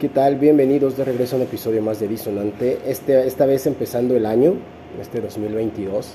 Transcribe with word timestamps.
¿Qué 0.00 0.08
tal? 0.08 0.36
Bienvenidos 0.36 0.96
de 0.96 1.04
regreso 1.04 1.36
a 1.36 1.38
un 1.38 1.42
episodio 1.44 1.82
más 1.82 2.00
de 2.00 2.08
Disonante. 2.08 2.78
Este, 2.86 3.26
esta 3.26 3.44
vez 3.46 3.66
empezando 3.66 4.16
el 4.16 4.24
año, 4.26 4.54
este 5.00 5.20
2022, 5.20 6.14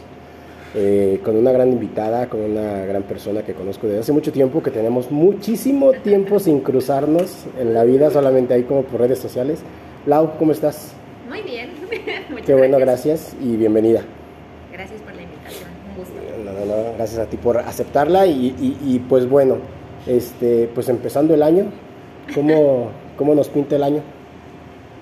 eh, 0.76 1.22
con 1.24 1.38
una 1.38 1.52
gran 1.52 1.72
invitada, 1.72 2.28
con 2.28 2.42
una 2.42 2.84
gran 2.86 3.04
persona 3.04 3.44
que 3.44 3.54
conozco 3.54 3.86
desde 3.88 4.00
hace 4.02 4.12
mucho 4.12 4.32
tiempo, 4.32 4.62
que 4.64 4.72
tenemos 4.72 5.12
muchísimo 5.12 5.92
tiempo 5.94 6.40
sin 6.40 6.62
cruzarnos 6.62 7.46
en 7.60 7.74
la 7.74 7.84
vida, 7.84 8.10
solamente 8.10 8.56
ahí 8.56 8.64
como 8.64 8.82
por 8.84 9.00
redes 9.02 9.20
sociales. 9.20 9.60
Lau, 10.08 10.32
¿cómo 10.40 10.52
estás? 10.52 10.92
Muy 11.30 11.42
bien. 11.44 11.70
Qué 12.46 12.56
bueno, 12.56 12.78
gracias 12.80 13.36
y 13.42 13.56
bienvenida. 13.56 14.02
Gracias 14.74 15.00
por 15.02 15.14
la 15.16 15.22
invitación, 15.22 15.70
un 15.92 15.96
gusto. 15.98 16.16
No, 16.44 16.52
no, 16.52 16.66
no, 16.66 16.94
gracias 16.98 17.20
a 17.20 17.26
ti 17.28 17.38
por 17.38 17.60
aceptarla 17.60 18.26
y, 18.26 18.48
y- 18.60 18.78
y, 18.96 19.00
pues 19.00 19.30
bueno, 19.30 19.58
este, 20.08 20.70
pues 20.74 20.90
empezando 20.90 21.34
el 21.36 21.44
año, 21.44 21.66
¿cómo, 22.34 22.90
¿cómo 23.18 23.36
nos 23.36 23.50
pinta 23.50 23.76
el 23.76 23.84
año? 23.84 24.02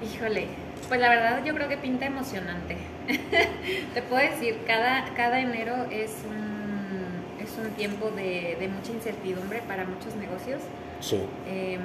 Híjole, 0.04 0.48
pues 0.88 1.00
la 1.00 1.10
verdad 1.10 1.44
yo 1.46 1.54
creo 1.54 1.68
que 1.70 1.78
pinta 1.78 2.06
emocionante. 2.06 2.78
Te 3.94 4.02
puedo 4.02 4.22
decir, 4.22 4.58
cada, 4.68 5.06
cada 5.16 5.40
enero 5.40 5.76
es 5.92 6.12
un, 6.28 7.44
es 7.44 7.58
un 7.58 7.72
tiempo 7.76 8.10
de, 8.16 8.58
de 8.60 8.68
mucha 8.68 8.92
incertidumbre 8.92 9.62
para 9.68 9.86
muchos 9.86 10.16
negocios, 10.16 10.62
Sí, 11.00 11.20
em, 11.50 11.82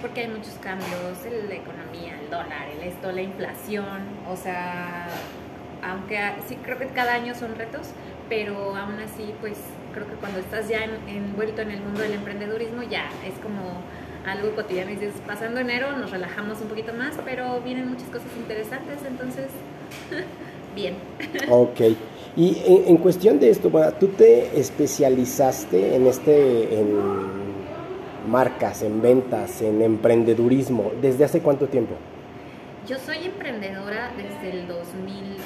porque 0.00 0.22
hay 0.22 0.28
muchos 0.28 0.54
cambios, 0.62 0.88
en 1.26 1.48
la 1.50 1.54
economía, 1.56 2.18
el 2.18 2.30
dólar, 2.30 2.66
el 2.74 2.88
esto, 2.88 3.12
la 3.12 3.20
inflación, 3.20 3.98
o 4.30 4.36
sea, 4.36 5.06
aunque 5.82 6.18
sí 6.48 6.56
creo 6.62 6.78
que 6.78 6.86
cada 6.86 7.12
año 7.14 7.34
son 7.34 7.54
retos, 7.56 7.88
pero 8.30 8.74
aún 8.74 8.98
así, 9.00 9.34
pues 9.42 9.58
creo 9.92 10.06
que 10.06 10.14
cuando 10.14 10.38
estás 10.38 10.66
ya 10.68 10.82
en- 10.84 11.08
envuelto 11.14 11.60
en 11.60 11.72
el 11.72 11.80
mundo 11.80 12.00
del 12.00 12.14
emprendedurismo, 12.14 12.82
ya 12.84 13.04
es 13.26 13.34
como 13.42 13.82
algo 14.28 14.54
cotidiano 14.54 14.90
y 14.90 14.94
dices, 14.94 15.14
pasando 15.26 15.60
enero 15.60 15.96
nos 15.96 16.10
relajamos 16.10 16.60
un 16.60 16.68
poquito 16.68 16.92
más, 16.94 17.14
pero 17.24 17.60
vienen 17.60 17.88
muchas 17.88 18.08
cosas 18.08 18.28
interesantes, 18.36 18.98
entonces, 19.06 19.46
bien. 20.74 20.94
ok. 21.50 21.80
Y 22.36 22.62
en, 22.66 22.88
en 22.88 22.96
cuestión 22.98 23.40
de 23.40 23.50
esto, 23.50 23.68
bueno, 23.70 23.92
tú 23.94 24.08
te 24.08 24.58
especializaste 24.60 25.96
en 25.96 26.06
este, 26.06 26.78
en 26.78 26.96
marcas, 28.30 28.82
en 28.82 29.00
ventas, 29.02 29.60
en 29.62 29.82
emprendedurismo, 29.82 30.92
¿desde 31.00 31.24
hace 31.24 31.40
cuánto 31.40 31.66
tiempo? 31.66 31.94
Yo 32.86 32.96
soy 32.98 33.24
emprendedora 33.24 34.12
desde 34.16 34.50
el 34.60 34.68
2009. 34.68 35.38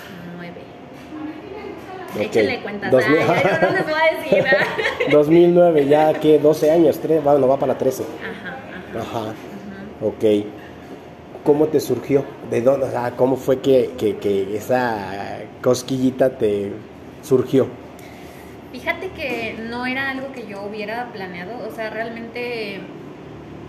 Ok. 2.15 2.21
Échenle 2.21 2.61
cuentas, 2.61 2.91
Dos 2.91 3.09
mil- 3.09 3.19
ay, 3.27 3.43
yo 3.43 3.67
no 3.69 3.73
les 3.73 3.85
voy 3.85 3.95
a 3.95 4.17
decir. 4.21 4.43
¿verdad? 4.43 4.67
2009, 5.13 5.87
ya 5.87 6.13
que 6.15 6.39
12 6.39 6.71
años, 6.71 6.99
tres, 7.01 7.25
bueno, 7.25 7.49
va 7.49 7.57
para 7.57 7.79
13. 7.79 8.03
Ajá, 8.03 8.59
ajá. 9.01 9.35
Ok. 10.01 10.47
¿Cómo 11.45 11.67
te 11.67 11.81
surgió? 11.81 12.25
¿De 12.51 12.61
dónde? 12.61 12.87
O 12.87 12.91
sea, 12.91 13.13
¿cómo 13.17 13.37
fue 13.37 13.61
que, 13.61 13.93
que, 13.99 14.17
que 14.17 14.57
esa 14.57 15.39
cosquillita 15.61 16.39
te 16.39 16.73
surgió? 17.23 17.67
Fíjate 18.73 19.11
que 19.11 19.57
no 19.69 19.85
era 19.87 20.11
algo 20.11 20.33
que 20.33 20.47
yo 20.47 20.63
hubiera 20.63 21.13
planeado, 21.13 21.67
o 21.69 21.71
sea, 21.75 21.91
realmente 21.91 22.81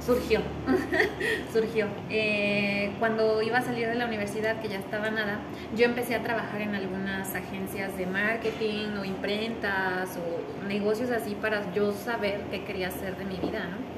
surgió, 0.06 0.42
surgió. 1.54 1.88
Eh, 2.10 2.92
cuando 3.00 3.42
iba 3.42 3.58
a 3.58 3.62
salir 3.62 3.88
de 3.88 3.96
la 3.96 4.06
universidad, 4.06 4.62
que 4.62 4.70
ya 4.70 4.78
estaba 4.78 5.10
nada, 5.10 5.40
yo 5.76 5.86
empecé 5.86 6.16
a 6.16 6.24
trabajar 6.24 6.62
en 6.62 6.76
algunas 6.76 7.34
agencias 7.36 7.98
de 7.98 8.06
marketing 8.06 8.98
o 9.00 9.06
imprentas 9.06 10.18
o 10.18 10.68
negocios 10.68 11.10
así 11.10 11.36
para 11.36 11.74
yo 11.74 11.92
saber 11.92 12.42
qué 12.52 12.64
quería 12.64 12.88
hacer 12.88 13.18
de 13.18 13.26
mi 13.26 13.36
vida, 13.36 13.66
¿no? 13.66 13.93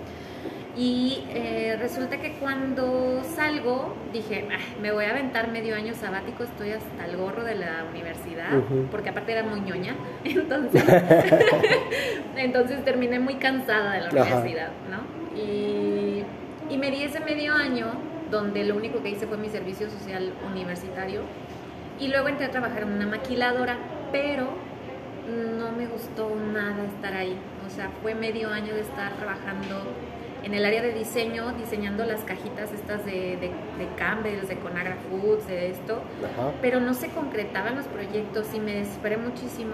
Y 0.77 1.23
eh, 1.29 1.77
resulta 1.79 2.17
que 2.17 2.33
cuando 2.33 3.21
salgo 3.23 3.95
dije, 4.11 4.45
"Ah, 4.51 4.59
me 4.81 4.91
voy 4.91 5.05
a 5.05 5.11
aventar 5.11 5.49
medio 5.49 5.73
año 5.75 5.93
sabático, 5.93 6.43
estoy 6.43 6.71
hasta 6.71 7.05
el 7.05 7.15
gorro 7.15 7.43
de 7.45 7.55
la 7.55 7.85
universidad, 7.89 8.49
porque 8.91 9.09
aparte 9.09 9.31
era 9.31 9.43
muy 9.43 9.61
ñoña, 9.61 9.95
entonces, 10.25 10.83
entonces 12.35 12.83
terminé 12.83 13.19
muy 13.19 13.35
cansada 13.35 13.93
de 13.93 14.01
la 14.01 14.07
Ajá. 14.07 14.21
universidad, 14.21 14.69
¿no? 14.91 15.39
Y, 15.39 16.23
y 16.69 16.77
me 16.77 16.91
di 16.91 17.03
ese 17.03 17.19
medio 17.21 17.53
año 17.53 17.87
donde 18.29 18.63
lo 18.65 18.75
único 18.75 19.01
que 19.01 19.09
hice 19.11 19.27
fue 19.27 19.37
mi 19.37 19.49
servicio 19.49 19.89
social 19.89 20.33
universitario 20.51 21.21
y 21.99 22.09
luego 22.09 22.27
entré 22.27 22.47
a 22.47 22.51
trabajar 22.51 22.83
en 22.83 22.91
una 22.93 23.05
maquiladora, 23.07 23.77
pero 24.11 24.49
no 25.57 25.71
me 25.71 25.87
gustó 25.87 26.35
nada 26.53 26.83
estar 26.83 27.13
ahí. 27.13 27.35
O 27.65 27.69
sea, 27.69 27.89
fue 28.01 28.13
medio 28.13 28.49
año 28.51 28.73
de 28.73 28.81
estar 28.81 29.13
trabajando 29.13 29.81
en 30.45 30.53
el 30.53 30.63
área 30.63 30.81
de 30.83 30.93
diseño, 30.93 31.51
diseñando 31.53 32.05
las 32.05 32.21
cajitas 32.21 32.71
estas 32.71 33.03
de, 33.05 33.35
de, 33.37 33.49
de 33.49 33.87
Campbell's, 33.97 34.47
de 34.47 34.55
Conagra 34.57 34.95
Foods, 35.09 35.47
de 35.47 35.71
esto, 35.71 36.01
Ajá. 36.23 36.51
pero 36.61 36.79
no 36.79 36.93
se 36.93 37.09
concretaban 37.09 37.75
los 37.75 37.85
proyectos 37.87 38.53
y 38.53 38.59
me 38.59 38.75
desesperé 38.75 39.17
muchísimo. 39.17 39.71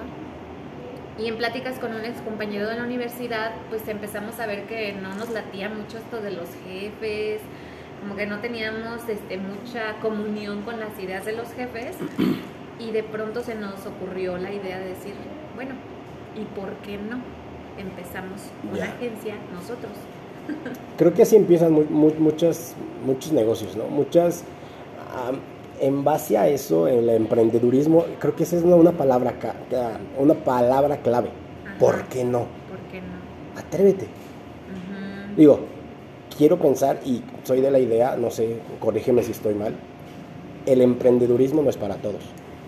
Y 1.19 1.27
en 1.27 1.35
pláticas 1.37 1.77
con 1.77 1.93
un 1.93 2.05
ex 2.05 2.21
compañero 2.21 2.69
de 2.69 2.77
la 2.77 2.83
universidad, 2.83 3.51
pues 3.69 3.85
empezamos 3.89 4.39
a 4.39 4.47
ver 4.47 4.63
que 4.63 4.93
no 4.93 5.13
nos 5.15 5.29
latía 5.29 5.67
mucho 5.69 5.97
esto 5.97 6.21
de 6.21 6.31
los 6.31 6.47
jefes, 6.65 7.41
como 7.99 8.15
que 8.15 8.25
no 8.25 8.39
teníamos 8.39 9.07
este, 9.09 9.37
mucha 9.37 9.93
comunión 10.01 10.61
con 10.61 10.79
las 10.79 10.97
ideas 10.99 11.25
de 11.25 11.33
los 11.33 11.51
jefes 11.53 11.97
y 12.79 12.91
de 12.91 13.03
pronto 13.03 13.43
se 13.43 13.55
nos 13.55 13.85
ocurrió 13.85 14.37
la 14.37 14.51
idea 14.53 14.79
de 14.79 14.85
decir, 14.87 15.13
bueno, 15.53 15.75
¿y 16.35 16.45
por 16.59 16.73
qué 16.77 16.97
no? 16.97 17.19
Empezamos 17.77 18.41
una 18.69 18.77
Ya. 18.77 18.85
agencia 18.93 19.35
nosotros. 19.53 19.91
Creo 20.97 21.13
que 21.13 21.23
así 21.23 21.35
empiezan 21.35 21.71
mu- 21.71 21.85
mu- 21.89 22.13
muchas, 22.19 22.75
muchos 23.05 23.31
negocios, 23.31 23.75
¿no? 23.75 23.85
Muchas, 23.85 24.43
en 25.79 26.03
base 26.03 26.37
a 26.37 26.47
eso, 26.47 26.87
el 26.87 27.09
emprendedurismo, 27.09 28.05
creo 28.19 28.35
que 28.35 28.43
esa 28.43 28.55
es 28.57 28.63
una, 28.63 28.91
palabra, 28.91 29.33
una 30.19 30.33
palabra 30.35 30.97
clave. 30.97 31.29
Ajá. 31.65 31.77
¿Por 31.79 32.03
qué 32.05 32.23
no? 32.23 32.39
¿Por 32.69 32.77
qué 32.91 33.01
no? 33.01 33.59
Atrévete. 33.59 34.07
Digo, 35.35 35.59
quiero 36.37 36.59
pensar 36.59 36.99
y 37.05 37.23
soy 37.43 37.61
de 37.61 37.71
la 37.71 37.79
idea, 37.79 38.15
no 38.17 38.29
sé, 38.29 38.57
corrígeme 38.79 39.23
si 39.23 39.31
estoy 39.31 39.55
mal, 39.55 39.73
el 40.65 40.81
emprendedurismo 40.81 41.61
no 41.63 41.69
es 41.69 41.77
para 41.77 41.95
todos, 41.95 42.21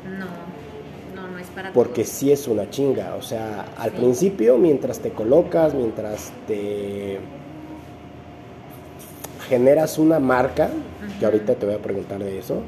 No, 0.05 1.21
no, 1.21 1.27
no 1.29 1.37
es 1.39 1.47
para 1.47 1.71
porque 1.73 2.03
todos. 2.03 2.07
sí 2.07 2.31
es 2.31 2.47
una 2.47 2.69
chinga, 2.69 3.15
o 3.15 3.21
sea, 3.21 3.65
al 3.77 3.91
Sí. 3.91 3.97
principio, 3.97 4.57
mientras 4.57 4.99
te 4.99 5.11
colocas, 5.11 5.73
mientras 5.75 6.31
te 6.47 7.19
generas 9.47 9.97
una 9.97 10.19
marca, 10.19 10.69
que 11.19 11.25
ahorita 11.25 11.55
te 11.55 11.65
voy 11.65 11.75
a 11.75 11.79
preguntar 11.81 12.19
de 12.23 12.37
eso, 12.39 12.63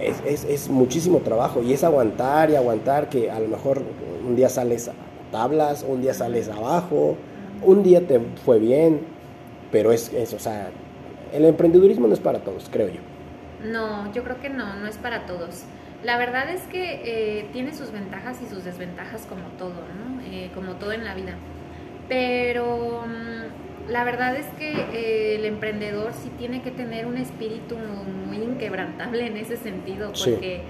es, 0.00 0.22
es- 0.26 0.44
es 0.44 0.68
muchísimo 0.68 1.20
trabajo 1.20 1.62
y 1.62 1.72
es 1.72 1.84
aguantar 1.84 2.50
y 2.50 2.56
aguantar 2.56 3.08
que 3.08 3.30
a 3.30 3.40
lo 3.40 3.48
mejor 3.48 3.82
un 4.26 4.36
día 4.36 4.48
sales 4.48 4.88
a 4.88 4.92
tablas, 5.32 5.84
un 5.86 6.02
día 6.02 6.14
sales 6.14 6.48
abajo, 6.48 7.16
un 7.62 7.82
día 7.82 8.06
te 8.06 8.20
fue 8.44 8.58
bien, 8.58 9.00
pero 9.72 9.92
es, 9.92 10.12
es, 10.12 10.34
o 10.34 10.38
sea, 10.38 10.70
el 11.32 11.44
emprendedurismo 11.44 12.06
no 12.06 12.14
es 12.14 12.20
para 12.20 12.40
todos, 12.40 12.68
creo 12.70 12.88
yo. 12.88 13.00
No, 13.64 14.12
yo 14.12 14.22
creo 14.22 14.40
que 14.40 14.50
no, 14.50 14.74
no 14.76 14.86
es 14.86 14.98
para 14.98 15.26
todos. 15.26 15.64
La 16.02 16.18
verdad 16.18 16.50
es 16.50 16.62
que 16.64 17.40
eh, 17.40 17.48
tiene 17.52 17.74
sus 17.74 17.90
ventajas 17.90 18.38
y 18.42 18.46
sus 18.46 18.64
desventajas 18.64 19.26
como 19.26 19.48
todo, 19.58 19.70
¿no? 19.98 20.20
Eh, 20.22 20.50
como 20.54 20.74
todo 20.74 20.92
en 20.92 21.04
la 21.04 21.14
vida. 21.14 21.34
Pero 22.08 23.04
mm, 23.06 23.75
la 23.88 24.04
verdad 24.04 24.36
es 24.36 24.46
que 24.58 24.72
eh, 24.92 25.36
el 25.36 25.44
emprendedor 25.44 26.12
sí 26.12 26.30
tiene 26.38 26.62
que 26.62 26.70
tener 26.70 27.06
un 27.06 27.16
espíritu 27.16 27.76
muy 28.26 28.38
inquebrantable 28.38 29.26
en 29.26 29.36
ese 29.36 29.56
sentido, 29.56 30.08
porque 30.08 30.62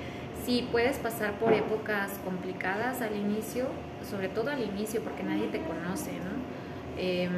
sí 0.44 0.68
puedes 0.70 0.98
pasar 0.98 1.32
por 1.32 1.52
épocas 1.52 2.12
complicadas 2.24 3.00
al 3.02 3.16
inicio, 3.16 3.66
sobre 4.08 4.28
todo 4.28 4.50
al 4.50 4.62
inicio, 4.62 5.00
porque 5.02 5.22
nadie 5.22 5.46
te 5.48 5.60
conoce, 5.60 6.12
¿no? 6.12 6.36
Em, 6.98 7.30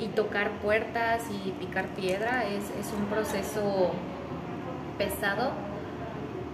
y 0.00 0.06
tocar 0.08 0.50
puertas 0.62 1.22
y 1.30 1.50
picar 1.52 1.86
piedra 1.88 2.44
es, 2.44 2.64
es 2.78 2.92
un 2.92 3.06
proceso 3.06 3.92
pesado, 4.98 5.52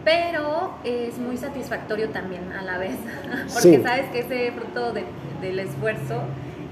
pero 0.05 0.75
es 0.85 1.19
muy 1.19 1.37
satisfactorio 1.37 2.11
también 2.11 2.53
a 2.53 2.63
la 2.63 2.79
vez, 2.79 2.97
porque 3.53 3.77
Sí. 3.79 3.83
sabes 3.83 4.07
que 4.11 4.21
ese 4.21 4.53
fruto 4.53 4.93
de- 4.93 5.05
del 5.41 5.59
esfuerzo 5.61 6.23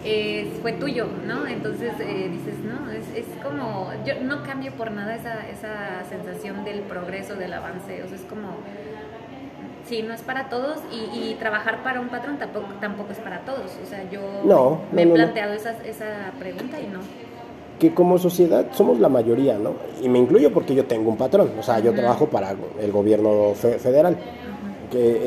es- 0.06 0.60
fue 0.62 0.72
tuyo, 0.72 1.06
¿no? 1.26 1.46
Entonces 1.46 1.92
eh, 2.00 2.28
dices, 2.30 2.54
no, 2.64 2.90
es, 2.92 3.04
es 3.14 3.26
como, 3.42 3.90
yo 4.06 4.14
no 4.22 4.42
cambio 4.44 4.72
por 4.72 4.90
nada 4.92 5.14
esa, 5.16 5.48
esa 5.48 6.04
sensación 6.08 6.64
del 6.64 6.80
progreso, 6.80 7.34
del 7.34 7.52
avance, 7.52 8.02
o 8.02 8.08
sea, 8.08 8.16
es 8.16 8.22
como, 8.24 8.48
sí, 9.88 10.02
no 10.02 10.14
es 10.14 10.22
para 10.22 10.48
todos 10.48 10.78
y, 10.92 11.30
y 11.30 11.34
trabajar 11.34 11.82
para 11.82 12.00
un 12.00 12.08
patrón 12.08 12.38
tampoco, 12.38 12.66
tampoco 12.80 13.12
es 13.12 13.18
para 13.18 13.40
todos, 13.40 13.72
o 13.82 13.86
sea, 13.88 14.08
yo 14.10 14.20
No, 14.44 14.80
me 14.92 15.02
no, 15.02 15.02
he 15.02 15.06
no. 15.06 15.14
planteado 15.14 15.52
esa, 15.54 15.72
esa 15.84 16.32
pregunta 16.38 16.78
y 16.80 16.86
no. 16.86 17.00
Que 17.78 17.92
como 17.92 18.16
sociedad 18.18 18.66
somos 18.72 18.98
la 19.00 19.08
mayoría, 19.10 19.58
¿no? 19.58 19.74
Y 20.02 20.08
me 20.08 20.18
incluyo 20.18 20.50
porque 20.50 20.74
yo 20.74 20.86
tengo 20.86 21.10
un 21.10 21.16
patrón, 21.18 21.50
o 21.58 21.62
sea, 21.62 21.78
yo 21.80 21.92
trabajo 21.92 22.26
para 22.26 22.54
el 22.80 22.90
gobierno 22.90 23.52
fe- 23.54 23.78
federal. 23.78 24.16
Que, 24.90 24.98
eh, 24.98 25.18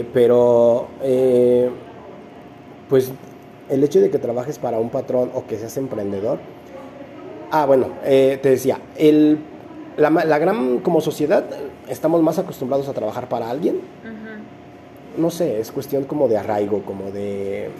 eh, 0.00 0.06
pero, 0.12 0.86
eh, 1.02 1.68
pues, 2.88 3.10
el 3.68 3.84
hecho 3.84 4.00
de 4.00 4.10
que 4.10 4.18
trabajes 4.18 4.58
para 4.58 4.78
un 4.78 4.90
patrón 4.90 5.30
o 5.34 5.46
que 5.46 5.58
seas 5.58 5.76
emprendedor, 5.76 6.38
Ah, 7.50 7.64
bueno, 7.64 7.88
eh, 8.04 8.38
te 8.42 8.50
decía, 8.50 8.78
el, 8.96 9.38
la, 9.96 10.10
la, 10.10 10.38
gran, 10.38 10.78
como 10.80 11.00
sociedad, 11.00 11.44
estamos 11.88 12.22
más 12.22 12.38
acostumbrados 12.38 12.88
a 12.88 12.92
trabajar 12.92 13.28
para 13.28 13.48
alguien. 13.48 13.80
No 15.16 15.30
sé, 15.30 15.58
es 15.58 15.72
cuestión 15.72 16.04
como 16.04 16.28
de 16.28 16.36
arraigo, 16.36 16.82
como 16.82 17.10
de... 17.10 17.70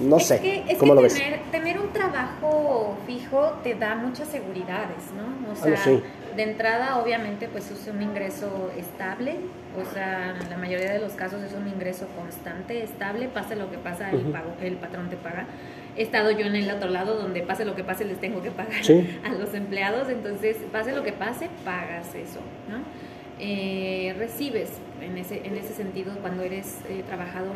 No 0.00 0.16
es 0.18 0.26
sé, 0.26 0.40
que, 0.40 0.64
es 0.68 0.78
¿cómo 0.78 0.92
que 0.92 0.96
lo 0.96 1.02
ves? 1.02 1.20
tener, 1.50 1.78
un 1.78 1.88
trabajo 1.92 2.94
fijo 3.06 3.52
te 3.62 3.74
da 3.74 3.96
muchas 3.96 4.28
seguridades, 4.28 4.96
¿no? 5.16 5.52
O 5.52 5.56
sea, 5.56 5.64
Bueno, 5.64 5.76
sí. 5.84 6.02
De 6.36 6.42
entrada, 6.42 6.98
obviamente, 6.98 7.48
pues 7.48 7.70
es 7.70 7.88
un 7.88 8.02
ingreso 8.02 8.70
estable, 8.76 9.36
o 9.80 9.84
sea, 9.92 10.36
en 10.40 10.50
la 10.50 10.56
mayoría 10.56 10.92
de 10.92 10.98
los 10.98 11.12
casos 11.12 11.42
es 11.42 11.52
un 11.52 11.66
ingreso 11.68 12.06
constante, 12.16 12.82
estable, 12.82 13.28
pase 13.28 13.56
lo 13.56 13.70
que 13.70 13.78
pasa, 13.78 14.10
el, 14.10 14.20
pago, 14.20 14.54
el 14.62 14.74
patrón 14.76 15.08
te 15.08 15.16
paga. 15.16 15.46
He 15.96 16.02
estado 16.02 16.30
yo 16.30 16.46
en 16.46 16.56
el 16.56 16.70
otro 16.70 16.90
lado 16.90 17.16
donde 17.16 17.40
pase 17.40 17.64
lo 17.64 17.74
que 17.74 17.82
pase 17.82 18.04
les 18.04 18.20
tengo 18.20 18.42
que 18.42 18.50
pagar 18.50 18.84
Sí. 18.84 19.18
a 19.24 19.30
los 19.30 19.54
empleados, 19.54 20.08
entonces 20.10 20.56
pase 20.70 20.94
lo 20.94 21.02
que 21.02 21.12
pase, 21.12 21.48
pagas 21.64 22.14
eso, 22.14 22.40
¿no? 22.70 22.78
Eh, 23.38 24.14
recibes 24.18 24.70
en 25.02 25.18
ese, 25.18 25.46
en 25.46 25.56
ese 25.56 25.74
sentido 25.74 26.12
cuando 26.20 26.42
eres 26.42 26.78
eh, 26.88 27.02
trabajador. 27.06 27.54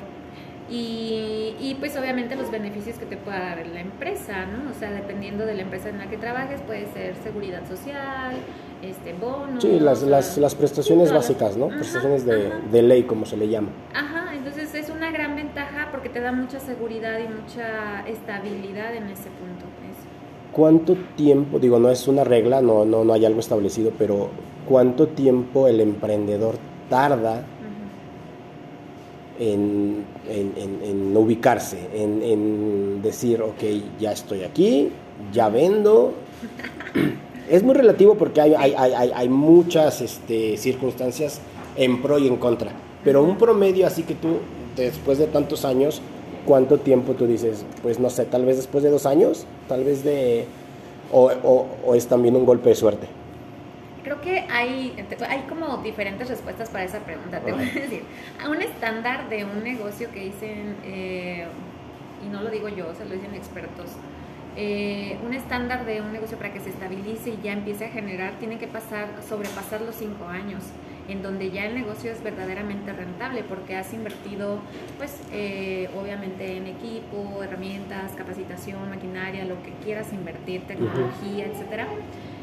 Y, 0.70 1.56
y, 1.58 1.76
pues 1.80 1.96
obviamente 1.96 2.36
los 2.36 2.48
beneficios 2.52 2.96
que 2.96 3.04
te 3.04 3.16
pueda 3.16 3.40
dar 3.40 3.66
la 3.66 3.80
empresa, 3.80 4.46
¿no? 4.46 4.70
O 4.70 4.74
sea, 4.74 4.92
dependiendo 4.92 5.44
de 5.44 5.54
la 5.54 5.62
empresa 5.62 5.88
en 5.88 5.98
la 5.98 6.08
que 6.08 6.16
trabajes, 6.16 6.60
puede 6.60 6.86
ser 6.92 7.16
seguridad 7.24 7.66
social, 7.66 8.34
este 8.82 9.12
bonos. 9.12 9.62
Sí, 9.62 9.78
las, 9.80 10.02
las, 10.02 10.38
las 10.38 10.54
prestaciones 10.54 11.12
básicas, 11.12 11.56
¿no? 11.56 11.66
Ajá, 11.66 11.76
Prestaciones 11.76 12.24
de, 12.24 12.46
ajá. 12.48 12.56
de 12.72 12.82
ley, 12.82 13.02
como 13.04 13.26
se 13.26 13.36
le 13.36 13.48
llama. 13.48 13.68
Ajá, 13.94 14.34
entonces 14.34 14.74
es 14.74 14.88
una 14.90 15.10
gran 15.10 15.36
ventaja 15.36 15.88
porque 15.90 16.08
te 16.08 16.20
da 16.20 16.32
mucha 16.32 16.58
seguridad 16.60 17.18
y 17.18 17.28
mucha 17.28 18.06
estabilidad 18.08 18.94
en 18.94 19.04
ese 19.04 19.24
punto. 19.30 19.66
¿Cuánto 20.52 20.96
tiempo, 21.16 21.60
digo, 21.60 21.78
no 21.78 21.90
es 21.90 22.08
una 22.08 22.24
regla, 22.24 22.60
no, 22.60 22.84
no, 22.84 23.04
no 23.04 23.12
hay 23.12 23.24
algo 23.24 23.38
establecido, 23.38 23.92
pero 23.96 24.30
cuánto 24.68 25.06
tiempo 25.06 25.68
el 25.68 25.80
emprendedor 25.80 26.56
tarda 26.88 27.44
en, 29.38 30.04
en- 30.28 30.52
en- 30.56 30.80
en 30.82 31.16
ubicarse, 31.16 31.78
en, 31.94 32.22
en 32.22 33.00
decir, 33.02 33.40
ok, 33.42 33.62
ya 34.00 34.12
estoy 34.12 34.42
aquí, 34.42 34.90
ya 35.32 35.48
vendo? 35.48 36.14
Es 37.50 37.62
muy 37.62 37.74
relativo 37.74 38.14
porque 38.14 38.40
hay, 38.40 38.54
hay, 38.54 38.74
hay, 38.76 39.10
hay- 39.14 39.28
muchas 39.28 40.00
este, 40.00 40.56
circunstancias 40.56 41.40
en 41.76 42.00
pro 42.00 42.18
y 42.18 42.26
en 42.28 42.36
contra, 42.36 42.70
pero 43.04 43.22
un 43.24 43.36
promedio 43.36 43.86
así 43.86 44.04
que 44.04 44.14
tú, 44.14 44.38
después 44.76 45.18
de 45.18 45.26
tantos 45.26 45.64
años, 45.64 46.00
¿cuánto 46.46 46.78
tiempo 46.78 47.14
tú 47.14 47.26
dices? 47.26 47.64
Pues 47.82 47.98
no 47.98 48.08
sé, 48.08 48.24
tal 48.24 48.44
vez 48.44 48.56
después 48.56 48.84
de 48.84 48.90
dos 48.90 49.04
años, 49.04 49.46
tal 49.68 49.84
vez 49.84 50.04
de... 50.04 50.46
o, 51.12 51.30
o- 51.42 51.66
o 51.86 51.94
es 51.94 52.06
también 52.06 52.36
un 52.36 52.46
golpe 52.46 52.68
de 52.70 52.74
suerte. 52.76 53.08
Creo 54.04 54.20
que 54.22 54.38
hay, 54.50 54.94
hay 55.28 55.40
como 55.48 55.78
diferentes 55.78 56.28
respuestas 56.28 56.70
para 56.70 56.84
esa 56.84 57.00
pregunta. 57.00 57.40
Te 57.40 57.52
voy 57.52 57.62
a 57.62 57.72
decir, 57.80 58.02
a 58.42 58.48
un 58.48 58.62
estándar 58.62 59.28
de 59.28 59.44
un 59.44 59.62
negocio 59.62 60.08
que 60.12 60.20
dicen, 60.20 60.76
eh, 60.84 61.44
y 62.24 62.28
no 62.28 62.42
lo 62.42 62.50
digo 62.50 62.68
yo, 62.68 62.86
se 62.96 63.04
lo 63.04 63.14
dicen 63.14 63.34
expertos, 63.34 63.90
eh, 64.56 65.18
un 65.24 65.34
estándar 65.34 65.84
de 65.84 66.00
un 66.00 66.12
negocio 66.12 66.36
para 66.36 66.52
que 66.52 66.60
se 66.60 66.70
estabilice 66.70 67.30
y 67.30 67.38
ya 67.42 67.52
empiece 67.52 67.84
a 67.86 67.88
generar, 67.88 68.34
tiene 68.38 68.58
que 68.58 68.66
pasar, 68.66 69.08
sobrepasar 69.28 69.80
los 69.82 69.94
cinco 69.94 70.26
años, 70.26 70.62
en 71.08 71.22
donde 71.22 71.50
ya 71.50 71.66
el 71.66 71.74
negocio 71.74 72.10
es 72.10 72.22
verdaderamente 72.22 72.92
rentable, 72.92 73.42
porque 73.42 73.76
has 73.76 73.92
invertido, 73.92 74.58
pues, 74.98 75.20
eh, 75.32 75.88
obviamente 76.00 76.56
en 76.56 76.66
equipo, 76.66 77.42
herramientas, 77.42 78.12
capacitación, 78.16 78.88
maquinaria, 78.90 79.44
lo 79.44 79.62
que 79.62 79.72
quieras 79.84 80.12
invertir, 80.12 80.62
tecnología, 80.66 81.46
etcétera. 81.46 81.86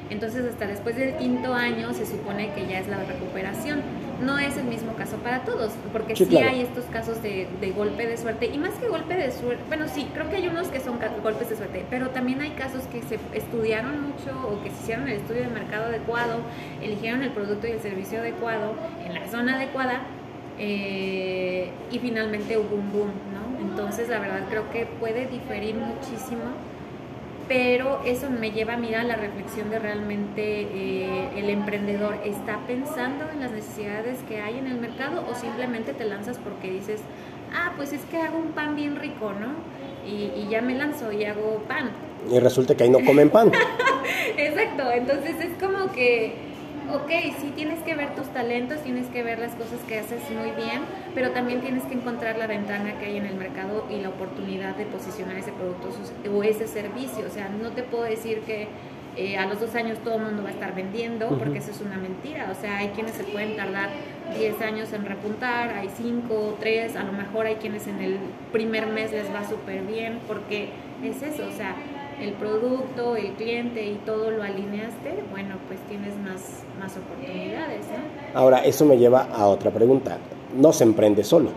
Entonces, 0.10 0.46
hasta 0.46 0.68
después 0.68 0.96
del 0.96 1.16
quinto 1.18 1.54
año 1.54 1.94
se 1.94 2.06
supone 2.06 2.54
que 2.54 2.66
ya 2.68 2.80
es 2.80 2.88
la 2.88 3.04
recuperación. 3.04 3.82
No 4.22 4.40
es 4.40 4.58
el 4.58 4.64
mismo 4.66 4.94
caso 4.94 5.18
para 5.18 5.42
todos, 5.42 5.72
porque 5.94 6.16
Sí, 6.16 6.26
sí, 6.26 6.32
claro. 6.32 6.50
hay 6.50 6.62
estos 6.62 6.86
casos 6.86 7.22
de, 7.22 7.48
de 7.62 7.72
golpe 7.72 8.08
de 8.08 8.18
suerte. 8.18 8.48
Y 8.48 8.58
más 8.58 8.72
que 8.76 8.88
golpe 8.88 9.14
de 9.16 9.32
suerte, 9.32 9.62
bueno, 9.68 9.86
sí, 9.88 10.08
creo 10.14 10.28
que 10.30 10.38
hay 10.38 10.48
unos 10.48 10.70
que 10.70 10.80
son 10.80 10.98
golpes 11.22 11.50
de 11.50 11.56
suerte, 11.56 11.86
pero 11.90 12.10
también 12.10 12.42
hay 12.42 12.52
casos 12.52 12.84
que 12.92 13.02
se 13.04 13.20
estudiaron 13.34 14.02
mucho 14.02 14.32
o 14.50 14.64
que 14.64 14.72
se 14.72 14.76
hicieron 14.82 15.08
el 15.08 15.18
estudio 15.18 15.42
de 15.42 15.50
mercado 15.50 15.86
adecuado, 15.86 16.40
eligieron 16.82 17.22
el 17.22 17.30
producto 17.30 17.68
y 17.68 17.72
el 17.72 17.80
servicio 17.80 18.20
adecuado 18.20 18.74
en 19.06 19.14
la 19.14 19.28
zona 19.28 19.56
adecuada 19.58 20.02
eh, 20.60 21.70
y 21.92 22.00
finalmente 22.00 22.58
hubo 22.58 22.76
un 22.76 22.92
boom, 22.92 23.12
¿no? 23.34 23.60
Entonces, 23.70 24.10
la 24.10 24.20
verdad 24.20 24.42
creo 24.50 24.70
que 24.72 24.86
puede 24.86 25.28
diferir 25.28 25.76
muchísimo 25.76 26.42
pero 27.48 28.02
eso 28.06 28.30
me 28.30 28.52
lleva 28.52 28.74
a 28.74 28.78
mirar 28.78 29.06
la 29.06 29.16
reflexión 29.16 29.70
de 29.70 29.80
realmente 29.80 30.62
eh, 30.62 31.30
el 31.38 31.50
emprendedor 31.50 32.18
está 32.26 32.60
pensando 32.68 33.30
en 33.32 33.40
las 33.40 33.52
necesidades 33.52 34.20
que 34.28 34.42
hay 34.42 34.58
en 34.58 34.68
el 34.68 34.78
mercado 34.78 35.24
o 35.30 35.36
simplemente 35.36 35.94
te 35.94 36.06
lanzas 36.06 36.38
porque 36.40 36.70
dices, 36.70 37.02
ah, 37.54 37.72
pues 37.78 37.94
es 37.94 38.02
que 38.06 38.18
hago 38.18 38.38
un 38.38 38.52
pan 38.52 38.76
bien 38.76 38.98
rico, 38.98 39.32
¿no? 39.34 39.54
Y, 40.06 40.32
y 40.40 40.48
ya 40.50 40.62
me 40.62 40.76
lanzo 40.76 41.12
y 41.12 41.24
hago 41.24 41.64
pan. 41.68 41.92
Y 42.30 42.40
resulta 42.40 42.76
que 42.76 42.84
ahí 42.84 42.90
no 42.90 43.00
comen 43.06 43.30
pan. 43.30 43.52
Exacto, 44.38 44.92
entonces 44.92 45.36
es 45.40 45.64
como 45.64 45.92
que, 45.92 46.34
ok, 46.94 47.10
sí 47.40 47.52
tienes 47.56 47.80
que 47.84 47.96
ver 47.96 48.16
tus 48.16 48.28
talentos, 48.28 48.82
tienes 48.82 49.08
que 49.08 49.24
ver 49.24 49.40
las 49.40 49.54
cosas 49.56 49.80
que 49.88 50.00
haces 50.00 50.22
muy 50.32 50.52
bien, 50.52 50.82
pero 51.14 51.32
también 51.32 51.62
tienes 51.62 51.84
que 51.84 51.96
encontrar 51.96 52.38
la 52.38 52.48
ventana 52.48 52.98
que 53.00 53.06
hay 53.06 53.18
en 53.18 53.26
el 53.26 53.36
mercado 53.36 53.86
y 53.90 54.02
la 54.02 54.10
oportunidad 54.10 54.76
de 54.76 54.86
posicionar 54.86 55.38
ese 55.38 55.52
producto 55.52 55.90
o 56.34 56.44
ese 56.44 56.68
servicio. 56.68 57.26
O 57.26 57.30
sea, 57.30 57.50
no 57.50 57.72
te 57.72 57.84
puedo 57.84 58.04
decir 58.04 58.42
que 58.42 58.68
eh, 59.18 59.36
a 59.36 59.48
los 59.48 59.60
dos 59.60 59.74
años 59.74 59.98
todo 60.04 60.18
el 60.18 60.22
mundo 60.22 60.44
va 60.44 60.50
a 60.50 60.52
estar 60.52 60.76
vendiendo, 60.76 61.28
porque 61.40 61.58
eso 61.58 61.72
es 61.72 61.82
una 61.82 61.98
mentira. 61.98 62.50
O 62.52 62.62
sea, 62.62 62.78
hay 62.78 62.90
quienes 62.90 63.16
se 63.16 63.24
pueden 63.24 63.56
tardar 63.56 63.90
10 64.38 64.62
años 64.62 64.94
en 64.94 65.06
repuntar, 65.06 65.72
hay 65.72 65.90
5, 65.90 66.58
3, 66.60 66.96
a 66.96 67.04
lo 67.04 67.14
mejor 67.14 67.48
hay 67.48 67.56
quienes 67.56 67.88
en 67.88 68.00
el 68.00 68.18
primer 68.52 68.86
mes 68.86 69.12
les 69.12 69.34
va 69.34 69.44
súper 69.48 69.82
bien, 69.82 70.20
porque 70.28 70.70
es 71.04 71.24
eso, 71.24 71.48
o 71.48 71.52
sea, 71.52 71.76
el 72.20 72.34
producto, 72.34 73.16
el 73.16 73.34
cliente 73.34 73.86
y 73.86 73.96
todo 74.06 74.32
lo 74.32 74.44
alineaste, 74.44 75.24
bueno, 75.32 75.56
pues 75.68 75.80
tienes 75.88 76.16
más, 76.18 76.64
más 76.80 76.98
oportunidades, 76.98 77.86
¿no? 77.88 78.40
Ahora, 78.40 78.60
eso 78.60 78.86
me 78.86 78.98
lleva 78.98 79.28
a 79.34 79.48
otra 79.48 79.72
pregunta. 79.72 80.18
No 80.56 80.74
se 80.74 80.84
emprende 80.84 81.24
solo. 81.24 81.52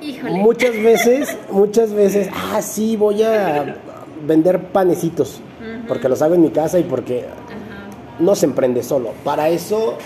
Híjole. 0.00 0.34
Muchas 0.34 0.80
veces, 0.80 1.36
muchas 1.50 1.92
veces, 1.92 2.28
ah, 2.34 2.62
sí, 2.62 2.96
voy 2.96 3.22
a 3.22 3.76
vender 4.24 4.60
panecitos, 4.66 5.40
porque 5.88 6.08
los 6.08 6.22
hago 6.22 6.34
en 6.34 6.42
mi 6.42 6.50
casa 6.50 6.78
y 6.78 6.84
porque 6.84 7.24
Ajá, 7.24 8.20
no 8.20 8.34
se 8.34 8.46
emprende 8.46 8.82
solo. 8.82 9.10
Para 9.24 9.48
eso, 9.48 9.98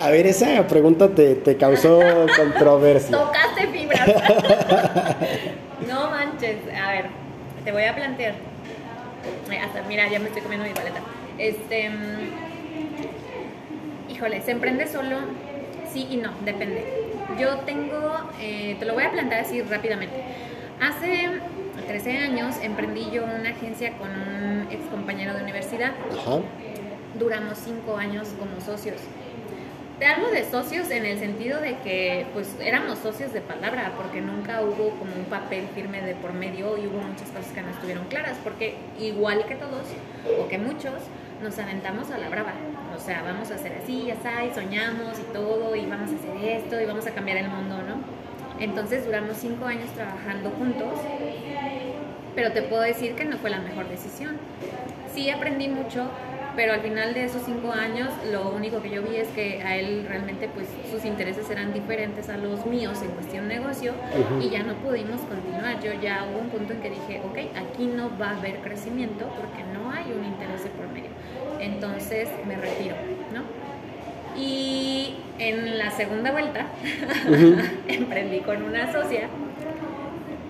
a 0.00 0.10
ver, 0.10 0.26
esa 0.26 0.66
pregunta 0.66 1.08
te, 1.08 1.36
te 1.36 1.56
causó 1.56 2.00
controversia. 2.36 3.16
Tocaste 3.16 3.68
fibras. 3.68 4.08
no 5.88 6.10
manches. 6.10 6.56
A 6.74 6.90
ver, 6.90 7.21
te 7.64 7.72
voy 7.72 7.84
a 7.84 7.94
plantear. 7.94 8.34
Eh, 9.50 9.58
Hasta, 9.58 9.82
mira, 9.82 10.08
ya 10.08 10.18
me 10.18 10.26
estoy 10.26 10.42
comiendo 10.42 10.66
mi 10.66 10.74
paleta. 10.74 11.00
Este. 11.38 11.90
mm, 11.90 14.10
Híjole, 14.10 14.40
¿se 14.42 14.50
emprende 14.52 14.86
solo? 14.86 15.16
Sí 15.92 16.06
y 16.10 16.16
no, 16.16 16.30
depende. 16.44 16.84
Yo 17.38 17.58
tengo. 17.60 18.30
eh, 18.40 18.76
te 18.78 18.84
lo 18.84 18.94
voy 18.94 19.04
a 19.04 19.10
plantear 19.12 19.42
así 19.42 19.62
rápidamente. 19.62 20.16
Hace 20.80 21.28
13 21.86 22.18
años 22.18 22.56
emprendí 22.62 23.10
yo 23.12 23.24
una 23.24 23.50
agencia 23.50 23.92
con 23.96 24.08
un 24.10 24.66
ex 24.70 24.82
compañero 24.90 25.34
de 25.34 25.42
universidad 25.42 25.92
Ajá. 26.10 26.40
duramos 27.18 27.58
cinco 27.58 27.96
años 27.96 28.28
como 28.38 28.60
socios. 28.60 28.96
Te 30.02 30.08
hablo 30.08 30.32
de 30.32 30.44
socios 30.44 30.90
en 30.90 31.06
el 31.06 31.16
sentido 31.20 31.60
de 31.60 31.76
que 31.76 32.26
pues 32.34 32.56
éramos 32.60 32.98
socios 32.98 33.32
de 33.32 33.40
palabra, 33.40 33.92
porque 33.96 34.20
nunca 34.20 34.60
hubo 34.60 34.90
como 34.98 35.14
un 35.14 35.26
papel 35.26 35.68
firme 35.76 36.02
de 36.02 36.16
por 36.16 36.32
medio 36.32 36.76
y 36.76 36.88
hubo 36.88 36.98
muchas 36.98 37.28
cosas 37.28 37.52
que 37.52 37.62
no 37.62 37.70
estuvieron 37.70 38.06
claras, 38.06 38.36
porque 38.42 38.74
igual 38.98 39.46
que 39.46 39.54
todos, 39.54 39.86
o 40.40 40.48
que 40.48 40.58
muchos, 40.58 40.94
nos 41.40 41.56
aventamos 41.56 42.10
a 42.10 42.18
la 42.18 42.28
brava. 42.28 42.52
O 42.96 42.98
sea, 42.98 43.22
vamos 43.22 43.52
a 43.52 43.54
hacer 43.54 43.78
así, 43.80 44.06
ya 44.06 44.14
está, 44.14 44.44
y 44.44 44.52
soñamos 44.52 45.20
y 45.20 45.32
todo, 45.32 45.76
y 45.76 45.86
vamos 45.86 46.10
a 46.10 46.16
hacer 46.16 46.50
esto, 46.50 46.80
y 46.80 46.84
vamos 46.84 47.06
a 47.06 47.12
cambiar 47.12 47.36
el 47.36 47.48
mundo, 47.48 47.76
¿no? 47.76 47.94
Entonces 48.58 49.04
duramos 49.04 49.36
cinco 49.36 49.66
años 49.66 49.88
trabajando 49.94 50.50
juntos, 50.50 50.98
pero 52.34 52.52
te 52.52 52.62
puedo 52.62 52.82
decir 52.82 53.14
que 53.14 53.24
no 53.24 53.36
fue 53.38 53.50
la 53.50 53.60
mejor 53.60 53.88
decisión. 53.88 54.36
Sí 55.14 55.30
aprendí 55.30 55.68
mucho, 55.68 56.08
pero 56.56 56.72
al 56.72 56.80
final 56.80 57.14
de 57.14 57.24
esos 57.24 57.42
cinco 57.42 57.72
años 57.72 58.08
lo 58.30 58.50
único 58.50 58.82
que 58.82 58.90
yo 58.90 59.02
vi 59.02 59.16
es 59.16 59.28
que 59.28 59.62
a 59.62 59.76
él 59.76 60.06
realmente 60.08 60.48
pues 60.48 60.68
sus 60.90 61.04
intereses 61.04 61.48
eran 61.50 61.72
diferentes 61.72 62.28
a 62.28 62.36
los 62.36 62.66
míos 62.66 63.00
en 63.02 63.10
cuestión 63.10 63.48
negocio 63.48 63.94
y 64.40 64.50
ya 64.50 64.62
no 64.62 64.74
pudimos 64.74 65.20
continuar. 65.22 65.80
Yo 65.82 65.92
ya 66.00 66.26
hubo 66.30 66.40
un 66.40 66.48
punto 66.48 66.72
en 66.72 66.80
que 66.80 66.90
dije, 66.90 67.20
ok, 67.24 67.38
aquí 67.56 67.86
no 67.86 68.10
va 68.18 68.30
a 68.30 68.38
haber 68.38 68.56
crecimiento 68.56 69.26
porque 69.36 69.62
no 69.72 69.90
hay 69.90 70.12
un 70.12 70.24
interés 70.24 70.64
de 70.64 70.70
por 70.70 70.88
medio. 70.88 71.10
Entonces 71.60 72.28
me 72.46 72.56
retiro, 72.56 72.96
¿no? 73.32 73.42
Y 74.40 75.16
en 75.38 75.78
la 75.78 75.90
segunda 75.90 76.32
vuelta 76.32 76.66
emprendí 77.88 78.40
con 78.40 78.62
una 78.62 78.90
socia 78.90 79.28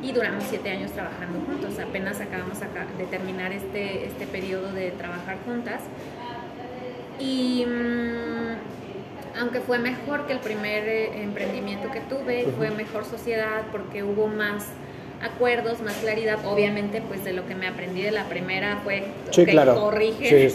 y 0.03 0.13
duramos 0.13 0.45
siete 0.49 0.71
años 0.71 0.91
trabajando 0.93 1.41
juntos. 1.47 1.62
Apenas 1.79 2.21
acabamos 2.21 2.59
de 2.61 3.05
terminar 3.07 3.53
este, 3.53 4.07
este 4.07 4.27
periodo 4.27 4.73
de 4.73 4.91
trabajar 4.91 5.39
juntas. 5.45 5.81
Y 7.19 7.65
mm, 7.67 9.41
aunque 9.41 9.61
fue 9.61 9.79
mejor 9.79 10.27
que 10.27 10.33
el 10.33 10.41
primer 10.41 10.89
eh, 10.89 11.23
emprendimiento 11.23 11.91
que 11.91 12.01
tuve, 12.01 12.47
fue 12.57 12.71
mejor 12.71 13.05
sociedad 13.05 13.63
porque 13.71 14.03
hubo 14.03 14.27
más 14.27 14.67
acuerdos, 15.23 15.81
más 15.81 15.95
claridad. 15.95 16.39
Obviamente, 16.45 17.01
pues 17.01 17.25
de 17.25 17.33
lo 17.33 17.47
que 17.47 17.55
me 17.55 17.67
aprendí 17.67 18.03
de 18.03 18.11
la 18.11 18.25
primera 18.25 18.81
fue 18.85 19.05
que 19.35 19.55
corrige 19.55 20.51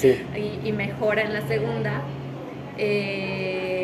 Y, 0.63 0.71
mejora 0.71 1.23
en 1.23 1.33
la 1.33 1.47
segunda. 1.47 2.01
Eh, 2.77 3.76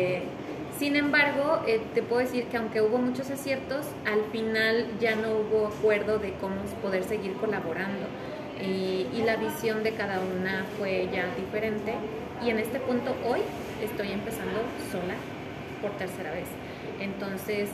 sin 0.78 0.96
embargo, 0.96 1.62
eh, 1.66 1.80
te 1.94 2.02
puedo 2.02 2.20
decir 2.20 2.46
que 2.46 2.56
aunque 2.56 2.80
hubo 2.82 2.98
muchos 2.98 3.30
aciertos, 3.30 3.86
al 4.04 4.24
final 4.32 4.88
ya 5.00 5.14
no 5.14 5.28
hubo 5.30 5.68
acuerdo 5.68 6.18
de 6.18 6.32
cómo 6.34 6.56
poder 6.82 7.04
seguir 7.04 7.34
colaborando. 7.34 8.06
Y, 8.60 9.22
la 9.24 9.36
visión 9.36 9.82
de 9.82 9.92
cada 9.92 10.20
una 10.20 10.66
fue 10.78 11.08
ya 11.10 11.26
diferente. 11.36 11.94
Y 12.44 12.50
en 12.50 12.58
este 12.58 12.78
punto 12.78 13.14
hoy 13.26 13.40
estoy 13.82 14.12
empezando 14.12 14.60
sola 14.92 15.14
por 15.80 15.92
tercera 15.92 16.30
vez. 16.30 16.46
Entonces, 17.00 17.70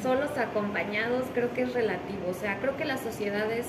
solos 0.00 0.30
acompañados 0.38 1.24
creo 1.34 1.52
que 1.52 1.62
es 1.62 1.74
relativo. 1.74 2.28
O 2.30 2.34
sea, 2.34 2.58
creo 2.60 2.76
que 2.76 2.84
las 2.84 3.00
sociedades 3.00 3.66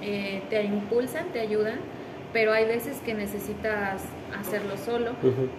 eh, 0.00 0.42
te 0.48 0.62
impulsan, 0.62 1.26
te 1.32 1.40
ayudan, 1.40 1.80
pero 2.32 2.52
hay 2.52 2.64
veces 2.64 2.96
que 3.04 3.14
necesitas 3.14 4.02
hacerlo 4.38 4.76
solo 4.84 5.10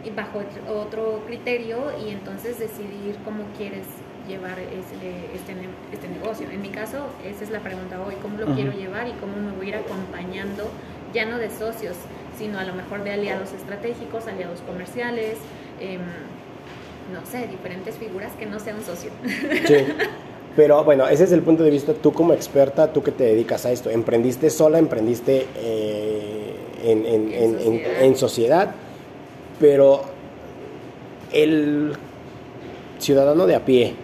y 0.03 0.09
bajo 0.09 0.41
otro 0.69 1.21
criterio 1.27 1.77
y 2.05 2.09
entonces 2.09 2.59
decidir 2.59 3.15
cómo 3.23 3.43
quieres 3.57 3.85
llevar 4.27 4.57
este, 4.59 5.35
este, 5.35 5.53
este, 5.91 6.07
negocio. 6.07 6.47
En 6.49 6.61
mi 6.61 6.69
caso, 6.69 6.97
esa 7.25 7.43
es 7.43 7.49
la 7.49 7.59
pregunta 7.59 8.01
hoy, 8.01 8.15
¿cómo 8.21 8.37
lo 8.37 8.55
quiero 8.55 8.71
llevar 8.71 9.07
y 9.07 9.11
cómo 9.13 9.35
me 9.37 9.51
voy 9.51 9.67
a 9.67 9.69
ir 9.69 9.75
acompañando, 9.75 10.63
ya 11.13 11.25
no 11.25 11.37
de 11.37 11.49
socios, 11.49 11.95
sino 12.37 12.57
a 12.57 12.63
lo 12.63 12.73
mejor 12.73 13.03
de 13.03 13.11
aliados 13.11 13.51
estratégicos, 13.51 14.27
aliados 14.27 14.61
comerciales, 14.61 15.37
eh, 15.79 15.99
no 17.13 17.25
sé, 17.29 17.47
diferentes 17.47 17.97
figuras 17.97 18.31
que 18.39 18.45
no 18.45 18.59
sean 18.59 18.77
un 18.77 18.83
socio. 18.83 19.11
Sí. 19.67 19.85
Pero 20.55 20.83
bueno, 20.83 21.07
ese 21.07 21.23
es 21.23 21.31
el 21.31 21.41
punto 21.41 21.63
de 21.63 21.71
vista, 21.71 21.93
tú 21.93 22.13
como 22.13 22.33
experta, 22.33 22.93
tú 22.93 23.01
que 23.01 23.11
te 23.11 23.23
dedicas 23.23 23.65
a 23.65 23.71
esto, 23.71 23.89
emprendiste 23.89 24.51
sola, 24.51 24.77
emprendiste 24.77 25.47
eh, 25.55 26.32
en, 26.83 28.15
sociedad. 28.15 28.73
pero 29.59 30.03
el 31.31 31.93
ciudadano 32.99 33.45
de 33.45 33.55
a 33.55 33.65
pie, 33.65 33.95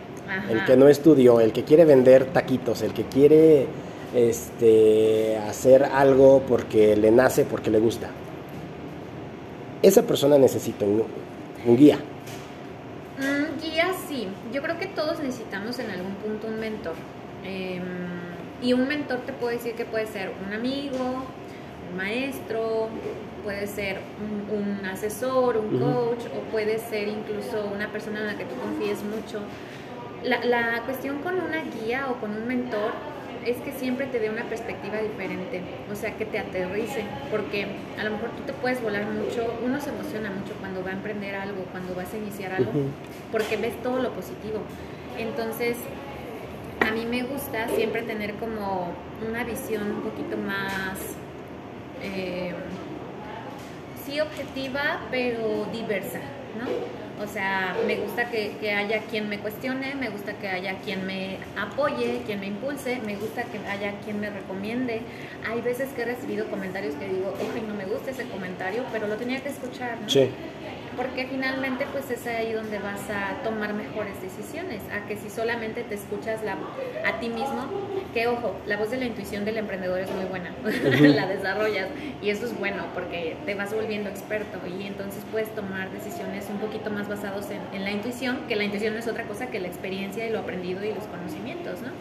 el 0.50 0.66
que 0.66 0.76
no 0.78 0.88
estudió, 0.88 1.40
el 1.40 1.52
que 1.52 1.64
quiere 1.64 1.86
vender 1.86 2.26
taquitos, 2.26 2.82
el 2.82 2.94
que 2.94 3.04
quiere 3.04 3.68
este, 4.16 5.38
hacer 5.38 5.84
algo 5.84 6.42
porque 6.48 6.96
le 6.96 7.12
nace, 7.12 7.46
porque 7.46 7.70
le 7.70 7.80
gusta, 7.80 8.10
esa 9.82 10.04
persona 10.04 10.38
necesita 10.38 10.86
un 10.86 11.78
guía 11.78 12.00
yo 14.52 14.62
creo 14.62 14.78
que 14.78 14.88
todos 14.88 15.20
necesitamos 15.20 15.80
en 15.80 15.92
algún 15.92 16.14
punto 16.16 16.48
un 16.48 16.60
mentor. 16.60 16.94
Em, 17.44 17.84
y 18.62 18.74
un 18.74 18.88
mentor 18.88 19.20
te 19.20 19.34
puede 19.34 19.56
decir 19.56 19.76
que 19.76 19.86
puede 19.86 20.08
ser 20.08 20.32
un 20.46 20.54
amigo, 20.54 21.26
un 21.90 21.98
maestro, 21.98 22.90
puede 23.44 23.68
ser 23.68 24.00
un, 24.52 24.86
asesor, 24.86 25.58
un 25.58 25.80
coach, 25.80 26.26
o 26.36 26.52
puede 26.52 26.78
ser 26.80 27.08
incluso 27.08 27.70
una 27.74 27.92
persona 27.92 28.20
en 28.20 28.28
la 28.28 28.38
que 28.38 28.46
tú 28.46 28.56
confíes 28.56 29.04
mucho. 29.04 29.42
La, 30.24 30.44
la 30.44 30.82
cuestión 30.86 31.20
con 31.20 31.36
una 31.36 31.62
guía 31.64 32.08
o 32.10 32.20
con 32.20 32.32
un 32.32 32.48
mentor 32.48 32.92
es 33.46 33.58
que 33.58 33.72
siempre 33.72 34.06
te 34.08 34.20
dé 34.20 34.30
una 34.30 34.44
perspectiva 34.44 34.98
diferente, 34.98 35.62
o 35.92 35.96
sea, 35.96 36.16
que 36.18 36.26
te 36.26 36.40
aterrice, 36.40 37.04
porque 37.32 37.68
a 37.98 38.04
lo 38.04 38.12
mejor 38.12 38.30
tú 38.32 38.44
te 38.46 38.54
puedes 38.54 38.82
volar 38.82 39.06
mucho, 39.06 39.54
uno 39.64 39.80
se 39.80 39.90
emociona 39.90 40.30
mucho 40.30 40.54
cuando 40.60 40.84
va 40.84 40.90
a 40.90 40.94
emprender 40.94 41.36
algo, 41.36 41.64
cuando 41.72 41.96
vas 41.96 42.14
a 42.14 42.18
iniciar 42.18 42.54
algo, 42.54 42.72
porque 43.32 43.58
ves 43.58 43.82
todo 43.82 44.02
lo 44.02 44.12
positivo. 44.12 44.60
Entonces, 45.18 45.78
a 46.82 46.92
mí 46.92 47.06
me 47.06 47.24
gusta 47.24 47.68
siempre 47.70 48.02
tener 48.04 48.36
como 48.36 48.94
una 49.28 49.44
visión 49.44 49.84
un 49.92 50.02
poquito 50.02 50.38
más, 50.38 51.16
eh, 52.02 52.54
sí 54.06 54.20
objetiva, 54.20 55.02
pero 55.12 55.66
diversa, 55.72 56.20
¿no? 56.60 57.00
O 57.24 57.28
sea, 57.28 57.76
me 57.86 57.98
gusta 57.98 58.30
que, 58.30 58.74
haya 58.74 59.02
quien 59.02 59.28
me 59.28 59.40
cuestione, 59.40 59.94
me 59.96 60.10
gusta 60.10 60.34
que 60.34 60.48
haya 60.48 60.76
quien 60.86 61.06
me 61.06 61.38
apoye, 61.58 62.22
quien 62.26 62.40
me 62.40 62.48
impulse, 62.48 63.00
me 63.06 63.18
gusta 63.18 63.44
que 63.44 63.58
haya 63.68 64.00
quien 64.06 64.22
me 64.22 64.30
recomiende. 64.30 65.02
Hay 65.46 65.60
veces 65.60 65.90
que 65.90 66.04
he 66.04 66.06
recibido 66.06 66.48
comentarios 66.50 66.96
que 66.96 67.10
digo, 67.10 67.34
oye, 67.42 67.62
no 67.68 67.76
me 67.76 67.86
gusta 67.86 68.12
ese 68.12 68.24
comentario, 68.30 68.86
pero 68.94 69.08
lo 69.08 69.16
tenía 69.16 69.42
que 69.42 69.50
escuchar, 69.50 70.00
¿no? 70.02 70.10
Sí 70.10 70.30
porque 71.00 71.28
finalmente 71.28 71.86
pues 71.94 72.12
es 72.12 72.28
ahí 72.28 72.52
donde 72.52 72.78
vas 72.78 73.00
a 73.10 73.42
tomar 73.42 73.74
mejores 73.74 74.22
decisiones, 74.22 74.82
a 74.92 75.08
que 75.08 75.16
si 75.16 75.30
solamente 75.30 75.84
te 75.84 75.96
escuchas 75.96 76.44
la, 76.44 76.58
a 77.08 77.22
ti 77.22 77.30
mismo, 77.30 77.68
que 78.14 78.28
ojo, 78.28 78.54
la 78.68 78.76
voz 78.76 78.92
de 78.92 78.98
la 78.98 79.06
intuición 79.06 79.46
del 79.46 79.60
emprendedor 79.60 80.02
es 80.02 80.12
muy 80.12 80.26
buena, 80.26 80.52
la 81.16 81.26
desarrollas 81.26 81.88
y 82.22 82.32
eso 82.32 82.48
es 82.48 82.60
bueno 82.60 82.84
porque 82.94 83.38
te 83.46 83.56
vas 83.56 83.74
volviendo 83.74 84.10
experto 84.10 84.60
y 84.68 84.88
entonces 84.88 85.24
puedes 85.32 85.48
tomar 85.56 85.90
decisiones 85.90 86.48
un 86.50 86.58
poquito 86.58 86.90
más 86.90 87.08
basados 87.08 87.46
en, 87.50 87.82
la 87.82 87.92
intuición, 87.92 88.40
que 88.50 88.58
la 88.58 88.66
intuición 88.66 88.94
no 88.94 89.00
es 89.00 89.08
otra 89.08 89.24
cosa 89.24 89.48
que 89.48 89.62
la 89.62 89.70
experiencia 89.70 90.28
y 90.28 90.32
lo 90.32 90.40
aprendido 90.40 90.84
y 90.84 90.94
los 90.94 91.06
conocimientos, 91.06 91.82
¿no? 91.82 91.92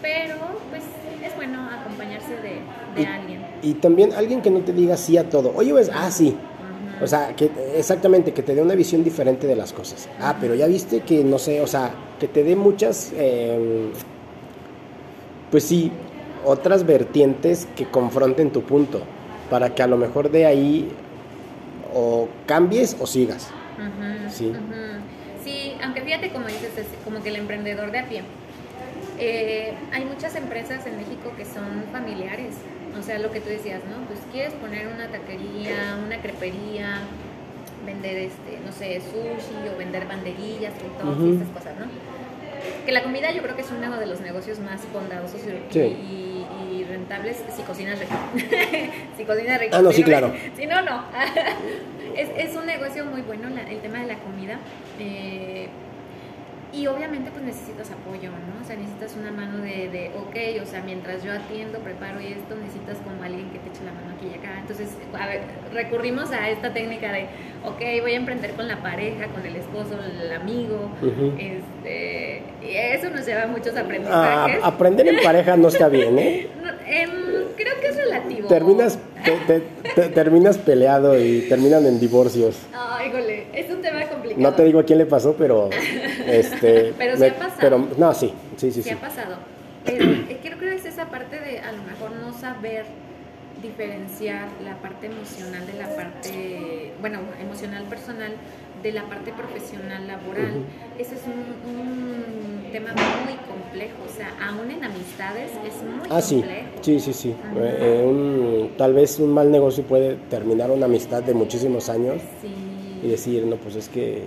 Pero 0.00 0.36
pues 0.70 0.82
es 1.22 1.36
bueno 1.36 1.68
acompañarse 1.68 2.36
de, 2.36 3.06
alguien. 3.06 3.44
Y 3.62 3.74
también 3.74 4.12
alguien 4.14 4.40
que 4.40 4.50
no 4.50 4.60
te 4.60 4.72
diga 4.72 4.96
sí 4.96 5.18
a 5.18 5.28
todo. 5.28 5.52
Oye, 5.54 5.72
pues, 5.72 5.90
ah, 5.92 6.10
sí, 6.10 6.36
o 7.00 7.06
sea, 7.06 7.34
que 7.36 7.50
exactamente, 7.76 8.32
que 8.32 8.42
te 8.42 8.54
dé 8.54 8.62
una 8.62 8.74
visión 8.74 9.02
diferente 9.04 9.46
de 9.46 9.56
las 9.56 9.72
cosas. 9.72 10.08
Ah, 10.20 10.36
pero 10.40 10.54
ya 10.54 10.66
viste 10.66 11.00
que, 11.00 11.24
no 11.24 11.38
sé, 11.38 11.60
o 11.60 11.66
sea, 11.66 11.92
que 12.18 12.28
te 12.28 12.44
dé 12.44 12.56
muchas, 12.56 13.12
em, 13.16 13.90
pues 15.50 15.64
sí, 15.64 15.90
otras 16.44 16.86
vertientes 16.86 17.66
que 17.76 17.86
confronten 17.86 18.50
tu 18.50 18.62
punto, 18.62 19.02
para 19.50 19.74
que 19.74 19.82
a 19.82 19.86
lo 19.86 19.96
mejor 19.96 20.30
de 20.30 20.46
ahí 20.46 20.88
o 21.94 22.28
cambies 22.46 22.96
o 23.00 23.06
sigas. 23.06 23.50
sí. 24.30 24.52
sí, 25.44 25.74
aunque 25.82 26.00
fíjate 26.02 26.30
como 26.30 26.46
dices, 26.46 26.70
es 26.76 26.86
como 27.04 27.22
que 27.22 27.28
el 27.28 27.36
emprendedor 27.36 27.90
de 27.90 27.98
a 27.98 28.08
pie. 28.08 28.22
Eh, 29.18 29.74
hay 29.92 30.04
muchas 30.04 30.34
empresas 30.34 30.86
en 30.86 30.96
México 30.96 31.32
que 31.36 31.44
son 31.44 31.84
familiares 31.92 32.54
o 32.98 33.02
sea, 33.02 33.18
lo 33.18 33.30
que 33.30 33.40
tú 33.40 33.48
decías, 33.48 33.80
¿no? 33.90 34.06
Pues 34.06 34.20
quieres 34.32 34.54
poner 34.54 34.86
una 34.86 35.08
taquería, 35.08 35.98
una 36.04 36.20
crepería, 36.20 37.00
vender, 37.84 38.16
este, 38.16 38.58
no 38.64 38.72
sé, 38.72 39.00
sushi 39.00 39.68
o 39.74 39.76
vender 39.76 40.06
banderillas 40.06 40.72
y 40.74 41.00
todas 41.00 41.18
esas 41.18 41.48
cosas, 41.48 41.74
¿no? 41.78 41.86
Que 42.86 42.92
la 42.92 43.02
comida 43.02 43.30
yo 43.32 43.42
creo 43.42 43.56
que 43.56 43.62
es 43.62 43.70
uno 43.70 43.98
de 43.98 44.06
los 44.06 44.20
negocios 44.20 44.58
más 44.58 44.80
bondadosos 44.92 45.40
y, 45.44 46.20
rentables 46.88 47.42
si 47.56 47.62
cocinas 47.62 47.98
rico. 47.98 48.14
si 49.16 49.24
cocinas 49.24 49.58
rico. 49.58 49.74
Ah, 49.74 49.82
no, 49.82 49.90
sí, 49.90 50.02
claro. 50.02 50.32
Si 50.56 50.66
no, 50.66 50.82
no. 50.82 51.02
es, 52.16 52.28
es, 52.36 52.54
un 52.54 52.66
negocio 52.66 53.04
muy 53.06 53.22
bueno 53.22 53.48
el 53.48 53.80
tema 53.80 54.00
de 54.00 54.06
la 54.06 54.18
comida. 54.18 54.58
Eh, 55.00 55.68
y 56.74 56.86
obviamente 56.86 57.30
pues 57.30 57.44
necesitas 57.44 57.90
apoyo, 57.92 58.30
¿no? 58.30 58.60
O 58.60 58.66
sea, 58.66 58.76
necesitas 58.76 59.14
una 59.16 59.30
mano 59.30 59.58
de, 59.58 59.88
de, 59.88 60.10
ok, 60.18 60.62
o 60.62 60.66
sea, 60.66 60.82
mientras 60.84 61.22
yo 61.22 61.32
atiendo, 61.32 61.78
preparo 61.78 62.20
y 62.20 62.26
esto, 62.26 62.56
necesitas 62.56 62.98
como 62.98 63.22
alguien 63.22 63.48
que 63.50 63.58
te 63.60 63.68
eche 63.68 63.84
la 63.84 63.92
mano 63.92 64.14
aquí 64.16 64.26
y 64.32 64.38
acá. 64.38 64.58
Entonces, 64.58 64.88
a 65.18 65.26
ver, 65.26 65.42
recurrimos 65.72 66.32
a 66.32 66.50
esta 66.50 66.72
técnica 66.72 67.12
de, 67.12 67.26
ok, 67.64 68.02
voy 68.02 68.12
a 68.12 68.16
emprender 68.16 68.52
con 68.52 68.66
la 68.66 68.82
pareja, 68.82 69.28
con 69.28 69.46
el 69.46 69.56
esposo, 69.56 69.96
el 70.20 70.32
amigo, 70.32 70.90
este, 71.38 72.42
y 72.60 72.76
eso 72.76 73.10
nos 73.10 73.24
lleva 73.24 73.44
a 73.44 73.46
muchos 73.46 73.76
aprendizajes. 73.76 74.58
Ah, 74.62 74.66
aprender 74.66 75.06
en 75.06 75.22
pareja 75.22 75.56
no 75.56 75.68
está 75.68 75.88
bien, 75.88 76.18
¿eh? 76.18 76.48
Em, 76.86 77.10
creo 77.56 77.80
que 77.80 77.88
es 77.88 77.96
relativo. 77.96 78.46
Terminas, 78.48 78.98
terminas 80.12 80.58
peleado 80.58 81.18
y 81.18 81.46
terminan 81.48 81.86
en 81.86 81.98
divorcios. 81.98 82.58
Ay, 82.74 83.08
híjole, 83.08 83.46
es 83.54 83.70
un 83.70 83.80
tema 83.80 84.02
complicado. 84.02 84.42
No 84.42 84.54
te 84.54 84.64
digo 84.64 84.80
a 84.80 84.84
quién 84.84 84.98
le 84.98 85.06
pasó, 85.06 85.34
pero... 85.38 85.70
este, 86.26 86.94
pero 86.98 87.16
sí 87.16 87.24
ha 87.24 87.34
pasado. 87.34 87.58
Pero, 87.60 87.88
no, 87.96 88.14
sí, 88.14 88.32
sí, 88.56 88.70
sí. 88.70 88.82
Sí, 88.82 88.90
ha 88.90 89.00
pasado. 89.00 89.36
Pero 89.84 90.04
eh, 90.04 90.38
creo 90.42 90.58
que 90.58 90.74
es 90.74 90.84
esa 90.84 91.06
parte 91.06 91.40
de 91.40 91.60
a 91.60 91.72
lo 91.72 91.82
mejor 91.82 92.12
no 92.12 92.32
saber 92.32 92.86
diferenciar 93.62 94.48
la 94.62 94.76
parte 94.76 95.06
emocional 95.06 95.66
de 95.66 95.72
la 95.74 95.96
parte, 95.96 96.92
bueno, 97.00 97.20
emocional 97.40 97.84
personal 97.84 98.32
de 98.82 98.92
la 98.92 99.04
parte 99.04 99.32
profesional 99.32 100.06
laboral. 100.06 100.64
Ese 100.98 101.14
es 101.14 101.22
un, 101.26 102.64
tema 102.70 102.90
muy 102.92 103.34
complejo, 103.48 103.94
o 104.04 104.16
sea, 104.16 104.30
aún 104.48 104.68
en 104.68 104.82
amistades 104.82 105.52
es 105.64 105.74
muy 105.84 106.08
ah, 106.10 106.20
complejo. 106.20 106.68
Sí, 106.80 106.98
sí, 106.98 107.12
sí, 107.12 107.34
eh, 107.56 108.70
tal 108.76 108.92
vez 108.94 109.20
un 109.20 109.32
mal 109.32 109.50
negocio 109.50 109.84
puede 109.84 110.16
terminar 110.28 110.72
una 110.72 110.86
amistad 110.86 111.22
de 111.22 111.34
muchísimos 111.34 111.88
años 111.88 112.20
y 113.02 113.08
decir, 113.08 113.46
no, 113.46 113.56
pues 113.56 113.76
es 113.76 113.88
que... 113.88 114.24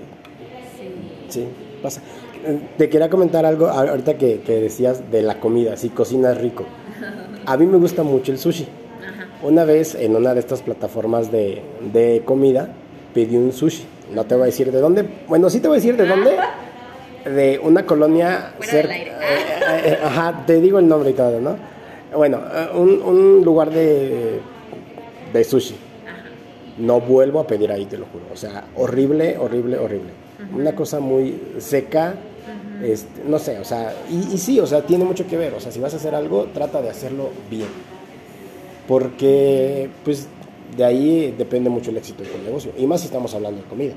Sí. 0.78 0.90
Sí, 1.28 1.46
pasa. 1.78 2.02
te 2.78 2.90
quería 2.90 3.10
comentar 3.10 3.46
algo 3.46 3.68
ahorita 3.68 4.18
que, 4.18 4.42
que 4.42 4.60
decías 4.60 5.12
de 5.12 5.22
la 5.22 5.40
comida, 5.40 5.78
si 5.78 5.90
cocinas 5.90 6.40
rico. 6.40 6.66
A 7.46 7.58
mí 7.58 7.66
me 7.66 7.78
gusta 7.78 8.04
mucho 8.04 8.32
el 8.32 8.40
sushi. 8.40 8.68
Una 9.44 9.66
vez 9.66 9.96
en 9.96 10.16
una 10.16 10.34
de 10.34 10.40
estas 10.40 10.62
plataformas 10.62 11.32
de, 11.32 11.62
de 11.94 12.24
comida 12.26 12.70
pedí 13.14 13.38
un 13.38 13.54
sushi. 13.54 13.86
No 14.14 14.26
te 14.26 14.36
voy 14.36 14.44
a 14.44 14.46
decir 14.48 14.72
de 14.72 14.80
dónde. 14.80 15.06
Bueno, 15.28 15.50
sí 15.50 15.60
te 15.60 15.68
voy 15.68 15.76
a 15.78 15.80
decir 15.80 15.96
de 15.98 16.06
dónde. 16.08 16.38
De 17.26 17.60
una 17.62 17.86
colonia 17.86 18.54
cerca. 18.62 18.96
Eh, 18.96 19.08
eh, 19.84 19.98
ajá, 20.02 20.46
te 20.48 20.62
digo 20.62 20.80
el 20.80 20.88
nombre 20.88 21.10
y 21.10 21.14
todo, 21.14 21.42
¿no? 21.42 21.58
Bueno, 22.16 22.40
eh, 22.54 22.70
un, 22.74 23.02
un 23.02 23.44
lugar 23.44 23.70
de, 23.70 24.40
de 25.34 25.44
sushi. 25.44 25.76
No 26.78 27.02
vuelvo 27.02 27.42
a 27.42 27.48
pedir 27.48 27.70
ahí, 27.70 27.86
te 27.86 27.98
lo 27.98 28.06
juro. 28.06 28.24
O 28.32 28.38
sea, 28.38 28.64
horrible, 28.78 29.38
horrible, 29.38 29.78
horrible. 29.78 30.12
Una 30.54 30.76
cosa 30.76 31.00
muy 31.00 31.40
seca. 31.60 32.16
Este, 32.84 33.24
no 33.28 33.40
sé, 33.40 33.58
o 33.58 33.66
sea, 33.66 33.94
y, 34.10 34.36
y 34.36 34.38
sí, 34.38 34.60
o 34.60 34.68
sea, 34.68 34.84
tiene 34.84 35.04
mucho 35.04 35.26
que 35.26 35.36
ver. 35.36 35.54
O 35.54 35.60
sea, 35.60 35.72
si 35.72 35.80
vas 35.80 35.94
a 35.94 35.98
hacer 35.98 36.14
algo, 36.14 36.46
trata 36.54 36.82
de 36.82 36.90
hacerlo 36.90 37.32
bien. 37.50 37.68
Porque, 38.88 39.90
pues, 40.04 40.28
de 40.76 40.86
ahí 40.86 41.34
depende 41.38 41.70
mucho 41.70 41.90
el 41.90 41.98
éxito 41.98 42.24
de 42.24 42.30
tu 42.30 42.38
negocio. 42.38 42.72
Y 42.78 42.86
más 42.86 43.02
si 43.02 43.08
estamos 43.08 43.34
hablando 43.34 43.62
de 43.62 43.68
comida. 43.68 43.94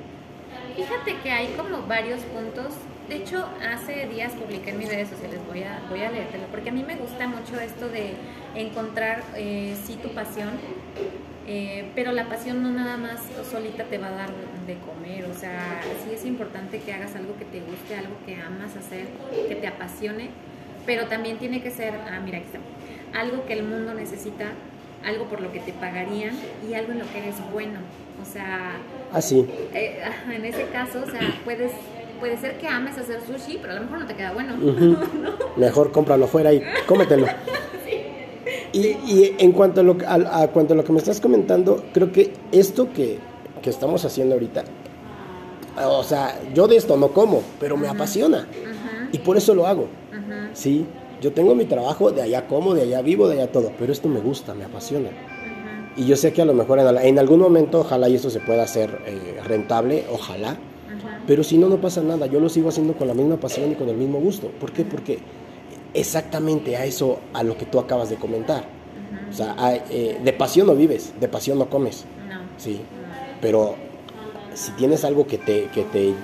Fíjate 0.76 1.14
que 1.22 1.30
hay 1.30 1.48
como 1.56 1.86
varios 1.86 2.20
puntos. 2.20 2.74
De 3.08 3.16
hecho, 3.16 3.44
hace 3.68 4.06
días 4.06 4.32
publiqué 4.32 4.70
en 4.70 4.78
mis 4.78 4.88
redes 4.88 5.08
sociales, 5.08 5.40
voy 5.48 5.62
a, 5.64 5.82
voy 5.90 6.02
a 6.02 6.10
leértelo, 6.10 6.44
porque 6.52 6.70
a 6.70 6.72
mí 6.72 6.84
me 6.86 6.94
gusta 6.94 7.26
mucho 7.26 7.58
esto 7.60 7.88
de 7.88 8.12
encontrar, 8.54 9.24
eh, 9.36 9.74
sí, 9.84 9.98
tu 10.00 10.10
pasión, 10.10 10.50
eh, 11.52 11.84
pero 11.96 12.12
la 12.12 12.28
pasión 12.28 12.62
no 12.62 12.70
nada 12.70 12.96
más 12.96 13.18
solita 13.50 13.82
te 13.82 13.98
va 13.98 14.06
a 14.06 14.12
dar 14.12 14.30
de 14.68 14.76
comer, 14.86 15.24
o 15.24 15.34
sea, 15.34 15.82
sí 16.04 16.14
es 16.14 16.24
importante 16.24 16.78
que 16.78 16.92
hagas 16.92 17.16
algo 17.16 17.34
que 17.36 17.44
te 17.44 17.58
guste, 17.58 17.96
algo 17.96 18.14
que 18.24 18.36
amas 18.36 18.76
hacer, 18.76 19.06
que 19.48 19.56
te 19.56 19.66
apasione, 19.66 20.28
pero 20.86 21.06
también 21.06 21.38
tiene 21.38 21.60
que 21.60 21.72
ser, 21.72 21.92
ah, 22.08 22.20
mira, 22.24 22.38
aquí 22.38 22.46
está, 22.46 23.18
algo 23.18 23.46
que 23.46 23.54
el 23.54 23.64
mundo 23.64 23.94
necesita, 23.94 24.52
algo 25.04 25.24
por 25.24 25.40
lo 25.40 25.50
que 25.50 25.58
te 25.58 25.72
pagarían 25.72 26.38
y 26.70 26.74
algo 26.74 26.92
en 26.92 27.00
lo 27.00 27.10
que 27.10 27.18
eres 27.18 27.34
bueno, 27.52 27.80
o 28.22 28.32
sea... 28.32 28.76
Ah, 29.12 29.20
sí. 29.20 29.44
Eh, 29.74 30.04
en 30.32 30.44
ese 30.44 30.66
caso, 30.66 31.02
o 31.04 31.10
sea, 31.10 31.34
puedes, 31.44 31.72
puede 32.20 32.36
ser 32.36 32.58
que 32.58 32.68
ames 32.68 32.96
hacer 32.96 33.22
sushi, 33.26 33.58
pero 33.60 33.72
a 33.72 33.76
lo 33.76 33.82
mejor 33.82 33.98
no 33.98 34.06
te 34.06 34.14
queda 34.14 34.30
bueno. 34.30 34.54
Mejor 35.56 35.90
cómpralo 35.90 36.28
fuera 36.28 36.52
y 36.52 36.62
cómetelo. 36.86 37.26
Y, 38.72 38.78
y 38.80 39.34
en 39.38 39.52
cuanto 39.52 39.80
a, 39.80 39.84
lo, 39.84 39.96
a, 40.06 40.42
a 40.42 40.48
cuanto 40.48 40.74
a 40.74 40.76
lo 40.76 40.84
que 40.84 40.92
me 40.92 40.98
estás 40.98 41.20
comentando, 41.20 41.82
creo 41.92 42.12
que 42.12 42.32
esto 42.52 42.92
que, 42.92 43.18
que 43.62 43.70
estamos 43.70 44.04
haciendo 44.04 44.34
ahorita, 44.34 44.64
o 45.86 46.02
sea, 46.04 46.38
yo 46.54 46.66
de 46.68 46.76
esto 46.76 46.96
no 46.96 47.08
como, 47.08 47.42
pero 47.58 47.76
me 47.76 47.88
apasiona. 47.88 48.46
Y 49.12 49.18
por 49.18 49.36
eso 49.36 49.54
lo 49.54 49.66
hago. 49.66 49.86
Sí, 50.52 50.86
yo 51.20 51.32
tengo 51.32 51.54
mi 51.54 51.64
trabajo, 51.64 52.10
de 52.12 52.22
allá 52.22 52.46
como, 52.46 52.74
de 52.74 52.82
allá 52.82 53.02
vivo, 53.02 53.28
de 53.28 53.40
allá 53.42 53.50
todo, 53.52 53.72
pero 53.78 53.92
esto 53.92 54.08
me 54.08 54.20
gusta, 54.20 54.54
me 54.54 54.64
apasiona. 54.64 55.08
Y 55.96 56.06
yo 56.06 56.16
sé 56.16 56.32
que 56.32 56.42
a 56.42 56.44
lo 56.44 56.54
mejor 56.54 56.78
en, 56.78 56.86
al- 56.86 56.98
en 56.98 57.18
algún 57.18 57.40
momento, 57.40 57.80
ojalá 57.80 58.08
y 58.08 58.14
esto 58.14 58.30
se 58.30 58.40
pueda 58.40 58.62
hacer 58.62 59.00
eh, 59.06 59.40
rentable, 59.44 60.04
ojalá. 60.12 60.56
Pero 61.26 61.42
si 61.44 61.58
no, 61.58 61.68
no 61.68 61.80
pasa 61.80 62.02
nada. 62.02 62.26
Yo 62.26 62.40
lo 62.40 62.48
sigo 62.48 62.68
haciendo 62.68 62.94
con 62.94 63.08
la 63.08 63.14
misma 63.14 63.36
pasión 63.36 63.70
y 63.72 63.74
con 63.74 63.88
el 63.88 63.96
mismo 63.96 64.18
gusto. 64.20 64.48
¿Por 64.60 64.72
qué? 64.72 64.84
Porque 64.84 65.18
exactamente 65.94 66.76
a 66.76 66.84
eso, 66.84 67.20
a 67.32 67.42
lo 67.42 67.56
que 67.56 67.66
tú 67.66 67.78
acabas 67.78 68.10
de 68.10 68.16
comentar. 68.16 68.64
O 69.28 69.32
sea, 69.32 69.54
a- 69.58 69.76
eh, 69.76 70.18
de 70.22 70.32
pasión 70.32 70.66
no 70.66 70.74
vives, 70.74 71.12
de 71.20 71.28
pasión 71.28 71.58
no 71.58 71.68
comes. 71.70 72.04
No. 72.28 72.40
Sí. 72.58 72.80
Pero 73.40 73.76
si 74.54 74.72
tienes 74.72 75.04
algo 75.04 75.26
que 75.26 75.38
te, 75.38 75.66
que 75.66 75.84
te, 75.84 76.14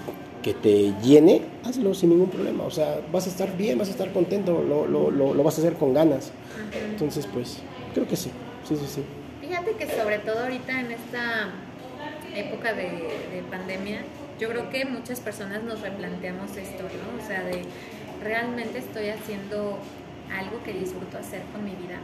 que 0.42 0.54
te 0.54 0.92
llene, 1.02 1.42
hazlo 1.64 1.94
sin 1.94 2.10
ningún 2.10 2.28
problema. 2.30 2.64
O 2.64 2.70
sea, 2.70 3.00
vas 3.12 3.26
a 3.26 3.30
estar 3.30 3.56
bien, 3.56 3.78
vas 3.78 3.88
a 3.88 3.92
estar 3.92 4.12
contento, 4.12 4.62
lo, 4.62 4.86
lo, 4.86 5.10
lo, 5.10 5.34
lo 5.34 5.42
vas 5.42 5.56
a 5.58 5.60
hacer 5.60 5.74
con 5.74 5.94
ganas. 5.94 6.30
Ajá. 6.54 6.78
Entonces, 6.90 7.26
pues, 7.32 7.58
creo 7.94 8.06
que 8.08 8.16
sí. 8.16 8.30
Sí, 8.68 8.76
sí, 8.76 8.86
sí. 8.86 9.02
Fíjate 9.40 9.72
que 9.72 9.86
sobre 9.96 10.18
todo 10.18 10.40
ahorita 10.40 10.80
en 10.80 10.90
esta 10.92 11.48
época 12.34 12.72
de, 12.74 12.82
de 12.82 13.42
pandemia, 13.50 14.00
yo 14.40 14.48
creo 14.48 14.68
que 14.70 14.84
muchas 14.84 15.20
personas 15.20 15.62
nos 15.62 15.80
replanteamos 15.80 16.50
esto, 16.56 16.82
¿no? 16.82 17.22
O 17.24 17.26
sea, 17.26 17.42
de 17.44 17.62
realmente 18.22 18.78
estoy 18.78 19.08
haciendo 19.08 19.78
algo 20.36 20.62
que 20.64 20.72
disfruto 20.72 21.18
hacer 21.18 21.42
con 21.52 21.64
mi 21.64 21.70
vida. 21.70 21.98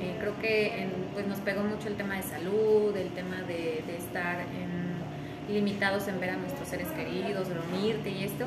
Eh, 0.00 0.16
creo 0.20 0.38
que 0.40 0.82
en- 0.82 0.90
pues 1.14 1.26
nos 1.26 1.38
pegó 1.38 1.62
mucho 1.62 1.88
el 1.88 1.94
tema 1.94 2.16
de 2.16 2.22
salud, 2.22 2.96
el 2.96 3.08
tema 3.10 3.36
de, 3.46 3.82
de 3.86 3.96
estar 3.96 4.40
en- 4.40 4.94
limitados 5.54 6.08
en 6.08 6.20
ver 6.20 6.30
a 6.30 6.36
nuestros 6.36 6.66
seres 6.68 6.88
queridos, 6.88 7.48
dormirte 7.48 8.10
y 8.10 8.24
esto. 8.24 8.46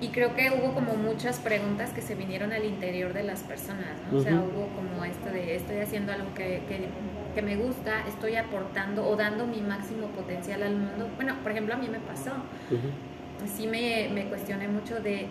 Y 0.00 0.08
creo 0.08 0.34
que 0.34 0.50
hubo 0.50 0.72
como 0.72 0.94
muchas 0.94 1.38
preguntas 1.38 1.90
que 1.90 2.00
se 2.00 2.14
vinieron 2.14 2.52
al 2.52 2.64
interior 2.64 3.12
de 3.12 3.22
las 3.22 3.40
personas, 3.40 3.84
¿no? 4.10 4.18
O 4.18 4.22
sea, 4.22 4.32
hubo 4.40 4.66
como 4.74 5.04
esto 5.04 5.26
de 5.30 5.56
estoy 5.56 5.76
haciendo 5.78 6.10
algo 6.12 6.32
que, 6.34 6.62
que, 6.68 6.86
que 7.34 7.42
me 7.42 7.56
gusta, 7.56 8.06
estoy 8.08 8.36
aportando 8.36 9.06
o 9.06 9.14
dando 9.14 9.46
mi 9.46 9.60
máximo 9.60 10.06
potencial 10.08 10.62
al 10.62 10.74
mundo. 10.74 11.06
Bueno, 11.16 11.34
por 11.42 11.52
ejemplo, 11.52 11.74
a 11.74 11.76
mí 11.76 11.88
me 11.88 12.00
pasó. 12.00 12.30
Ujú. 12.70 13.46
Sí 13.54 13.66
me, 13.66 14.08
me 14.12 14.24
cuestioné 14.24 14.68
mucho 14.68 15.00
de 15.00 15.26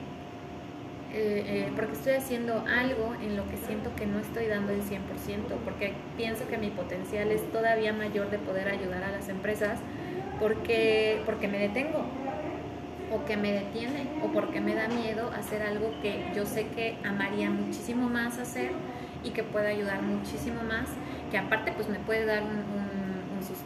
eh, 1.12 1.44
eh, 1.48 1.72
porque 1.76 1.94
estoy 1.94 2.14
haciendo 2.14 2.64
algo 2.68 3.16
en 3.22 3.36
lo 3.36 3.48
que 3.50 3.58
siento 3.58 3.96
que 3.96 4.06
no 4.06 4.20
estoy 4.20 4.46
dando 4.46 4.74
el 4.74 4.82
100%, 4.82 5.00
porque 5.66 5.94
pienso 6.18 6.48
que 6.48 6.58
mi 6.58 6.70
potencial 6.70 7.32
es 7.32 7.50
todavía 7.52 7.94
mayor 7.94 8.30
de 8.30 8.38
poder 8.38 8.68
ayudar 8.68 9.04
a 9.04 9.12
las 9.12 9.28
empresas 9.28 9.80
porque, 10.40 11.22
porque 11.26 11.48
me 11.48 11.60
detengo 11.60 12.06
o 13.12 13.26
que 13.26 13.38
me 13.38 13.52
detiene 13.52 14.08
o 14.24 14.28
porque 14.28 14.62
me 14.62 14.76
da 14.76 14.88
miedo 14.88 15.32
hacer 15.36 15.64
algo 15.64 15.92
que 16.02 16.26
yo 16.36 16.46
sé 16.46 16.68
que 16.68 16.98
amaría 17.04 17.50
muchísimo 17.50 18.08
más 18.08 18.38
hacer 18.38 18.72
y 19.24 19.32
que 19.32 19.44
puede 19.44 19.68
ayudar 19.68 20.02
muchísimo 20.02 20.62
más, 20.64 20.90
que 21.32 21.38
aparte 21.38 21.72
pues 21.74 21.90
me 21.90 22.00
puede 22.00 22.26
dar 22.26 22.44
un, 22.44 22.79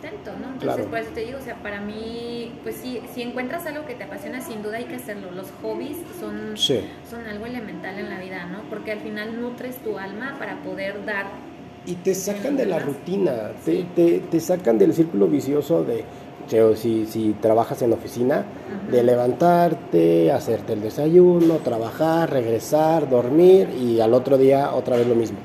sustento, 0.03 0.31
¿no? 0.39 0.47
Entonces 0.53 0.59
Claro. 0.75 0.89
por 0.89 0.99
eso 0.99 1.09
te 1.13 1.21
digo, 1.21 1.37
o 1.39 1.41
sea, 1.41 1.55
para 1.61 1.79
mí, 1.81 2.51
pues 2.63 2.75
sí, 2.75 2.99
si 3.13 3.21
encuentras 3.21 3.65
algo 3.65 3.85
que 3.85 3.95
te 3.95 4.03
apasiona, 4.03 4.41
sin 4.41 4.61
duda 4.61 4.77
hay 4.77 4.85
que 4.85 4.95
hacerlo. 4.95 5.31
Los 5.31 5.47
hobbies 5.61 5.97
son, 6.19 6.57
Sí. 6.57 6.81
son 7.09 7.25
algo 7.25 7.45
elemental 7.45 7.97
en 7.97 8.09
la 8.09 8.19
vida, 8.19 8.45
¿no? 8.45 8.61
Porque 8.69 8.91
al 8.91 8.99
final 8.99 9.39
nutres 9.41 9.77
tu 9.77 9.97
alma 9.97 10.35
para 10.39 10.61
poder 10.61 11.05
dar 11.05 11.25
Y 11.85 11.95
te 11.95 12.15
sacan 12.15 12.55
de 12.55 12.65
la 12.65 12.79
rutina, 12.79 13.51
te, 13.65 13.83
te, 13.93 14.19
te 14.19 14.39
sacan 14.39 14.77
del 14.77 14.93
círculo 14.93 15.27
vicioso 15.27 15.83
de, 15.83 16.05
si, 16.77 17.05
si 17.05 17.33
trabajas 17.41 17.81
en 17.81 17.91
oficina, 17.91 18.45
de 18.89 19.03
levantarte, 19.03 20.31
hacerte 20.31 20.73
el 20.73 20.81
desayuno, 20.81 21.55
trabajar, 21.57 22.29
regresar, 22.31 23.09
dormir 23.09 23.67
y 23.69 23.99
al 23.99 24.13
otro 24.13 24.37
día 24.37 24.73
otra 24.73 24.95
vez 24.95 25.07
lo 25.07 25.15
mismo. 25.15 25.37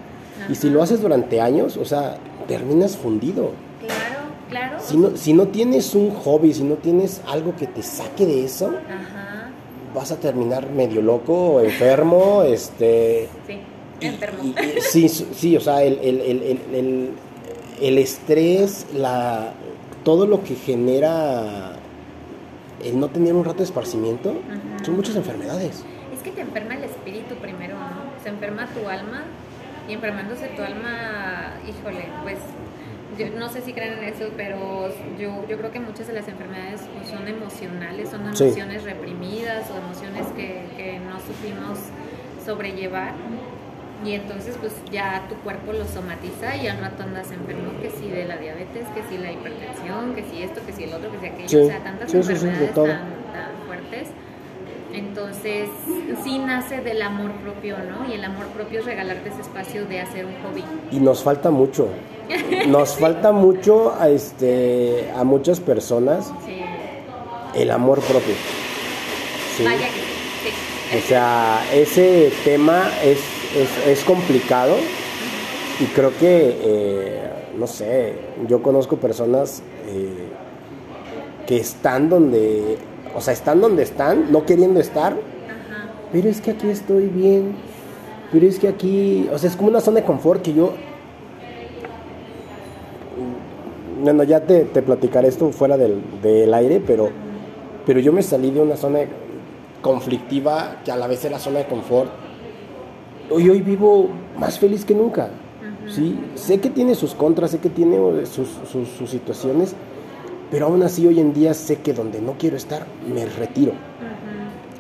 Y 0.49 0.55
si 0.55 0.69
Ajá. 0.69 0.77
lo 0.77 0.83
haces 0.85 1.01
durante 1.03 1.41
años, 1.41 1.77
o 1.77 1.85
sea, 1.85 2.19
terminas 2.47 2.97
fundido. 2.97 3.51
Si 4.89 4.97
no, 4.97 5.17
si 5.17 5.33
no 5.35 5.49
tienes 5.49 5.95
un 5.95 6.11
hobby, 6.11 6.55
si 6.55 6.63
no 6.63 6.75
tienes 6.77 7.21
algo 7.27 7.55
que 7.57 7.67
te 7.67 7.83
saque 7.83 8.25
de 8.27 8.45
eso, 8.45 8.69
Ajá, 8.69 9.51
vas 9.95 10.11
a 10.13 10.17
terminar 10.17 10.71
medio 10.71 11.03
loco, 11.03 11.61
enfermo, 11.61 12.43
este... 12.47 13.29
sí, 13.47 13.59
enfermo. 14.01 14.45
y- 14.45 14.49
y- 14.51 14.81
sí, 14.81 15.09
sí, 15.09 15.57
o 15.57 15.61
sea, 15.61 15.83
el, 15.83 15.99
el, 15.99 16.21
el, 16.73 17.11
el, 17.81 17.99
estrés, 17.99 18.87
la, 18.95 19.53
todo 20.05 20.27
lo 20.27 20.43
que 20.43 20.55
genera 20.55 21.73
el 22.85 22.99
no 22.99 23.09
tener 23.09 23.35
un 23.35 23.45
rato 23.45 23.59
de 23.59 23.65
esparcimiento, 23.65 24.35
son 24.85 24.97
muchas 24.97 25.17
enfermedades. 25.17 25.85
Es 26.17 26.23
que 26.23 26.31
te 26.31 26.41
enferma 26.41 26.75
el 26.77 26.85
espíritu 26.85 27.35
primero, 27.37 27.75
¿no? 27.75 28.23
Se 28.23 28.29
enferma 28.29 28.67
tu 28.69 28.89
alma 28.89 29.25
y 29.89 29.93
enfermándose 29.95 30.47
tu 30.49 30.63
alma, 30.63 31.55
híjole, 31.69 32.07
pues 32.23 32.39
yo 33.17 33.31
no 33.31 33.49
sé 33.49 33.63
si 33.63 33.73
creen 33.73 33.95
en 33.99 34.05
eso, 34.05 34.31
pero 34.37 34.89
yo, 35.19 35.47
yo 35.49 35.57
creo 35.57 35.71
que 35.73 35.81
muchas 35.81 36.07
de 36.09 36.13
las 36.13 36.29
enfermedades 36.29 36.83
son 37.11 37.27
emocionales, 37.27 38.11
son 38.11 38.37
Sí. 38.37 38.45
emociones 38.45 38.85
reprimidas 38.85 39.71
o 39.71 39.77
emociones 39.79 40.27
que, 40.37 40.65
que 40.77 40.99
no 41.01 41.19
supimos 41.21 41.79
sobrellevar. 42.45 43.13
Y 44.05 44.13
entonces 44.13 44.57
pues 44.61 44.73
ya 44.93 45.25
tu 45.29 45.35
cuerpo 45.37 45.73
lo 45.73 45.85
somatiza 45.85 46.55
y 46.57 46.69
al 46.69 46.79
rato 46.79 47.03
andas 47.03 47.33
enfermo, 47.33 47.73
que 47.83 47.91
si 47.91 48.09
de 48.09 48.27
la 48.27 48.37
diabetes, 48.37 48.87
que 48.95 49.03
si 49.11 49.19
la 49.21 49.33
hipertensión, 49.33 50.15
que 50.15 50.23
si 50.23 50.43
esto, 50.43 50.61
que 50.65 50.73
si 50.73 50.85
el 50.85 50.93
otro, 50.95 51.11
que 51.11 51.19
si 51.19 51.27
aquello, 51.27 51.49
Sí. 51.49 51.57
o 51.57 51.67
sea, 51.67 51.79
tantas 51.83 52.11
Sí, 52.13 52.23
sí, 52.23 52.31
enfermedades 52.33 52.75
tan, 52.75 52.87
tan 52.87 53.67
fuertes. 53.67 54.09
Entonces, 54.93 55.69
sí 56.25 56.39
nace 56.39 56.81
del 56.81 57.03
amor 57.03 57.31
propio, 57.43 57.77
¿no? 57.79 58.09
Y 58.11 58.15
el 58.15 58.25
amor 58.25 58.47
propio 58.47 58.81
es 58.81 58.87
regalarte 58.87 59.29
ese 59.29 59.43
espacio 59.43 59.85
de 59.87 60.01
hacer 60.01 60.25
un 60.25 60.33
hobby. 60.43 60.65
Y 60.91 60.99
nos 61.01 61.23
falta 61.23 61.51
mucho. 61.51 61.89
Nos 62.67 62.97
falta 62.97 63.33
mucho 63.33 63.95
a, 63.99 64.09
este, 64.11 65.11
a 65.17 65.25
muchas 65.25 65.61
personas 65.61 66.33
Sí. 66.45 66.61
el 67.55 67.71
amor 67.71 68.01
propio. 68.01 68.35
Sí. 69.57 69.65
Vaya 69.65 69.87
que 69.87 69.93
sí. 69.93 70.51
sí. 70.91 70.99
O 70.99 71.01
sea, 71.09 71.65
ese 71.73 72.31
tema 72.45 72.91
es, 73.03 73.19
es, 73.57 73.87
es 73.87 74.05
complicado 74.05 74.77
y 75.81 75.85
creo 75.87 76.17
que, 76.19 76.57
eh, 76.63 77.31
no 77.57 77.67
sé, 77.67 78.15
yo 78.47 78.63
conozco 78.63 78.97
personas 78.97 79.63
eh, 79.89 80.29
que 81.47 81.57
están 81.59 82.09
donde, 82.11 82.77
o 83.19 83.21
sea, 83.21 83.35
están 83.35 83.61
donde 83.61 83.83
están, 83.83 84.31
no 84.31 84.47
queriendo 84.47 84.79
estar, 84.79 85.17
pero 86.13 86.29
es 86.29 86.41
que 86.41 86.53
aquí 86.53 86.69
estoy 86.69 87.07
bien, 87.07 87.57
pero 88.31 88.47
es 88.47 88.59
que 88.59 88.69
aquí, 88.69 89.29
o 89.33 89.39
sea, 89.39 89.51
es 89.51 89.57
como 89.57 89.69
una 89.69 89.81
zona 89.81 90.01
de 90.01 90.07
confort 90.07 90.41
que 90.41 90.55
yo... 90.55 90.73
Bueno, 94.01 94.23
ya 94.23 94.41
te, 94.41 94.65
te 94.67 94.83
platicaré 94.83 95.27
esto 95.27 95.51
fuera 95.51 95.77
del, 95.77 96.01
del 96.23 96.55
aire, 96.55 96.81
pero, 96.87 97.11
pero 97.85 97.99
yo 97.99 98.13
me 98.13 98.23
salí 98.23 98.53
de 98.53 98.61
una 98.61 98.77
zona 98.77 99.01
conflictiva 99.83 100.77
que 100.85 100.93
a 100.93 100.97
la 100.97 101.09
vez 101.09 101.25
era 101.25 101.41
zona 101.41 101.59
de 101.59 101.67
confort. 101.67 102.11
Y 103.37 103.49
hoy 103.49 103.61
vivo 103.61 104.09
más 104.39 104.61
feliz 104.61 104.85
que 104.85 104.95
nunca. 104.95 105.31
¿sí? 105.89 106.17
Sé 106.37 106.61
que 106.61 106.71
tiene 106.71 106.95
sus 106.95 107.15
contras, 107.15 107.51
sé 107.51 107.59
que 107.59 107.71
tiene 107.71 107.97
sus, 108.27 108.49
sus, 108.71 108.89
sus, 108.89 109.11
situaciones, 109.11 109.75
pero 110.51 110.67
aún 110.67 110.83
así 110.83 111.07
hoy 111.07 111.21
en 111.21 111.33
día 111.33 111.55
sé 111.55 111.77
que 111.77 111.93
donde 111.93 112.21
no 112.21 112.35
quiero 112.39 112.57
estar, 112.57 112.87
me 113.07 113.27
retiro. 113.27 113.73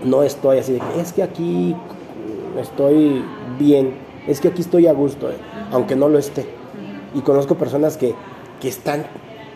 No 0.05 0.23
estoy 0.23 0.59
así 0.59 0.73
de 0.73 0.79
que 0.81 1.01
es 1.01 1.13
que 1.13 1.23
aquí 1.23 1.75
estoy 2.59 3.25
bien, 3.59 3.95
es 4.27 4.41
que 4.41 4.49
aquí 4.49 4.63
estoy 4.63 4.87
a 4.87 4.93
gusto, 4.93 5.31
eh, 5.31 5.37
aunque 5.73 5.97
no 5.97 6.09
lo 6.09 6.19
esté. 6.19 6.47
Y 7.15 7.21
conozco 7.21 7.57
personas 7.57 7.97
que, 7.97 8.15
que 8.61 8.69
están 8.69 9.07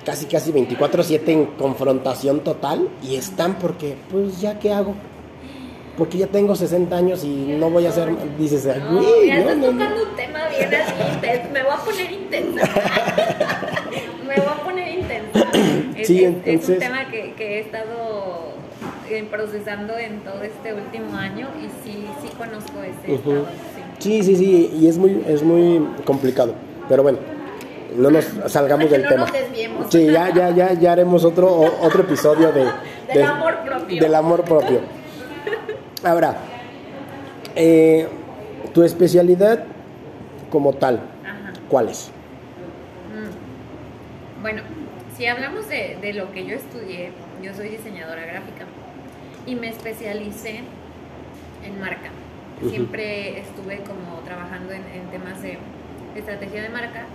casi 0.05 0.27
casi 0.27 0.53
24/7 0.53 1.29
en 1.29 1.47
confrontación 1.47 2.41
total 2.41 2.89
y 3.03 3.17
están 3.17 3.59
porque, 3.59 3.97
pues 4.11 4.41
ya 4.41 4.59
qué 4.59 4.73
hago 4.73 4.95
porque 5.97 6.19
ya 6.19 6.27
tengo 6.27 6.57
60 6.57 6.97
años 6.97 7.23
y 7.25 7.29
no 7.29 7.71
voy 7.71 7.87
a 7.87 7.91
hacer, 7.91 8.09
dices, 8.39 8.65
ya 8.65 8.73
estás 8.75 9.61
tocando 9.61 10.03
un 10.03 10.17
tema 10.17 10.41
bien 10.49 10.75
así, 10.75 10.95
me 11.53 11.63
voy 11.63 11.73
a 11.73 11.77
poner 11.77 12.13
intensa. 12.13 12.63
me 14.27 14.35
voy 14.35 14.47
a 14.47 14.65
poner 14.65 14.89
intensa. 14.99 15.42
Es, 16.03 16.09
sí, 16.09 16.25
entonces... 16.25 16.63
es 16.63 16.69
un 16.69 16.79
tema 16.79 17.11
que, 17.11 17.33
que, 17.35 17.57
he 17.57 17.61
estado 17.61 18.53
eh, 19.09 19.27
procesando 19.31 19.97
en 19.97 20.21
todo 20.21 20.43
este 20.43 20.75
último 20.75 21.17
año 21.17 21.49
y 21.59 21.67
sí, 21.85 22.07
sí 22.21 22.29
conozco 22.37 22.83
ese 22.83 23.15
estado. 23.15 23.47
Sí. 23.99 24.23
sí, 24.23 24.37
sí, 24.37 24.73
y 24.81 24.89
es 24.89 24.99
muy, 24.99 25.23
es 25.27 25.43
muy 25.43 25.87
complicado, 26.05 26.55
pero 26.89 27.03
bueno. 27.03 27.19
No 27.97 28.11
nos 28.11 28.25
salgamos 28.47 28.91
del 28.91 29.03
no 29.03 29.09
tema. 29.09 29.21
Nos 29.25 29.33
desviemos. 29.33 29.87
Sí, 29.91 30.07
ya, 30.07 30.33
ya, 30.35 30.49
ya, 30.49 30.73
ya 30.73 30.93
haremos 30.93 31.27
otro, 31.27 31.61
otro 31.83 32.05
episodio 32.05 32.51
de, 32.51 32.65
del 33.09 33.15
de, 33.15 33.23
amor 33.23 33.59
propio. 33.67 34.03
Del 34.03 34.15
amor 34.15 34.45
propio. 34.45 34.81
Ahora, 36.03 36.37
eh, 37.55 38.09
tu 38.73 38.83
especialidad 38.83 39.65
como 40.51 40.73
tal, 40.73 41.01
¿cuál 41.69 41.91
es? 41.91 42.11
Mm. 43.11 44.43
Bueno, 44.43 44.63
si 45.17 45.27
hablamos 45.27 45.69
de, 45.69 46.13
lo 46.15 46.33
que 46.33 46.47
yo 46.47 46.55
estudié, 46.55 47.11
yo 47.43 47.55
soy 47.55 47.69
diseñadora 47.69 48.25
gráfica 48.25 48.65
y 49.47 49.55
me 49.55 49.69
especialicé 49.69 50.61
en 51.65 51.81
marca. 51.81 52.11
Siempre 52.69 53.41
estuve 53.41 53.79
como 53.79 54.21
trabajando 54.21 54.73
en, 54.73 54.83
en 54.95 55.11
temas 55.11 55.43
de 55.43 55.59
estrategia 56.15 56.63
de 56.63 56.69
marca, 56.69 57.07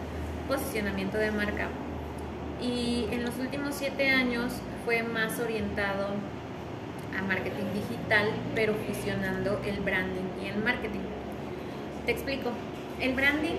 posicionamiento 0.47 1.17
de 1.17 1.31
marca 1.31 1.69
y 2.61 3.07
en 3.11 3.23
los 3.23 3.37
últimos 3.37 3.75
siete 3.75 4.09
años 4.09 4.53
fue 4.83 5.03
más 5.03 5.39
orientado 5.39 6.15
a 7.17 7.21
marketing 7.23 7.65
digital, 7.73 8.29
pero 8.55 8.73
fusionando 8.73 9.61
el 9.65 9.79
branding 9.81 10.43
y 10.43 10.47
el 10.47 10.57
marketing. 10.63 11.01
Te 12.05 12.11
explico. 12.11 12.51
El 12.99 13.13
branding 13.13 13.55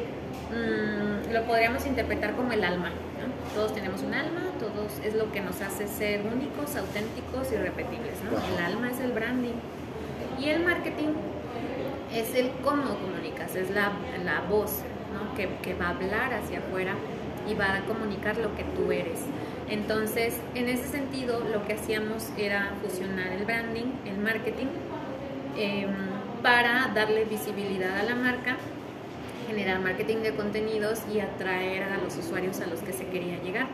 mm, 0.51 1.33
lo 1.33 1.45
podríamos 1.45 1.87
interpretar 1.87 2.35
como 2.35 2.53
el 2.53 2.65
alma. 2.65 2.91
Todos 3.55 3.75
tenemos 3.75 4.03
un 4.03 4.15
alma, 4.15 4.43
todos 4.61 4.99
es 5.05 5.15
lo 5.15 5.33
que 5.33 5.41
nos 5.41 5.61
hace 5.61 5.89
ser 5.89 6.21
únicos, 6.23 6.77
auténticos 6.77 7.53
y 7.53 7.57
repetibles. 7.57 8.15
El 8.53 8.65
alma 8.65 8.91
es 8.91 9.01
el 9.01 9.13
branding. 9.13 9.55
Y 10.39 10.51
el 10.51 10.65
marketing 10.65 11.09
es 12.15 12.35
el 12.35 12.51
cómo 12.63 12.97
comunicas, 12.99 13.57
es 13.57 13.71
la, 13.71 13.93
la 14.25 14.41
voz 14.49 14.83
que, 15.37 15.49
que 15.63 15.75
va 15.75 15.87
a 15.87 15.91
hablar 15.91 16.35
hacia 16.35 16.59
afuera 16.59 16.95
y 17.49 17.55
va 17.55 17.77
a 17.77 17.81
comunicar 17.83 18.37
lo 18.37 18.55
que 18.55 18.65
tú 18.65 18.93
eres. 18.93 19.21
Entonces, 19.71 20.35
en 20.55 20.69
ese 20.69 20.89
sentido, 20.89 21.41
lo 21.41 21.67
que 21.67 21.75
hacíamos 21.75 22.31
era 22.37 22.73
fusionar 22.83 23.33
el 23.33 23.45
branding, 23.45 23.87
el 24.07 24.19
marketing, 24.19 24.67
em, 25.57 25.91
para 26.43 26.91
darle 26.95 27.25
visibilidad 27.25 27.99
a 27.99 28.03
la 28.03 28.15
marca, 28.15 28.57
generar 29.49 29.81
marketing 29.81 30.19
de 30.19 30.35
contenidos 30.35 31.01
y 31.13 31.21
atraer 31.21 31.83
a 31.83 31.97
los 31.97 32.17
usuarios 32.17 32.61
a 32.61 32.67
los 32.67 32.81
que 32.81 32.93
se 32.93 33.07
quería 33.07 33.43
llegar. 33.43 33.67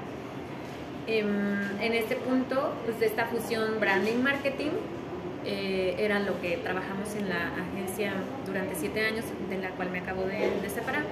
Em, 1.07 1.81
en 1.81 1.93
este 1.93 2.17
punto, 2.17 2.73
pues 2.85 2.99
de 3.01 3.07
esta 3.07 3.27
fusión 3.27 3.79
branding-marketing, 3.81 4.71
eh, 5.45 5.97
era 5.99 6.21
lo 6.21 6.41
que 6.41 6.57
trabajamos 6.57 7.15
en 7.17 7.29
la 7.29 7.53
agencia 7.53 8.13
durante 8.47 8.75
siete 8.75 9.05
años, 9.05 9.25
de 9.51 9.59
la 9.59 9.69
cual 9.71 9.91
me 9.91 9.99
acabo 9.99 10.23
de, 10.23 10.51
de 10.63 10.71
separar. 10.71 11.03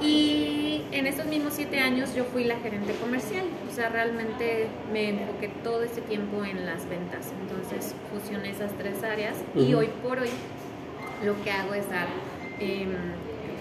Y 0.00 0.82
en 0.92 1.06
esos 1.06 1.26
mismos 1.26 1.54
siete 1.54 1.80
años 1.80 2.14
yo 2.14 2.24
fui 2.24 2.44
la 2.44 2.56
gerente 2.58 2.94
comercial, 2.94 3.44
o 3.68 3.74
sea, 3.74 3.88
realmente 3.88 4.66
me 4.92 5.10
enfoqué 5.10 5.48
todo 5.64 5.82
ese 5.82 6.00
tiempo 6.00 6.44
en 6.44 6.64
las 6.64 6.88
ventas. 6.88 7.32
Entonces 7.42 7.94
fusioné 8.12 8.50
esas 8.50 8.72
tres 8.78 9.02
áreas 9.02 9.36
y 9.54 9.74
hoy 9.74 9.88
por 10.02 10.20
hoy 10.20 10.30
lo 11.24 11.42
que 11.42 11.50
hago 11.50 11.74
es 11.74 11.88
dar 11.90 12.06
em, 12.60 12.94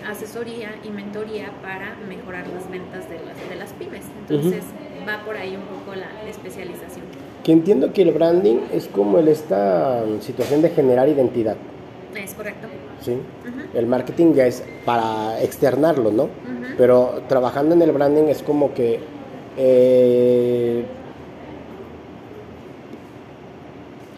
asesoría 0.08 0.72
y 0.84 0.90
mentoría 0.90 1.52
para 1.62 1.96
mejorar 2.08 2.48
las 2.48 2.70
ventas 2.70 3.10
de 3.10 3.20
las, 3.26 3.50
de 3.50 3.56
las 3.56 3.74
pymes. 3.74 4.06
Entonces 4.28 4.64
va 5.08 5.24
por 5.26 5.36
ahí 5.36 5.56
un 5.56 5.64
poco 5.64 5.96
la 5.96 6.30
especialización. 6.30 7.06
Que 7.44 7.52
entiendo 7.52 7.94
que 7.94 8.02
el 8.02 8.12
branding 8.12 8.60
es 8.72 8.88
como 8.88 9.20
esta 9.20 10.04
situación 10.22 10.62
de 10.62 10.70
generar 10.70 11.10
identidad. 11.10 11.56
Es 12.16 12.34
correcto. 12.34 12.68
¿sí? 13.02 13.18
El 13.74 13.86
marketing 13.86 14.34
ya 14.34 14.48
es 14.48 14.64
para 14.86 15.42
externarlo, 15.42 16.12
¿no? 16.12 16.30
Pero 16.78 17.24
trabajando 17.28 17.76
en 17.76 17.82
el 17.82 17.92
branding 17.92 18.24
es 18.24 18.44
como 18.44 18.74
que... 18.74 19.00
Eh, 19.58 20.86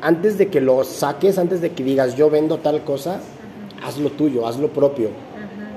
antes 0.02 0.38
de 0.38 0.48
que 0.48 0.62
lo 0.62 0.84
saques, 0.84 1.38
antes 1.38 1.62
de 1.62 1.72
que 1.72 1.84
digas 1.84 2.15
yo 2.15 2.30
vendo 2.30 2.58
tal 2.58 2.84
cosa, 2.84 3.22
haz 3.84 3.98
lo 3.98 4.10
tuyo, 4.12 4.48
haz 4.48 4.58
lo 4.60 4.70
propio. 4.70 5.10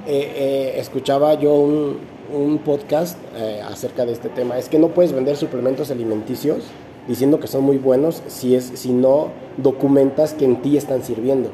Eh, 0.07 0.33
eh, 0.37 0.75
escuchaba 0.79 1.35
yo 1.35 1.55
un, 1.55 1.99
un 2.33 2.59
podcast 2.59 3.19
acerca 3.67 4.05
de 4.07 4.13
este 4.13 4.29
tema. 4.29 4.59
Es 4.59 4.69
que 4.69 4.79
no 4.79 4.89
puedes 4.89 5.13
vender 5.13 5.37
suplementos 5.37 5.91
alimenticios 5.91 6.65
diciendo 7.09 7.41
que 7.41 7.47
son 7.47 7.65
muy 7.65 7.79
buenos 7.79 8.23
si, 8.29 8.55
es, 8.55 8.73
si 8.75 8.93
no 8.93 9.29
documentas 9.57 10.35
que 10.35 10.45
en 10.45 10.63
ti 10.63 10.77
están 10.77 11.03
sirviendo. 11.03 11.51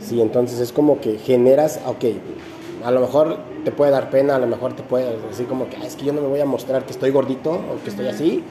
Sí, 0.00 0.20
entonces 0.20 0.58
es 0.58 0.72
como 0.72 1.00
que 1.00 1.18
generas, 1.18 1.80
ok, 1.86 2.04
a 2.84 2.90
lo 2.90 3.00
mejor 3.00 3.38
te 3.64 3.70
puede 3.70 3.92
dar 3.92 4.10
pena, 4.10 4.36
a 4.36 4.38
lo 4.38 4.48
mejor 4.48 4.74
te 4.74 4.82
puede 4.82 5.16
decir 5.28 5.46
como 5.46 5.68
que 5.68 5.76
es 5.86 5.94
que 5.94 6.04
yo 6.04 6.12
no 6.12 6.20
me 6.20 6.28
voy 6.28 6.40
a 6.40 6.44
mostrar 6.44 6.84
que 6.84 6.92
estoy 6.92 7.10
gordito 7.10 7.52
o 7.52 7.82
que 7.84 7.90
estoy 7.90 8.08
así 8.08 8.42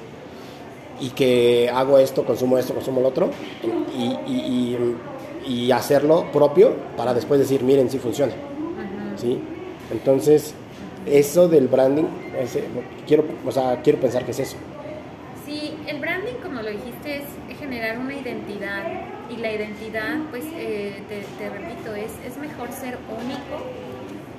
y 1.02 1.10
que 1.10 1.70
hago 1.74 1.98
esto, 1.98 2.24
consumo 2.24 2.58
esto, 2.58 2.74
consumo 2.74 3.02
lo 3.02 3.10
otro 3.10 3.30
y, 3.98 4.78
y, 5.48 5.72
hacerlo 5.72 6.26
propio 6.32 6.74
para 6.96 7.14
después 7.14 7.40
decir, 7.40 7.64
miren, 7.64 7.90
sí 7.90 7.98
funciona. 7.98 8.34
Entonces, 9.92 10.54
eso 11.06 11.48
del 11.48 11.68
branding, 11.68 12.06
quiero, 13.08 13.26
o 13.46 13.52
sea, 13.52 13.82
quiero 13.82 14.00
pensar 14.00 14.26
que 14.26 14.32
es 14.32 14.40
eso. 14.40 14.58
Sí, 15.46 15.74
el 15.88 16.00
branding, 16.00 16.36
como 16.42 16.62
lo 16.62 16.70
dijiste, 16.70 17.18
es 17.18 17.60
generar 17.60 17.98
una 17.98 18.14
identidad 18.14 18.84
y 19.30 19.38
la 19.38 19.52
identidad, 19.52 20.18
pues 20.30 20.44
eh, 20.56 21.02
te, 21.10 21.50
repito, 21.50 21.96
es, 21.96 22.12
es 22.26 22.38
mejor 22.38 22.72
ser 22.72 22.98
único 23.10 23.64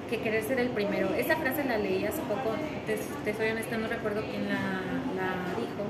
que 0.08 0.20
querer 0.20 0.42
ser 0.44 0.60
el 0.60 0.68
primero. 0.68 1.08
Esa 1.14 1.36
frase 1.36 1.64
la 1.64 1.78
leí 1.78 2.04
hace 2.04 2.22
poco, 2.22 2.54
te, 2.86 3.34
soy 3.34 3.50
honesta, 3.50 3.76
no 3.78 3.88
recuerdo 3.88 4.22
quién 4.22 4.48
la, 4.48 4.54
la 4.54 5.58
dijo, 5.58 5.84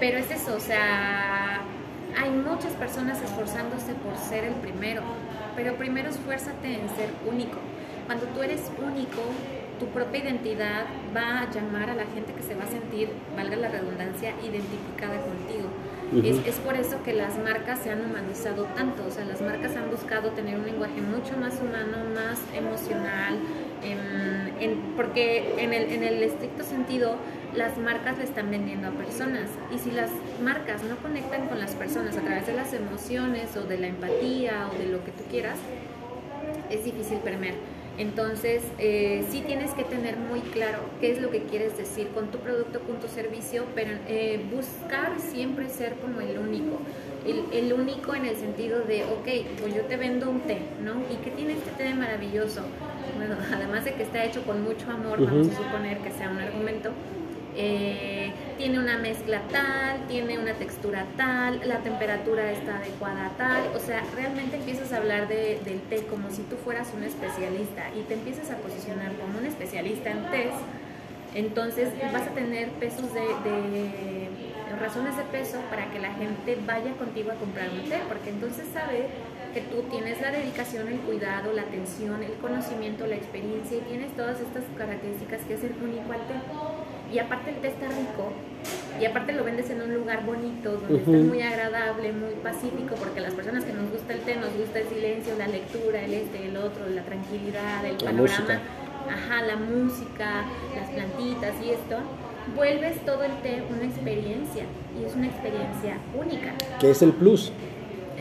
pero 0.00 0.18
es 0.18 0.30
eso, 0.30 0.56
o 0.56 0.60
sea, 0.60 1.62
hay 2.20 2.30
muchas 2.30 2.72
personas 2.74 3.22
esforzándose 3.22 3.94
por 3.94 4.16
ser 4.16 4.44
el 4.44 4.54
primero, 4.54 5.02
pero 5.56 5.74
primero 5.76 6.10
esfuérzate 6.10 6.74
en 6.74 6.88
ser 6.90 7.10
único. 7.26 7.58
Cuando 8.06 8.26
tú 8.26 8.42
eres 8.42 8.60
único, 8.78 9.22
tu 9.78 9.86
propia 9.86 10.22
identidad 10.22 10.84
va 11.14 11.40
a 11.40 11.50
llamar 11.50 11.90
a 11.90 11.94
la 11.94 12.04
gente 12.06 12.32
que 12.32 12.42
se 12.42 12.54
va 12.54 12.64
a 12.64 12.68
sentir, 12.68 13.08
valga 13.36 13.56
la 13.56 13.68
redundancia, 13.68 14.32
identificada 14.42 15.18
contigo. 15.20 15.68
es, 16.46 16.56
por 16.56 16.74
eso 16.76 17.02
que 17.02 17.12
las 17.12 17.38
marcas 17.38 17.80
se 17.80 17.90
han 17.90 18.04
humanizado 18.04 18.64
tanto, 18.76 19.04
o 19.06 19.10
sea, 19.10 19.24
las 19.24 19.40
marcas 19.40 19.74
han 19.76 19.90
buscado 19.90 20.30
tener 20.30 20.58
un 20.58 20.66
lenguaje 20.66 21.00
mucho 21.00 21.36
más 21.36 21.60
humano, 21.60 21.96
más 22.14 22.38
emocional, 22.54 23.38
porque 24.96 25.54
en 25.58 25.72
el, 25.72 25.92
en 25.92 26.04
el 26.04 26.22
estricto 26.22 26.62
sentido 26.62 27.16
las 27.54 27.76
marcas 27.78 28.18
le 28.18 28.24
están 28.24 28.50
vendiendo 28.50 28.88
a 28.88 28.90
personas 28.92 29.50
y 29.74 29.78
si 29.78 29.90
las 29.90 30.10
marcas 30.42 30.82
no 30.84 30.96
conectan 30.96 31.48
con 31.48 31.58
las 31.58 31.72
personas 31.72 32.16
a 32.16 32.20
través 32.20 32.46
de 32.46 32.54
las 32.54 32.72
emociones 32.72 33.56
o 33.56 33.62
de 33.62 33.78
la 33.78 33.88
empatía 33.88 34.68
o 34.72 34.78
de 34.78 34.86
lo 34.86 35.04
que 35.04 35.12
tú 35.12 35.24
quieras, 35.30 35.58
es 36.70 36.84
difícil 36.84 37.18
permear. 37.18 37.54
Entonces, 37.96 38.62
eh, 38.78 39.24
sí 39.30 39.42
tienes 39.46 39.70
que 39.72 39.84
tener 39.84 40.16
muy 40.16 40.40
claro 40.40 40.80
qué 41.00 41.12
es 41.12 41.22
lo 41.22 41.30
que 41.30 41.42
quieres 41.42 41.76
decir 41.76 42.08
con 42.08 42.28
tu 42.28 42.38
producto, 42.38 42.80
con 42.80 42.98
tu 42.98 43.06
servicio, 43.06 43.64
pero 43.74 43.92
eh, 44.08 44.44
buscar 44.52 45.20
siempre 45.20 45.68
ser 45.68 45.94
como 45.94 46.20
el 46.20 46.38
único. 46.38 46.80
el, 47.24 47.44
el, 47.52 47.72
único 47.72 48.14
en 48.14 48.26
el 48.26 48.36
sentido 48.36 48.80
de, 48.80 49.04
ok, 49.04 49.58
pues 49.60 49.74
yo 49.74 49.82
te 49.82 49.96
vendo 49.96 50.28
un 50.28 50.40
té, 50.40 50.58
¿no? 50.82 50.92
¿Y 51.10 51.16
qué 51.24 51.30
tiene 51.30 51.54
este 51.54 51.70
té 51.70 51.84
de 51.84 51.94
maravilloso? 51.94 52.62
Bueno, 53.16 53.36
además 53.54 53.84
de 53.84 53.94
que 53.94 54.02
está 54.02 54.24
hecho 54.24 54.42
con 54.42 54.62
mucho 54.62 54.90
amor, 54.90 55.24
vamos 55.24 55.48
a 55.48 55.56
suponer 55.56 55.98
que 55.98 56.10
sea 56.10 56.30
un 56.30 56.38
argumento, 56.38 56.90
eh, 57.56 58.32
tiene 58.56 58.78
una 58.78 58.98
mezcla 58.98 59.40
tal, 59.50 60.06
tiene 60.08 60.38
una 60.38 60.54
textura 60.54 61.04
tal, 61.16 61.60
la 61.66 61.78
temperatura 61.78 62.50
está 62.52 62.76
adecuada 62.76 63.30
tal, 63.36 63.62
o 63.74 63.80
sea, 63.80 64.02
realmente 64.14 64.56
empiezas 64.56 64.92
a 64.92 64.98
hablar 64.98 65.28
de, 65.28 65.60
del 65.64 65.80
té 65.82 66.04
como 66.06 66.30
si 66.30 66.42
tú 66.42 66.56
fueras 66.56 66.88
un 66.96 67.04
especialista 67.04 67.90
y 67.98 68.02
te 68.02 68.14
empiezas 68.14 68.50
a 68.50 68.56
posicionar 68.56 69.12
como 69.14 69.38
un 69.38 69.46
especialista 69.46 70.10
en 70.10 70.30
té, 70.30 70.50
entonces 71.34 71.88
vas 72.12 72.28
a 72.28 72.30
tener 72.30 72.68
pesos 72.70 73.12
de, 73.12 73.20
de 73.20 74.28
razones 74.80 75.16
de 75.16 75.22
peso 75.24 75.60
para 75.70 75.90
que 75.90 75.98
la 75.98 76.12
gente 76.14 76.58
vaya 76.66 76.92
contigo 76.92 77.32
a 77.32 77.34
comprar 77.34 77.70
un 77.70 77.88
té, 77.88 78.00
porque 78.08 78.30
entonces 78.30 78.66
sabe 78.72 79.08
que 79.52 79.60
tú 79.60 79.82
tienes 79.90 80.20
la 80.20 80.30
dedicación, 80.30 80.88
el 80.88 80.98
cuidado, 81.00 81.52
la 81.52 81.62
atención, 81.62 82.22
el 82.22 82.34
conocimiento, 82.34 83.06
la 83.06 83.14
experiencia 83.14 83.78
y 83.78 83.80
tienes 83.82 84.12
todas 84.16 84.40
estas 84.40 84.64
características 84.76 85.42
que 85.42 85.54
hacen 85.54 85.74
único 85.82 86.12
al 86.12 86.26
té 86.26 86.34
y 87.14 87.18
aparte 87.20 87.50
el 87.50 87.56
té 87.56 87.68
está 87.68 87.86
rico 87.86 88.32
y 89.00 89.04
aparte 89.04 89.32
lo 89.32 89.44
vendes 89.44 89.70
en 89.70 89.82
un 89.82 89.94
lugar 89.94 90.24
bonito, 90.24 90.72
donde 90.72 90.98
está 90.98 91.10
muy 91.10 91.42
agradable, 91.42 92.12
muy 92.12 92.34
pacífico, 92.42 92.94
porque 92.98 93.20
las 93.20 93.34
personas 93.34 93.64
que 93.64 93.72
nos 93.72 93.90
gusta 93.90 94.14
el 94.14 94.20
té, 94.20 94.36
nos 94.36 94.56
gusta 94.56 94.80
el 94.80 94.88
silencio, 94.88 95.34
la 95.36 95.48
lectura, 95.48 96.04
el 96.04 96.14
este, 96.14 96.46
el 96.46 96.56
otro, 96.56 96.88
la 96.88 97.02
tranquilidad, 97.02 97.84
el 97.84 97.96
panorama, 97.96 98.60
ajá, 99.10 99.42
la 99.42 99.56
música, 99.56 100.44
las 100.74 100.90
plantitas 100.90 101.54
y 101.64 101.70
esto, 101.70 101.96
vuelves 102.54 102.98
todo 103.04 103.22
el 103.24 103.32
té 103.42 103.62
una 103.68 103.84
experiencia 103.84 104.64
y 104.98 105.04
es 105.04 105.14
una 105.14 105.26
experiencia 105.26 105.98
única. 106.16 106.54
Que 106.78 106.90
es 106.90 107.02
el 107.02 107.12
plus. 107.12 107.52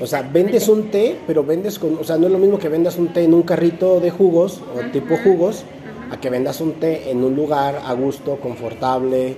O 0.02 0.08
sea, 0.08 0.24
vendes 0.24 0.68
un 0.70 0.90
té, 0.90 1.18
pero 1.28 1.44
vendes 1.44 1.78
con, 1.78 1.98
o 2.00 2.04
sea, 2.04 2.18
no 2.18 2.26
es 2.26 2.32
lo 2.32 2.40
mismo 2.40 2.58
que 2.58 2.68
vendas 2.68 2.98
un 2.98 3.14
té 3.14 3.24
en 3.24 3.34
un 3.34 3.44
carrito 3.44 4.00
de 4.00 4.10
jugos 4.10 4.62
o 4.76 4.80
tipo 4.92 5.16
jugos 5.18 5.66
a 6.14 6.20
que 6.20 6.30
vendas 6.30 6.62
un 6.62 6.74
té 6.74 7.10
en 7.10 7.24
un 7.24 7.36
lugar 7.36 7.82
a 7.84 7.94
gusto, 7.94 8.38
confortable, 8.38 9.36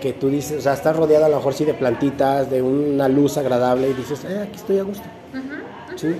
que 0.00 0.12
tú 0.12 0.28
dices, 0.28 0.58
o 0.58 0.60
sea, 0.60 0.74
estás 0.74 0.94
rodeada 0.94 1.26
a 1.26 1.28
lo 1.28 1.36
mejor 1.36 1.54
sí 1.54 1.64
de 1.64 1.74
plantitas, 1.74 2.50
de 2.50 2.60
una 2.60 3.08
luz 3.08 3.38
agradable 3.38 3.88
y 3.88 3.94
dices, 3.94 4.24
eh, 4.24 4.42
aquí 4.42 4.56
estoy 4.56 4.78
a 4.78 4.82
gusto. 4.82 5.08
¿Sí? 5.96 6.14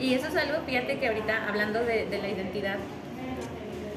Y 0.00 0.14
eso 0.14 0.28
es 0.28 0.36
algo, 0.36 0.64
fíjate 0.64 0.98
que 0.98 1.08
ahorita 1.08 1.46
hablando 1.48 1.80
de, 1.80 2.06
de 2.06 2.18
la 2.18 2.28
identidad, 2.28 2.76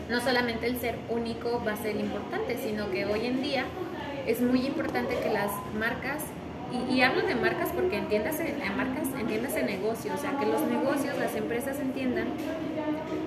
no 0.10 0.20
solamente 0.20 0.68
el 0.68 0.78
ser 0.78 0.96
único 1.10 1.64
va 1.66 1.74
a 1.74 1.78
ser 1.78 1.96
importante, 1.96 2.58
sino 2.58 2.92
que 2.92 3.06
hoy 3.06 3.26
en 3.26 3.42
día 3.42 3.66
es 4.28 4.42
muy 4.42 4.66
importante 4.66 5.18
que 5.18 5.30
las 5.32 5.52
marcas 5.80 6.24
y, 6.90 7.02
hablo 7.02 7.22
de 7.22 7.36
marcas 7.36 7.70
porque 7.72 7.98
entiendas 7.98 8.40
en, 8.40 8.58
marcas, 8.76 9.08
entiendas 9.20 9.56
en 9.56 9.68
negocios, 9.68 10.16
o 10.18 10.22
sea, 10.22 10.38
que 10.40 10.46
los 10.46 10.62
negocios, 10.62 11.18
las 11.20 11.36
empresas 11.36 11.80
entiendan 11.80 12.26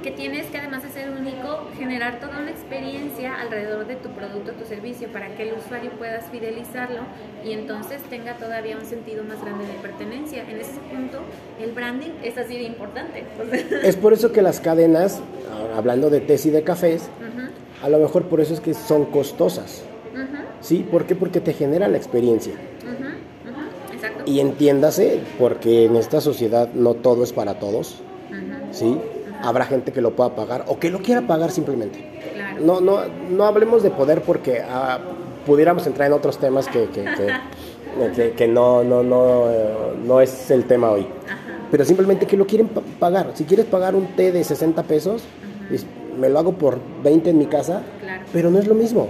que 0.06 0.12
tienes 0.12 0.46
que 0.46 0.58
además 0.58 0.84
de 0.84 0.90
ser 0.90 1.10
único, 1.10 1.66
generar 1.76 2.20
toda 2.20 2.38
una 2.38 2.52
experiencia 2.52 3.40
alrededor 3.40 3.88
de 3.88 3.96
tu 3.96 4.08
producto, 4.10 4.52
tu 4.52 4.64
servicio, 4.64 5.08
para 5.08 5.34
que 5.34 5.42
el 5.42 5.54
usuario 5.54 5.90
puedas 5.98 6.26
fidelizarlo 6.30 7.00
y 7.44 7.50
entonces 7.50 8.00
tenga 8.08 8.36
todavía 8.36 8.76
un 8.76 8.86
sentido 8.86 9.24
más 9.24 9.42
grande 9.42 9.66
de 9.66 9.72
pertenencia. 9.82 10.48
En 10.48 10.60
ese 10.60 10.78
punto, 10.92 11.22
el 11.60 11.72
branding 11.72 12.12
es 12.22 12.38
así 12.38 12.56
de 12.56 12.62
importante. 12.62 13.24
Es 13.82 13.96
por 13.96 14.12
eso 14.12 14.30
que 14.30 14.42
las 14.42 14.60
cadenas, 14.60 15.20
hablando 15.76 16.08
de 16.08 16.20
tés 16.20 16.46
y 16.46 16.50
de 16.50 16.62
cafés, 16.62 17.08
a 17.82 17.88
lo 17.88 17.98
mejor 17.98 18.26
por 18.26 18.40
eso 18.40 18.54
es 18.54 18.60
que 18.60 18.74
son 18.74 19.06
costosas. 19.06 19.82
¿Sí? 20.60 20.86
¿Por 20.88 21.06
qué? 21.06 21.16
Porque 21.16 21.40
te 21.40 21.52
genera 21.52 21.88
la 21.88 21.96
experiencia. 21.96 22.54
Y 24.24 24.38
entiéndase, 24.38 25.18
porque 25.36 25.86
en 25.86 25.96
esta 25.96 26.20
sociedad 26.20 26.72
no 26.74 26.94
todo 26.94 27.24
es 27.24 27.32
para 27.32 27.58
todos, 27.58 28.02
¿sí? 28.70 28.96
Habrá 29.42 29.66
gente 29.66 29.92
que 29.92 30.00
lo 30.00 30.14
pueda 30.14 30.34
pagar 30.34 30.64
o 30.68 30.78
que 30.78 30.90
lo 30.90 31.00
quiera 31.00 31.22
pagar 31.22 31.50
simplemente. 31.50 32.20
No, 32.60 32.80
no, 32.80 33.00
no 33.30 33.44
hablemos 33.44 33.82
de 33.82 33.90
poder 33.90 34.22
porque 34.22 34.62
ah, 34.62 34.98
pudiéramos 35.44 35.86
entrar 35.86 36.08
en 36.08 36.14
otros 36.14 36.38
temas 36.38 36.68
que, 36.68 36.88
que, 36.88 37.04
que, 38.36 38.48
no, 38.48 38.82
no, 38.82 39.02
no, 39.02 39.46
no 40.04 40.20
es 40.20 40.50
el 40.50 40.64
tema 40.64 40.90
hoy. 40.90 41.06
Pero 41.70 41.84
simplemente 41.84 42.26
que 42.26 42.36
lo 42.36 42.46
quieren 42.46 42.68
pagar. 42.68 43.32
Si 43.34 43.44
quieres 43.44 43.66
pagar 43.66 43.94
un 43.94 44.16
té 44.16 44.32
de 44.32 44.42
60 44.42 44.82
pesos, 44.84 45.22
me 46.18 46.28
lo 46.28 46.38
hago 46.38 46.52
por 46.52 46.78
20 47.02 47.30
en 47.30 47.38
mi 47.38 47.46
casa, 47.46 47.82
pero 48.32 48.50
no 48.50 48.58
es 48.58 48.66
lo 48.66 48.74
mismo. 48.74 49.08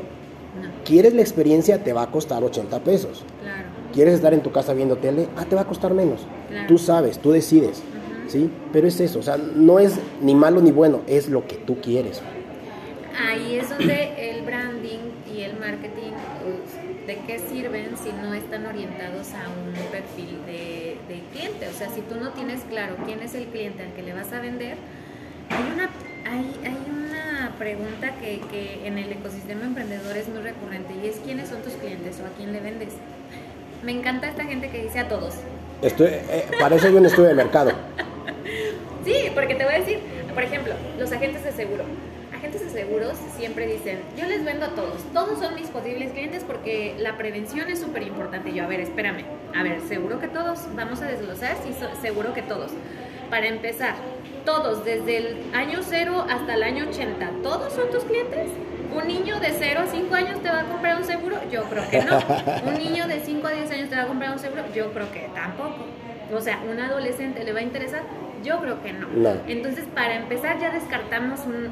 Quieres 0.85 1.15
la 1.15 1.21
experiencia, 1.21 1.83
te 1.83 1.93
va 1.93 2.03
a 2.03 2.11
costar 2.11 2.43
80 2.43 2.81
pesos. 2.81 3.25
Claro 3.43 3.77
quieres 3.97 4.13
estar 4.13 4.35
en 4.35 4.43
tu 4.43 4.53
casa 4.53 4.75
viendo 4.75 4.97
tele, 4.97 5.27
ah, 5.37 5.47
te 5.49 5.57
va 5.57 5.63
a 5.63 5.65
costar 5.65 5.95
menos. 5.95 6.21
Tú 6.69 6.77
sabes, 6.77 7.19
tú 7.19 7.33
decides, 7.33 7.83
¿sí? 8.29 8.51
Pero 8.73 8.89
es 8.89 9.01
eso, 9.01 9.19
o 9.19 9.23
sea, 9.23 9.37
no 9.37 9.79
es 9.79 9.99
ni 10.21 10.35
malo 10.35 10.61
ni 10.61 10.71
bueno, 10.71 11.03
es 11.07 11.29
lo 11.29 11.47
que 11.47 11.57
tú 11.57 11.81
quieres. 11.81 12.23
Ahí 13.19 13.57
es 13.57 13.71
donde 13.71 14.31
el 14.31 14.43
branding 14.45 14.99
y 15.35 15.41
el 15.41 15.59
marketing, 15.59 16.13
¿de 17.07 17.19
qué 17.27 17.39
sirven 17.39 17.97
si 17.97 18.11
no 18.13 18.35
están 18.35 18.67
orientados 18.67 19.33
a 19.33 19.49
un 19.49 19.73
perfil 19.91 20.39
de, 20.47 20.97
cliente? 21.33 21.69
O 21.69 21.73
sea, 21.73 21.89
si 21.91 22.03
tú 22.03 22.17
no 22.17 22.31
tienes 22.31 22.61
claro 22.69 22.97
quién 23.07 23.21
es 23.21 23.35
el 23.35 23.47
cliente 23.47 23.85
al 23.85 23.93
que 23.95 24.03
le 24.03 24.13
vas 24.13 24.33
a 24.33 24.41
vender, 24.41 24.77
hay 25.49 25.73
una, 25.73 25.91
hay, 26.31 26.57
hay 26.65 26.77
una 26.91 27.55
pregunta 27.59 28.15
que, 28.21 28.41
que 28.51 28.87
en 28.87 28.99
el 28.99 29.13
ecosistema 29.13 29.65
emprendedor 29.65 30.17
es 30.17 30.29
muy 30.29 30.43
recurrente 30.43 30.93
y 31.03 31.07
es 31.09 31.17
quiénes 31.25 31.49
son 31.49 31.63
tus 31.63 31.73
clientes 31.75 32.21
o 32.23 32.27
a 32.27 32.37
quién 32.37 32.53
le 32.53 32.61
vendes. 32.61 32.95
Me 33.83 33.93
encanta 33.93 34.29
esta 34.29 34.45
gente 34.45 34.71
que 34.71 34.83
dice 34.83 34.99
a 34.99 35.09
todos. 35.09 35.35
Estoy, 35.83 36.09
eh, 36.09 36.47
parece 36.59 36.91
un 36.91 37.07
estudio 37.07 37.29
de 37.29 37.35
mercado. 37.35 37.73
Sí, 39.07 39.31
porque 39.35 39.55
te 39.55 39.65
voy 39.65 39.75
a 39.75 39.79
decir, 39.79 40.01
por 40.35 40.43
ejemplo, 40.43 40.75
los 40.99 41.13
agentes 41.13 41.45
de 41.45 41.53
seguro. 41.53 41.85
Agentes 42.35 42.61
de 42.61 42.71
seguros 42.71 43.17
siempre 43.37 43.67
dicen, 43.67 44.01
yo 44.19 44.27
les 44.27 44.45
vendo 44.45 44.67
a 44.67 44.71
todos, 44.71 45.03
todos 45.15 45.39
son 45.39 45.55
mis 45.55 45.69
posibles 45.69 46.13
clientes 46.13 46.45
porque 46.45 46.95
la 46.99 47.17
prevención 47.17 47.71
es 47.71 47.79
súper 47.79 48.03
importante. 48.03 48.53
Yo, 48.53 48.65
a 48.65 48.67
ver, 48.67 48.81
espérame, 48.81 49.25
a 49.55 49.63
ver, 49.63 49.81
seguro 49.81 50.21
que 50.21 50.29
todos, 50.29 50.61
vamos 50.75 51.01
a 51.01 51.07
desglosar, 51.07 51.57
sí, 51.65 51.75
seguro 52.03 52.35
que 52.35 52.43
todos. 52.43 52.73
Para 53.31 53.47
empezar, 53.47 53.95
todos, 54.45 54.85
desde 54.85 55.17
el 55.17 55.37
año 55.55 55.81
cero 55.83 56.27
hasta 56.29 56.55
el 56.55 56.63
año 56.63 56.87
80, 56.89 57.31
¿todos 57.43 57.73
son 57.73 57.91
tus 57.91 58.05
clientes? 58.05 58.49
¿Un 58.95 59.09
niño 59.09 59.39
de 59.41 59.53
0 59.53 59.81
a 59.85 59.87
5 59.87 60.15
años 60.15 60.43
te 60.43 60.49
va 60.49 60.61
a 60.61 60.65
comprar 60.65 60.97
un 60.97 61.05
seguro? 61.05 61.37
Yo 61.51 61.65
creo 61.65 61.91
que 61.91 62.03
no. 62.03 62.19
¿Un 62.67 62.75
niño 62.79 63.07
de 63.07 63.21
5 63.21 63.47
a 63.47 63.51
10 63.51 63.71
años 63.73 63.91
te 63.91 63.97
va 63.97 64.03
a 64.03 64.07
comprar 64.07 64.33
un 64.33 64.39
seguro? 64.39 64.63
Yo 64.75 64.91
creo 64.93 65.13
que 65.13 65.29
tampoco. 65.35 65.85
O 66.35 66.41
sea, 66.41 66.63
¿un 66.71 66.81
adolescente 66.81 67.45
le 67.45 67.53
va 67.53 67.59
a 67.59 67.63
interesar? 67.63 68.03
Yo 68.47 68.61
creo 68.61 68.81
que 68.81 68.93
no. 68.93 69.09
Entonces, 69.49 69.85
para 69.93 70.15
empezar, 70.15 70.61
ya 70.61 70.71
descartamos 70.71 71.41
un, 71.47 71.69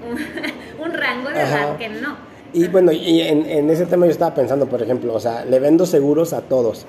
un, 0.80 0.92
rango 0.92 1.30
de 1.30 1.40
edad 1.40 1.76
que 1.76 1.88
no. 1.88 2.16
Y 2.52 2.66
bueno, 2.66 2.90
y 2.90 3.20
en, 3.20 3.46
en, 3.46 3.70
ese 3.70 3.86
tema 3.86 4.06
yo 4.06 4.12
estaba 4.12 4.34
pensando, 4.34 4.66
por 4.66 4.82
ejemplo, 4.82 5.14
o 5.14 5.20
sea, 5.20 5.44
le 5.44 5.60
vendo 5.60 5.86
seguros 5.86 6.32
a 6.32 6.40
todos. 6.42 6.86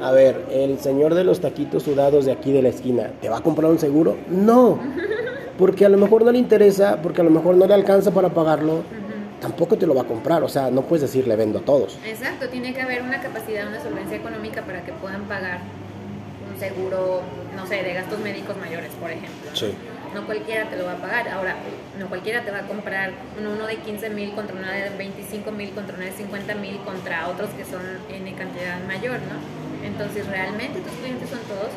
A 0.00 0.12
ver, 0.12 0.44
el 0.52 0.78
señor 0.78 1.14
de 1.14 1.24
los 1.24 1.40
taquitos 1.40 1.82
sudados 1.82 2.26
de 2.26 2.32
aquí 2.32 2.52
de 2.52 2.62
la 2.62 2.68
esquina, 2.68 3.10
¿te 3.20 3.28
va 3.28 3.38
a 3.38 3.40
comprar 3.40 3.70
un 3.70 3.78
seguro? 3.78 4.16
No, 4.28 4.78
porque 5.58 5.84
a 5.84 5.88
lo 5.88 5.98
mejor 5.98 6.24
no 6.24 6.30
le 6.30 6.38
interesa, 6.38 7.00
porque 7.02 7.20
a 7.20 7.24
lo 7.24 7.30
mejor 7.30 7.56
no 7.56 7.66
le 7.66 7.74
alcanza 7.74 8.12
para 8.12 8.28
pagarlo 8.28 8.82
tampoco 9.40 9.76
te 9.76 9.86
lo 9.86 9.94
va 9.94 10.02
a 10.02 10.06
comprar, 10.06 10.42
o 10.42 10.48
sea, 10.48 10.70
no 10.70 10.82
puedes 10.82 11.02
decir 11.02 11.28
le 11.28 11.36
vendo 11.36 11.58
a 11.58 11.62
todos. 11.62 11.98
Exacto, 12.06 12.48
tiene 12.48 12.72
que 12.72 12.80
haber 12.80 13.02
una 13.02 13.20
capacidad, 13.20 13.68
una 13.68 13.82
solvencia 13.82 14.16
económica 14.16 14.62
para 14.62 14.82
que 14.86 14.92
puedan 14.92 15.24
pagar 15.24 15.58
un 16.54 16.60
seguro, 16.60 17.22
no 17.56 17.66
sé, 17.66 17.82
de 17.82 17.94
gastos 17.94 18.18
médicos 18.20 18.56
mayores, 18.56 18.90
por 19.00 19.10
ejemplo. 19.10 19.50
Sí. 19.54 19.74
No 20.14 20.26
cualquiera 20.26 20.68
te 20.70 20.76
lo 20.76 20.84
va 20.84 20.92
a 20.92 20.96
pagar. 20.96 21.28
Ahora, 21.28 21.56
no 21.98 22.08
cualquiera 22.08 22.44
te 22.44 22.50
va 22.50 22.58
a 22.58 22.66
comprar 22.66 23.12
uno, 23.38 23.66
de 23.66 23.76
15 23.76 24.10
mil 24.10 24.32
contra 24.32 24.56
una 24.56 24.72
de 24.72 24.90
25 24.90 25.50
mil, 25.50 25.70
contra 25.70 25.96
una 25.96 26.06
de 26.06 26.12
50 26.12 26.54
mil, 26.54 26.78
contra 26.78 27.28
otros 27.28 27.50
que 27.50 27.64
son 27.64 27.82
en 28.08 28.32
cantidad 28.34 28.80
mayor, 28.86 29.18
¿no? 29.20 29.64
Entonces, 29.84 30.26
¿realmente 30.26 30.80
tus 30.80 30.92
clientes 30.92 31.28
son 31.28 31.40
todos? 31.40 31.68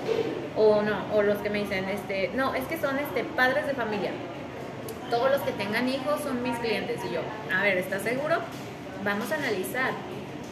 O 0.56 0.82
no, 0.82 1.14
o 1.14 1.24
los 1.24 1.38
que 1.40 1.50
me 1.50 1.60
dicen, 1.60 1.90
este, 1.90 2.32
no, 2.36 2.54
es 2.54 2.64
que 2.66 2.78
son 2.78 2.98
este, 3.00 3.24
padres 3.24 3.66
de 3.68 3.74
familia 3.74 4.12
todos 5.10 5.32
los 5.32 5.42
que 5.42 5.52
tengan 5.52 5.88
hijos 5.88 6.22
son 6.22 6.44
mis 6.44 6.58
clientes. 6.60 7.00
Y 7.10 7.14
yo, 7.14 7.22
a 7.56 7.64
ver, 7.64 7.78
¿estás 7.78 8.02
seguro? 8.02 8.38
Vamos 9.04 9.32
a 9.32 9.36
analizar. 9.36 9.92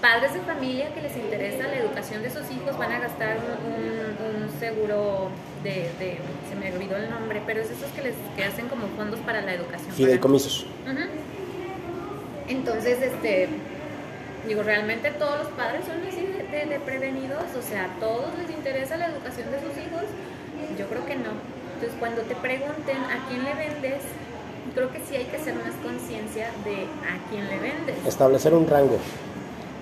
Padres 0.06 0.36
de 0.36 0.40
familia 0.42 0.94
que 0.94 1.02
les 1.02 1.18
interesa 1.18 1.68
la 1.68 1.78
educación 1.78 2.22
de 2.22 2.30
sus 2.30 2.44
hijos 2.52 2.78
van 2.78 2.92
a 2.92 3.00
gastar 3.00 3.38
un, 3.40 4.60
seguro 4.60 5.32
de, 5.64 5.90
se 6.48 6.56
me 6.56 6.72
olvidó 6.72 6.96
el 6.98 7.10
nombre, 7.10 7.42
pero 7.44 7.62
es 7.62 7.72
esos 7.72 7.90
que 7.96 8.04
les 8.04 8.14
que 8.36 8.44
hacen 8.44 8.68
como 8.68 8.86
fondos 8.90 9.20
para 9.22 9.42
la 9.42 9.56
educación. 9.56 9.92
Fideicomisos. 9.96 10.68
Entonces, 12.48 13.02
este, 13.02 13.50
digo, 14.48 14.62
realmente 14.62 15.10
todos 15.10 15.40
los 15.40 15.48
padres 15.54 15.82
son 15.88 15.98
así 16.08 16.22
de, 16.22 16.66
de, 16.68 16.80
prevenidos, 16.82 17.44
o 17.58 17.64
sea, 17.64 17.86
¿a 17.86 18.00
todos 18.00 18.30
les 18.38 18.56
interesa 18.56 18.98
la 18.98 19.08
educación 19.08 19.50
de 19.50 19.58
sus 19.58 19.72
hijos? 19.72 20.06
Yo 20.78 20.86
creo 20.86 21.04
que 21.08 21.16
no. 21.16 21.34
Entonces, 21.74 21.98
cuando 22.00 22.22
te 22.22 22.36
pregunten 22.36 22.98
a 23.10 23.28
quién 23.28 23.44
le 23.44 23.56
vendes, 23.56 24.04
creo 24.76 24.92
que 24.92 25.00
sí 25.00 25.16
hay 25.16 25.26
que 25.26 25.38
hacer 25.38 25.56
más 25.56 25.74
conciencia 25.82 26.52
de 26.64 26.84
a 27.10 27.18
quién 27.32 27.50
le 27.50 27.58
vendes. 27.58 28.06
Establecer 28.06 28.54
un 28.54 28.68
rango. 28.68 29.00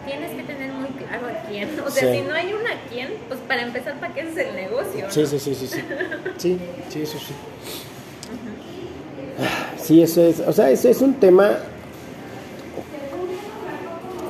Tienes 0.06 0.32
que 0.32 0.44
tener 0.44 0.72
muy 0.74 0.90
claro 0.90 1.28
a 1.28 1.48
quién. 1.48 1.70
O 1.86 1.90
sea, 1.90 2.12
si 2.12 2.22
no 2.22 2.34
hay 2.34 2.54
una 2.54 2.72
quién, 2.90 3.10
pues 3.28 3.40
para 3.42 3.62
empezar, 3.62 4.00
¿para 4.00 4.14
qué 4.14 4.22
es 4.22 4.38
el 4.38 4.56
negocio? 4.56 5.06
Sí, 5.10 5.26
sí, 5.26 5.40
sí, 5.40 5.56
sí, 5.56 5.68
sí. 5.68 5.82
Sí, 6.38 6.60
sí, 6.90 7.02
eso 7.02 7.18
sí. 7.20 7.34
Sí, 9.78 10.02
eso 10.02 10.22
es, 10.22 10.40
o 10.40 10.54
sea, 10.54 10.70
eso 10.70 10.90
es 10.90 11.02
un 11.02 11.16
tema 11.16 11.58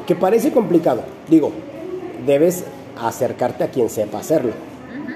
que 0.08 0.16
parece 0.16 0.52
complicado. 0.52 1.04
Digo, 1.28 1.52
debes 2.26 2.64
acercarte 3.00 3.64
a 3.64 3.68
quien 3.68 3.90
sepa 3.90 4.20
hacerlo, 4.20 4.54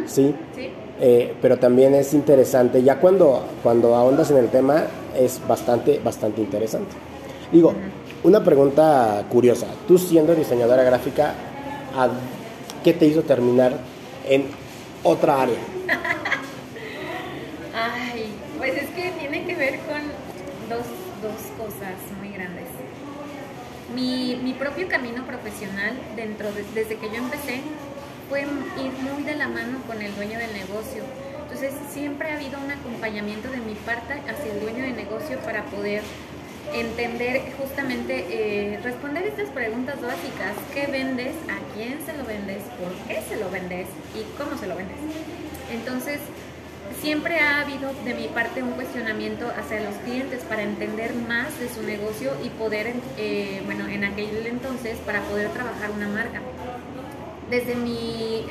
¿sí? 0.06 0.36
Sí. 0.56 0.70
Eh, 1.00 1.36
pero 1.42 1.58
también 1.58 1.94
es 1.94 2.14
interesante, 2.14 2.82
ya 2.82 3.00
cuando, 3.00 3.46
cuando 3.62 3.96
ahondas 3.96 4.32
en 4.32 4.38
el 4.38 4.50
tema, 4.50 4.86
es 5.16 5.40
bastante, 5.48 6.00
bastante 6.04 6.42
interesante. 6.42 6.96
Digo, 7.52 7.74
una 8.24 8.44
pregunta 8.44 9.24
curiosa, 9.30 9.68
tú 9.88 9.98
siendo 9.98 10.34
diseñadora 10.36 10.84
gráfica, 10.84 11.34
¿a 11.96 12.10
¿qué 12.84 12.94
te 12.94 13.06
hizo 13.06 13.22
terminar 13.24 13.78
en 14.28 14.46
otra 15.04 15.42
área? 15.42 15.60
Ay, 17.76 18.34
pues 18.58 18.76
es 18.76 18.90
que 18.90 19.12
tiene 19.20 19.46
que 19.46 19.56
ver 19.56 19.80
con 19.82 20.02
dos, 20.70 20.86
dos 21.22 21.42
cosas 21.58 21.94
muy 22.20 22.30
grandes. 22.30 22.66
Mi, 23.94 24.40
mi 24.44 24.54
propio 24.54 24.88
camino 24.88 25.26
profesional, 25.26 25.94
dentro 26.16 26.52
de- 26.52 26.66
desde 26.74 26.98
que 26.98 27.08
yo 27.10 27.16
empecé, 27.16 27.62
fue 28.30 28.42
ir 28.42 28.92
muy 29.14 29.24
de 29.24 29.36
la 29.36 29.48
mano 29.48 29.78
con 29.88 30.02
el 30.02 30.14
dueño 30.16 30.38
del 30.40 30.54
negocio. 30.54 31.04
Entonces 31.44 31.72
siempre 31.94 32.32
ha 32.32 32.36
habido 32.36 32.60
un 32.60 32.70
acompañamiento 32.72 33.50
de 33.50 33.58
mi 33.58 33.74
parte 33.76 34.16
hacia 34.30 34.52
el 34.52 34.60
dueño 34.60 34.84
de 34.84 34.92
negocio 34.92 35.38
para 35.40 35.64
poder 35.66 36.02
entender 36.74 37.54
justamente, 37.58 38.26
eh, 38.30 38.80
responder 38.84 39.26
estas 39.26 39.50
preguntas 39.50 40.02
básicas. 40.02 40.54
¿Qué 40.74 40.88
vendes? 40.88 41.36
¿A 41.50 41.76
quién 41.76 42.00
se 42.06 42.18
lo 42.18 42.26
vendes? 42.26 42.64
¿Por 42.82 42.94
qué 43.08 43.22
se 43.28 43.38
lo 43.38 43.50
vendes? 43.50 43.88
¿Y 44.16 44.24
cómo 44.38 44.58
se 44.58 44.68
lo 44.68 44.76
vendes? 44.76 44.98
Entonces, 45.72 46.20
siempre 47.02 47.40
ha 47.40 47.62
habido 47.62 47.92
de 48.06 48.14
mi 48.14 48.28
parte 48.28 48.64
un 48.64 48.72
cuestionamiento 48.72 49.48
hacia 49.48 49.82
los 49.82 49.96
clientes 49.98 50.42
para 50.44 50.64
entender 50.64 51.14
más 51.14 51.60
de 51.60 51.70
su 51.70 51.84
negocio 51.84 52.32
y 52.44 52.50
poder, 52.50 52.94
eh, 53.18 53.62
bueno, 53.66 53.88
en 53.88 54.04
aquel 54.04 54.46
entonces, 54.48 54.98
para 55.06 55.22
poder 55.22 55.50
trabajar 55.50 55.92
una 55.92 56.08
marca. 56.08 56.42
Desde 57.50 57.76
mi, 57.76 58.46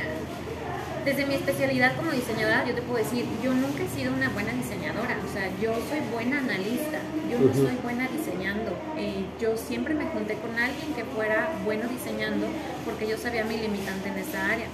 desde 1.06 1.24
mi 1.24 1.36
especialidad 1.36 1.94
como 1.94 2.10
diseñadora, 2.10 2.66
yo 2.66 2.74
te 2.74 2.82
puedo 2.82 2.98
decir, 2.98 3.24
yo 3.40 3.54
nunca 3.54 3.84
he 3.84 3.88
sido 3.96 4.12
una 4.12 4.28
buena 4.30 4.52
diseñadora, 4.52 5.16
o 5.24 5.32
sea, 5.32 5.48
yo 5.62 5.72
soy 5.88 6.00
buena 6.12 6.38
analista, 6.38 6.98
yo 7.30 7.38
no 7.38 7.54
soy 7.54 7.76
buena 7.80 8.08
diseñando. 8.08 8.72
Eh, 8.98 9.24
yo 9.40 9.56
siempre 9.56 9.94
me 9.94 10.06
junté 10.06 10.34
con 10.34 10.58
alguien 10.58 10.94
que 10.94 11.04
fuera 11.04 11.50
bueno 11.64 11.86
diseñando 11.86 12.48
porque 12.84 13.06
yo 13.06 13.16
sabía 13.18 13.44
mi 13.44 13.56
limitante 13.56 14.08
en 14.08 14.18
esa 14.18 14.50
área. 14.50 14.66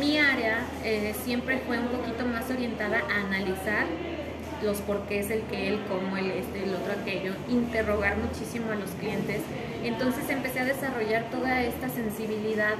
Mi 0.00 0.18
área 0.18 0.64
eh, 0.82 1.14
siempre 1.24 1.58
fue 1.66 1.78
un 1.78 1.88
poquito 1.88 2.24
más 2.24 2.50
orientada 2.50 3.02
a 3.10 3.26
analizar 3.26 3.84
los 4.62 4.78
porqués, 4.78 5.30
el 5.30 5.42
que, 5.42 5.68
el 5.68 5.80
cómo, 5.84 6.16
el 6.16 6.30
este, 6.30 6.64
el 6.64 6.74
otro, 6.74 6.94
aquello, 6.98 7.34
interrogar 7.50 8.16
muchísimo 8.16 8.72
a 8.72 8.76
los 8.76 8.90
clientes. 8.92 9.42
Entonces 9.84 10.24
empecé 10.30 10.60
a 10.60 10.64
desarrollar 10.64 11.30
toda 11.30 11.60
esta 11.60 11.90
sensibilidad 11.90 12.76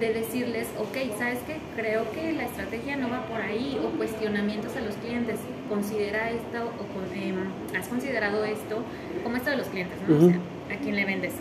de 0.00 0.12
decirles, 0.12 0.68
ok, 0.78 0.96
¿sabes 1.18 1.38
qué? 1.46 1.56
Creo 1.74 2.10
que 2.12 2.32
la 2.32 2.44
estrategia 2.44 2.96
no 2.96 3.08
va 3.08 3.24
por 3.26 3.40
ahí, 3.40 3.80
o 3.82 3.96
cuestionamientos 3.96 4.76
a 4.76 4.80
los 4.80 4.94
clientes, 4.96 5.36
considera 5.68 6.30
esto, 6.30 6.70
o 6.78 6.84
con- 6.92 7.12
em, 7.18 7.36
has 7.78 7.88
considerado 7.88 8.44
esto, 8.44 8.82
como 9.24 9.36
esto 9.36 9.50
de 9.50 9.56
los 9.56 9.68
clientes, 9.68 9.96
¿no? 10.06 10.16
O 10.16 10.20
sea, 10.28 10.38
¿a 10.76 10.78
quién 10.80 10.96
le 10.96 11.04
vendes? 11.04 11.32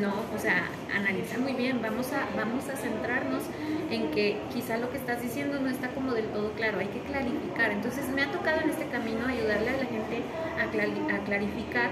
No, 0.00 0.12
o 0.34 0.38
sea, 0.38 0.64
analiza 0.94 1.38
muy 1.38 1.52
bien, 1.52 1.80
vamos 1.80 2.12
a, 2.12 2.26
vamos 2.36 2.68
a 2.68 2.74
centrarnos 2.76 3.42
en 3.88 4.10
que 4.10 4.36
quizá 4.52 4.78
lo 4.78 4.90
que 4.90 4.96
estás 4.96 5.22
diciendo 5.22 5.60
no 5.60 5.68
está 5.70 5.88
como 5.90 6.12
del 6.12 6.26
todo 6.26 6.50
claro, 6.52 6.80
hay 6.80 6.88
que 6.88 6.98
clarificar. 7.00 7.70
Entonces 7.70 8.08
me 8.08 8.22
ha 8.22 8.32
tocado 8.32 8.62
en 8.62 8.70
este 8.70 8.86
camino 8.86 9.26
ayudarle 9.28 9.70
a 9.70 9.76
la 9.76 9.84
gente 9.86 10.22
a, 10.60 10.66
clari- 10.74 11.14
a 11.14 11.24
clarificar 11.24 11.90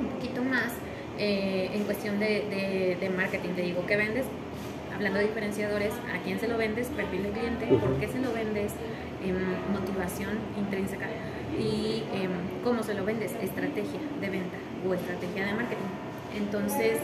un 0.00 0.08
poquito 0.08 0.42
más 0.42 0.72
eh, 1.18 1.70
en 1.74 1.84
cuestión 1.84 2.18
de, 2.18 2.26
de- 2.50 2.96
de 3.00 3.08
marketing. 3.10 3.50
Te 3.50 3.62
digo, 3.62 3.84
¿qué 3.86 3.96
vendes? 3.96 4.24
Hablando 4.94 5.18
de 5.18 5.26
diferenciadores, 5.26 5.92
¿a 6.14 6.22
quién 6.24 6.40
se 6.40 6.48
lo 6.48 6.56
vendes? 6.56 6.88
Perfil 6.88 7.24
de 7.24 7.30
cliente, 7.30 7.66
¿por 7.66 7.94
qué 8.00 8.08
se 8.08 8.18
lo 8.18 8.32
vendes? 8.32 8.72
Em, 9.24 9.36
motivación 9.72 10.30
intrínseca 10.58 11.06
y 11.58 12.02
em, 12.14 12.30
cómo 12.64 12.82
se 12.82 12.94
lo 12.94 13.04
vendes, 13.04 13.32
estrategia 13.42 14.00
de 14.20 14.30
venta 14.30 14.56
o 14.88 14.94
estrategia 14.94 15.46
de 15.46 15.52
marketing. 15.54 15.90
Entonces, 16.36 16.98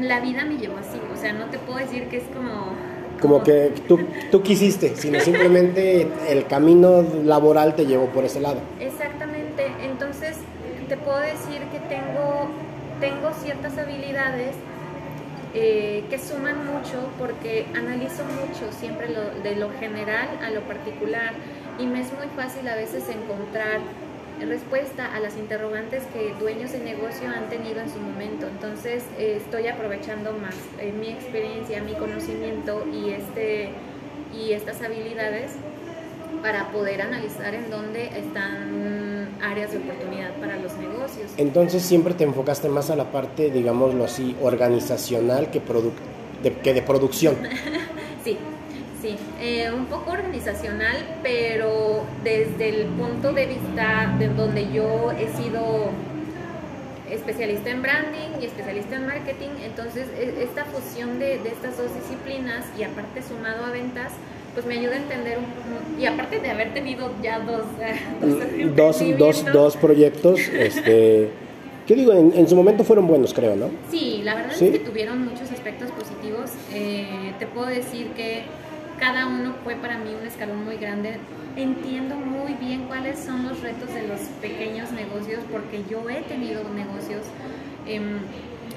la 0.00 0.20
vida 0.20 0.44
me 0.44 0.56
llevó 0.58 0.76
así, 0.78 0.98
o 1.12 1.16
sea, 1.16 1.32
no 1.32 1.46
te 1.46 1.58
puedo 1.58 1.78
decir 1.78 2.04
que 2.08 2.18
es 2.18 2.24
como... 2.34 2.72
Como 3.20 3.42
que 3.42 3.72
tú, 3.88 3.98
tú 4.30 4.42
quisiste, 4.42 4.94
sino 4.94 5.18
simplemente 5.20 6.06
el 6.28 6.46
camino 6.46 7.02
laboral 7.24 7.74
te 7.74 7.84
llevó 7.86 8.06
por 8.06 8.24
ese 8.24 8.40
lado. 8.40 8.60
Exactamente, 8.80 9.66
entonces 9.82 10.36
te 10.88 10.96
puedo 10.96 11.18
decir 11.18 11.60
que 11.72 11.80
tengo, 11.88 12.48
tengo 13.00 13.32
ciertas 13.32 13.78
habilidades 13.78 14.54
eh, 15.54 16.04
que 16.10 16.18
suman 16.18 16.66
mucho 16.66 17.10
porque 17.18 17.66
analizo 17.74 18.22
mucho 18.24 18.70
siempre 18.78 19.08
de 19.42 19.56
lo 19.56 19.70
general 19.78 20.28
a 20.42 20.50
lo 20.50 20.60
particular 20.62 21.32
y 21.78 21.86
me 21.86 22.00
es 22.00 22.12
muy 22.12 22.26
fácil 22.36 22.68
a 22.68 22.74
veces 22.74 23.08
encontrar 23.08 23.80
respuesta 24.46 25.12
a 25.14 25.20
las 25.20 25.36
interrogantes 25.36 26.04
que 26.12 26.32
dueños 26.38 26.72
de 26.72 26.78
negocio 26.80 27.28
han 27.28 27.48
tenido 27.48 27.80
en 27.80 27.90
su 27.90 27.98
momento. 27.98 28.46
Entonces 28.46 29.04
eh, 29.18 29.40
estoy 29.44 29.68
aprovechando 29.68 30.32
más 30.32 30.54
eh, 30.78 30.92
mi 30.92 31.08
experiencia, 31.08 31.82
mi 31.82 31.94
conocimiento 31.94 32.86
y, 32.92 33.10
este, 33.10 33.70
y 34.32 34.52
estas 34.52 34.82
habilidades 34.82 35.52
para 36.42 36.68
poder 36.68 37.02
analizar 37.02 37.54
en 37.54 37.70
dónde 37.70 38.06
están 38.16 39.07
áreas 39.42 39.72
de 39.72 39.78
oportunidad 39.78 40.30
para 40.40 40.56
los 40.56 40.74
negocios. 40.76 41.30
Entonces 41.36 41.82
siempre 41.82 42.14
te 42.14 42.24
enfocaste 42.24 42.68
más 42.68 42.90
a 42.90 42.96
la 42.96 43.10
parte, 43.12 43.50
digámoslo 43.50 44.04
así, 44.04 44.36
organizacional 44.42 45.50
que, 45.50 45.60
de, 46.42 46.52
que 46.54 46.74
de 46.74 46.82
producción. 46.82 47.36
Sí, 48.24 48.36
sí, 49.00 49.16
eh, 49.40 49.70
un 49.72 49.86
poco 49.86 50.10
organizacional, 50.10 50.96
pero 51.22 52.04
desde 52.24 52.68
el 52.68 52.86
punto 52.88 53.32
de 53.32 53.46
vista 53.46 54.14
de 54.18 54.28
donde 54.28 54.70
yo 54.72 55.12
he 55.12 55.28
sido 55.40 55.90
especialista 57.10 57.70
en 57.70 57.80
branding 57.80 58.40
y 58.42 58.46
especialista 58.46 58.96
en 58.96 59.06
marketing, 59.06 59.50
entonces 59.64 60.08
e- 60.18 60.42
esta 60.42 60.64
fusión 60.66 61.18
de, 61.18 61.38
de 61.38 61.48
estas 61.48 61.78
dos 61.78 61.88
disciplinas 61.94 62.66
y 62.78 62.82
aparte 62.82 63.22
sumado 63.22 63.64
a 63.64 63.70
ventas, 63.70 64.12
pues 64.58 64.66
me 64.66 64.80
ayuda 64.80 64.94
a 64.94 64.98
entender, 64.98 65.38
un- 65.38 66.00
y 66.02 66.06
aparte 66.06 66.40
de 66.40 66.50
haber 66.50 66.74
tenido 66.74 67.12
ya 67.22 67.38
dos, 67.38 67.62
eh, 67.80 68.72
dos, 68.74 69.00
dos, 69.16 69.44
dos, 69.52 69.76
proyectos, 69.76 70.40
este, 70.40 71.28
que 71.86 71.94
digo, 71.94 72.12
en, 72.12 72.32
en 72.34 72.48
su 72.48 72.56
momento 72.56 72.82
fueron 72.82 73.06
buenos, 73.06 73.32
creo, 73.32 73.54
¿no? 73.54 73.70
Sí, 73.88 74.20
la 74.24 74.34
verdad 74.34 74.50
¿Sí? 74.56 74.64
es 74.66 74.72
que 74.72 74.78
tuvieron 74.80 75.24
muchos 75.24 75.52
aspectos 75.52 75.92
positivos. 75.92 76.50
Eh, 76.74 77.34
te 77.38 77.46
puedo 77.46 77.66
decir 77.68 78.08
que 78.16 78.42
cada 78.98 79.26
uno 79.28 79.54
fue 79.62 79.76
para 79.76 79.96
mí 79.98 80.10
un 80.20 80.26
escalón 80.26 80.64
muy 80.64 80.76
grande. 80.76 81.18
Entiendo 81.56 82.16
muy 82.16 82.54
bien 82.54 82.86
cuáles 82.88 83.16
son 83.20 83.46
los 83.48 83.60
retos 83.60 83.94
de 83.94 84.08
los 84.08 84.18
pequeños 84.42 84.90
negocios 84.90 85.38
porque 85.52 85.84
yo 85.88 86.02
he 86.10 86.22
tenido 86.22 86.64
negocios. 86.74 87.22
Em, 87.86 88.18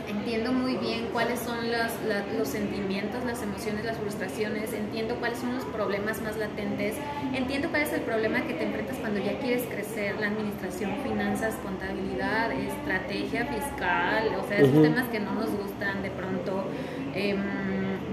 entiendo 0.08 0.52
muy 0.52 0.76
bien 0.76 1.08
cuáles 1.12 1.40
son 1.40 1.70
la- 1.72 1.90
los 2.38 2.48
sentimientos, 2.48 3.24
las 3.26 3.42
emociones, 3.42 3.86
las 3.86 3.98
frustraciones. 3.98 4.74
Entiendo 4.74 5.16
cuáles 5.16 5.40
son 5.40 5.54
los 5.56 5.64
problemas 5.66 6.22
más 6.22 6.38
latentes. 6.38 6.96
Entiendo 7.34 7.70
cuál 7.70 7.84
es 7.84 7.94
el 7.94 8.02
problema 8.02 8.42
que 8.42 8.54
te 8.54 8.64
enfrentas 8.66 8.98
cuando 8.98 9.20
ya 9.20 9.38
quieres 9.40 9.64
crecer, 9.64 10.20
la 10.20 10.28
administración, 10.28 10.92
finanzas, 11.04 11.56
contabilidad, 11.64 12.52
estrategia 12.52 13.46
fiscal, 13.46 14.36
o 14.40 14.48
sea, 14.48 14.58
esos 14.60 14.74
Ujú. 14.74 14.84
temas 14.84 15.08
que 15.10 15.20
no 15.20 15.34
nos 15.34 15.50
gustan 15.52 16.02
de 16.04 16.10
pronto. 16.12 16.66
em, 17.14 17.38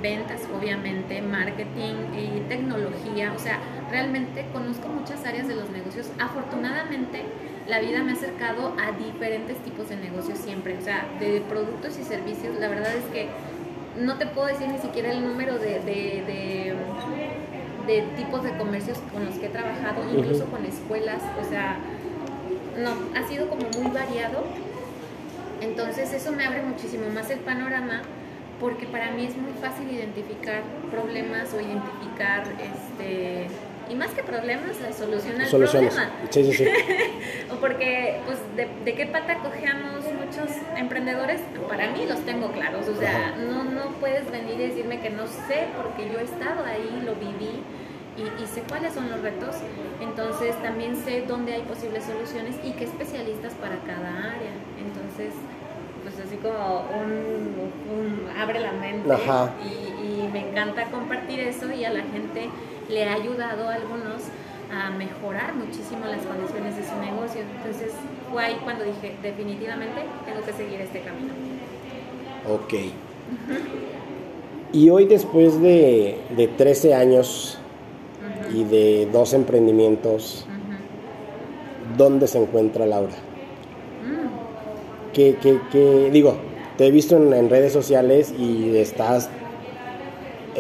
ventas, 0.02 0.40
obviamente, 0.56 1.22
marketing 1.22 1.94
y 2.16 2.40
tecnología. 2.48 3.32
O 3.34 3.38
sea, 3.38 3.58
realmente 3.92 4.44
conozco 4.52 4.88
muchas 4.88 5.24
áreas 5.24 5.46
de 5.46 5.54
los 5.54 5.70
negocios. 5.70 6.10
Afortunadamente, 6.18 7.22
la 7.68 7.80
vida 7.80 8.02
me 8.02 8.12
ha 8.12 8.14
acercado 8.14 8.74
a 8.80 8.92
diferentes 8.92 9.58
tipos 9.58 9.88
de 9.88 9.96
negocios 9.96 10.38
siempre. 10.38 10.76
O 10.78 10.80
sea, 10.80 11.06
de 11.20 11.40
productos 11.48 11.98
y 11.98 12.02
servicios, 12.04 12.56
la 12.58 12.68
verdad 12.68 12.94
es 12.94 13.04
que 13.12 13.28
no 14.00 14.16
te 14.16 14.26
puedo 14.26 14.46
decir 14.48 14.68
ni 14.68 14.78
siquiera 14.78 15.10
el 15.12 15.22
número 15.26 15.58
de, 15.58 15.80
de- 15.80 16.22
de- 16.26 16.74
de 17.86 18.02
tipos 18.16 18.42
de 18.42 18.52
comercios 18.58 18.98
con 19.12 19.24
los 19.24 19.34
que 19.36 19.46
he 19.46 19.48
trabajado, 19.48 20.02
incluso 20.14 20.44
con 20.46 20.64
escuelas. 20.66 21.22
O 21.40 21.48
sea, 21.48 21.76
no, 22.78 22.90
ha 23.18 23.26
sido 23.26 23.48
como 23.48 23.62
muy 23.80 23.90
variado. 23.90 24.44
Entonces 25.60 26.12
eso 26.12 26.32
me 26.32 26.44
abre 26.46 26.62
muchísimo 26.62 27.08
más 27.10 27.30
el 27.30 27.40
panorama 27.40 28.02
porque 28.60 28.86
para 28.86 29.10
mí 29.12 29.24
es 29.24 29.36
muy 29.36 29.52
fácil 29.60 29.90
identificar 29.90 30.62
problemas 30.90 31.52
o 31.54 31.60
identificar 31.60 32.44
este, 32.62 33.46
y 33.90 33.94
más 33.94 34.10
que 34.10 34.22
problemas, 34.22 34.80
la 34.80 34.92
solución 34.92 35.40
al 35.40 35.46
Soluciones. 35.46 35.94
problema. 35.94 36.14
Sí, 36.30 36.44
sí, 36.44 36.52
sí. 36.52 36.64
o 37.52 37.54
porque, 37.56 38.20
pues, 38.26 38.38
de, 38.56 38.68
de 38.84 38.94
qué 38.94 39.06
pata 39.06 39.38
cojeamos 39.38 40.04
muchos 40.04 40.50
emprendedores? 40.76 41.40
Para 41.68 41.90
mí 41.90 42.04
los 42.06 42.20
tengo 42.20 42.50
claros. 42.52 42.86
O 42.88 42.96
sea, 42.96 43.28
Ajá. 43.28 43.36
no, 43.36 43.64
no 43.64 43.90
puedes 44.00 44.30
venir 44.30 44.54
y 44.60 44.68
decirme 44.68 45.00
que 45.00 45.10
no 45.10 45.26
sé, 45.26 45.66
porque 45.82 46.10
yo 46.12 46.18
he 46.18 46.24
estado 46.24 46.64
ahí, 46.64 47.02
lo 47.04 47.14
viví 47.14 47.62
y, 48.16 48.42
y 48.42 48.46
sé 48.46 48.62
cuáles 48.68 48.92
son 48.92 49.08
los 49.10 49.20
retos. 49.22 49.56
Entonces, 50.00 50.54
también 50.62 50.96
sé 50.96 51.22
dónde 51.26 51.54
hay 51.54 51.62
posibles 51.62 52.04
soluciones 52.04 52.56
y 52.64 52.72
qué 52.72 52.84
especialistas 52.84 53.54
para 53.54 53.76
cada 53.86 54.08
área. 54.08 54.52
Entonces, 54.78 55.32
pues 56.02 56.14
así 56.26 56.36
como 56.36 56.86
un, 56.94 57.72
un- 57.90 58.28
abre 58.40 58.60
la 58.60 58.72
mente 58.72 59.12
Ajá. 59.12 59.50
y, 59.64 59.97
y 60.18 60.28
me 60.32 60.48
encanta 60.50 60.84
compartir 60.86 61.40
eso 61.40 61.72
y 61.72 61.84
a 61.84 61.90
la 61.90 62.02
gente 62.02 62.48
le 62.88 63.04
ha 63.04 63.14
ayudado 63.14 63.68
a 63.68 63.74
algunos 63.74 64.22
a 64.72 64.90
mejorar 64.90 65.54
muchísimo 65.54 66.04
las 66.06 66.20
condiciones 66.26 66.76
de 66.76 66.82
su 66.84 66.96
negocio. 67.00 67.40
Entonces 67.56 67.92
fue 68.30 68.44
ahí 68.44 68.56
cuando 68.64 68.84
dije, 68.84 69.14
definitivamente 69.22 70.02
tengo 70.26 70.44
que 70.44 70.52
seguir 70.52 70.80
este 70.80 71.00
camino. 71.00 71.32
Ok. 72.52 72.74
Y 74.72 74.90
hoy 74.90 75.06
después 75.06 75.60
de, 75.62 76.18
de 76.36 76.48
13 76.48 76.94
años 76.94 77.58
y 78.54 78.64
de 78.64 79.08
dos 79.12 79.32
emprendimientos. 79.34 80.46
¿dónde 81.96 82.28
se 82.28 82.38
encuentra 82.38 82.86
Laura? 82.86 83.12
Mm, 84.04 85.12
¿Qué, 85.12 85.36
qué, 85.42 85.58
qué- 85.72 86.10
digo, 86.12 86.36
te 86.76 86.86
he 86.86 86.90
visto 86.90 87.16
en, 87.16 87.32
en 87.32 87.50
redes 87.50 87.72
sociales 87.72 88.32
y 88.38 88.76
estás 88.76 89.30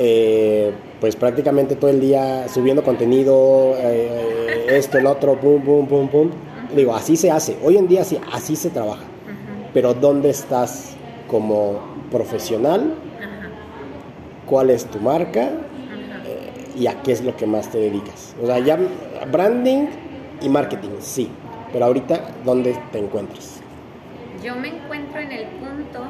eh, 0.00 0.72
pues 1.00 1.16
prácticamente 1.16 1.74
todo 1.74 1.90
el 1.90 2.00
día 2.00 2.48
subiendo 2.48 2.84
contenido, 2.84 3.74
eh, 3.78 4.66
esto, 4.70 4.98
el 4.98 5.06
otro, 5.06 5.38
pum, 5.40 5.60
pum, 5.62 5.86
pum, 5.88 6.08
pum. 6.08 6.30
Digo, 6.74 6.94
así 6.94 7.16
se 7.16 7.30
hace. 7.30 7.56
Hoy 7.64 7.76
en 7.76 7.88
día 7.88 8.04
sí, 8.04 8.18
así 8.32 8.54
se 8.54 8.70
trabaja. 8.70 9.02
Pero 9.74 9.94
¿dónde 9.94 10.30
estás 10.30 10.94
como 11.28 11.80
profesional? 12.10 12.94
ajá, 13.18 13.48
¿Cuál 14.46 14.70
es 14.70 14.84
tu 14.86 14.98
marca? 15.00 15.42
ajá. 15.42 15.58
¿Y 16.78 16.86
a 16.86 17.02
qué 17.02 17.12
es 17.12 17.22
lo 17.24 17.36
que 17.36 17.46
más 17.46 17.68
te 17.70 17.78
dedicas? 17.78 18.36
O 18.40 18.46
sea, 18.46 18.60
ya 18.60 18.78
branding 19.32 19.86
y 20.40 20.48
marketing, 20.48 20.90
sí. 21.00 21.28
Pero 21.72 21.86
ahorita, 21.86 22.20
¿dónde 22.44 22.76
te 22.92 22.98
encuentras? 22.98 23.60
Yo 24.44 24.54
me 24.54 24.68
encuentro 24.68 25.20
en 25.20 25.32
el 25.32 25.46
punto, 25.46 26.04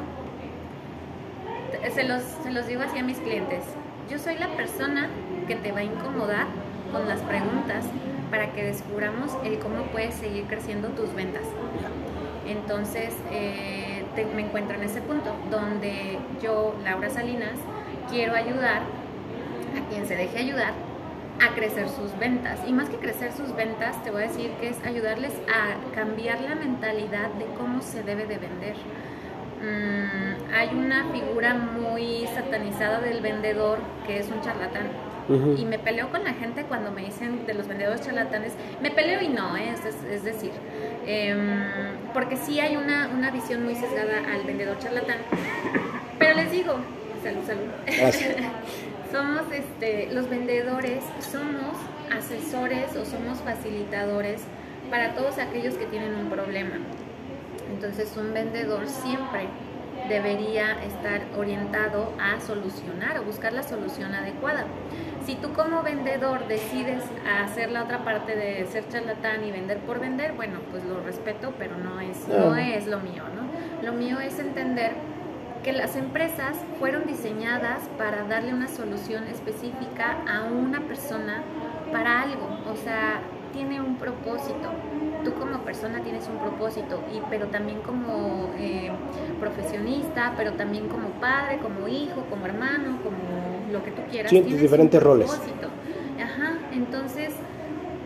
se 1.93 2.03
los, 2.03 2.21
se 2.43 2.51
los 2.51 2.67
digo 2.67 2.81
así 2.83 2.99
a 2.99 3.03
mis 3.03 3.17
clientes, 3.17 3.63
yo 4.09 4.17
soy 4.19 4.37
la 4.37 4.47
persona 4.49 5.07
que 5.47 5.55
te 5.55 5.71
va 5.71 5.79
a 5.79 5.83
incomodar 5.83 6.47
con 6.91 7.07
las 7.07 7.21
preguntas 7.21 7.85
para 8.31 8.51
que 8.53 8.63
descubramos 8.63 9.35
el 9.43 9.59
cómo 9.59 9.83
puedes 9.91 10.15
seguir 10.15 10.45
creciendo 10.45 10.89
tus 10.89 11.13
ventas. 11.13 11.43
Entonces, 12.47 13.13
eh, 13.31 14.03
te- 14.15 14.25
me 14.25 14.41
encuentro 14.41 14.75
en 14.75 14.83
ese 14.83 15.01
punto 15.01 15.35
donde 15.51 16.17
yo, 16.41 16.75
Laura 16.83 17.09
Salinas, 17.09 17.53
quiero 18.09 18.33
ayudar 18.35 18.81
a 19.77 19.89
quien 19.89 20.07
se 20.07 20.15
deje 20.15 20.39
ayudar 20.39 20.73
a 21.41 21.53
crecer 21.55 21.87
sus 21.89 22.17
ventas. 22.19 22.59
Y 22.67 22.73
más 22.73 22.89
que 22.89 22.97
crecer 22.97 23.31
sus 23.33 23.55
ventas, 23.55 24.03
te 24.03 24.11
voy 24.11 24.23
a 24.23 24.27
decir 24.27 24.51
que 24.59 24.69
es 24.69 24.83
ayudarles 24.85 25.33
a 25.47 25.95
cambiar 25.95 26.41
la 26.41 26.55
mentalidad 26.55 27.29
de 27.37 27.45
cómo 27.57 27.81
se 27.81 28.03
debe 28.03 28.25
de 28.25 28.37
vender. 28.39 28.75
Mm, 29.61 30.53
hay 30.53 30.69
una 30.73 31.05
figura 31.11 31.53
muy 31.53 32.25
satanizada 32.33 32.99
del 33.01 33.21
vendedor 33.21 33.79
que 34.07 34.19
es 34.19 34.27
un 34.29 34.41
charlatán. 34.41 34.87
Y 35.59 35.65
me 35.65 35.77
peleo 35.77 36.09
con 36.09 36.23
la 36.23 36.33
gente 36.33 36.63
cuando 36.63 36.89
me 36.91 37.03
dicen 37.03 37.45
de 37.45 37.53
los 37.53 37.67
vendedores 37.67 38.01
charlatanes. 38.01 38.53
Me 38.81 38.89
peleo 38.89 39.21
y 39.21 39.27
no, 39.27 39.55
¿eh? 39.57 39.69
es, 39.75 39.85
es- 39.85 40.03
es 40.11 40.23
decir, 40.23 40.49
em, 41.05 41.61
porque 42.15 42.35
sí 42.35 42.59
hay 42.59 42.75
una, 42.77 43.09
una 43.15 43.29
visión 43.29 43.63
muy 43.63 43.75
sesgada 43.75 44.21
al 44.33 44.41
vendedor 44.43 44.79
charlatán. 44.79 45.17
Pero 46.17 46.35
les 46.35 46.51
digo, 46.51 46.73
salud, 47.23 47.43
salud. 47.45 47.69
Somos 49.11 49.43
este, 49.51 50.11
los 50.13 50.29
vendedores, 50.29 51.03
somos 51.19 51.75
asesores 52.15 52.95
o 52.95 53.05
somos 53.05 53.39
facilitadores 53.39 54.41
para 54.89 55.13
todos 55.13 55.37
aquellos 55.39 55.75
que 55.75 55.85
tienen 55.85 56.15
un 56.15 56.29
problema. 56.29 56.75
Entonces 57.69 58.15
un 58.17 58.33
vendedor 58.33 58.87
siempre 58.87 59.47
debería 60.07 60.83
estar 60.83 61.21
orientado 61.37 62.13
a 62.19 62.39
solucionar 62.39 63.19
o 63.19 63.23
buscar 63.23 63.53
la 63.53 63.63
solución 63.63 64.13
adecuada. 64.13 64.65
Si 65.25 65.35
tú 65.35 65.53
como 65.53 65.83
vendedor 65.83 66.47
decides 66.47 67.03
hacer 67.43 67.69
la 67.71 67.83
otra 67.83 68.03
parte 68.03 68.35
de 68.35 68.65
ser 68.67 68.87
charlatán 68.87 69.43
y 69.43 69.51
vender 69.51 69.77
por 69.79 69.99
vender, 69.99 70.33
bueno, 70.33 70.59
pues 70.71 70.83
lo 70.85 71.01
respeto, 71.01 71.53
pero 71.59 71.77
no 71.77 71.99
es, 71.99 72.27
no 72.27 72.55
es 72.55 72.87
lo 72.87 72.99
mío, 72.99 73.23
¿no? 73.35 73.85
Lo 73.85 73.93
mío 73.93 74.19
es 74.19 74.39
entender 74.39 74.93
que 75.63 75.73
las 75.73 75.95
empresas 75.95 76.57
fueron 76.79 77.05
diseñadas 77.05 77.81
para 77.97 78.23
darle 78.23 78.53
una 78.53 78.67
solución 78.67 79.25
específica 79.25 80.17
a 80.27 80.43
una 80.43 80.81
persona 80.81 81.43
para 81.91 82.21
algo, 82.21 82.47
o 82.71 82.75
sea, 82.75 83.19
tiene 83.51 83.81
un 83.81 83.97
propósito. 83.97 84.71
Tú 85.23 85.33
como 85.33 85.59
persona 85.59 86.01
tienes 86.01 86.27
un 86.27 86.37
propósito, 86.37 87.01
y, 87.13 87.19
pero 87.29 87.47
también 87.47 87.81
como 87.81 88.51
eh, 88.57 88.91
profesionista, 89.39 90.33
pero 90.37 90.53
también 90.53 90.87
como 90.87 91.09
padre, 91.19 91.57
como 91.59 91.87
hijo, 91.87 92.23
como 92.29 92.45
hermano, 92.45 92.99
como 93.03 93.71
lo 93.71 93.83
que 93.83 93.91
tú 93.91 94.01
quieras. 94.09 94.29
Sí, 94.29 94.41
tienes 94.41 94.61
diferentes 94.61 94.99
un 95.01 95.05
roles. 95.05 95.29
propósito. 95.29 95.67
Ajá, 96.21 96.53
entonces, 96.73 97.33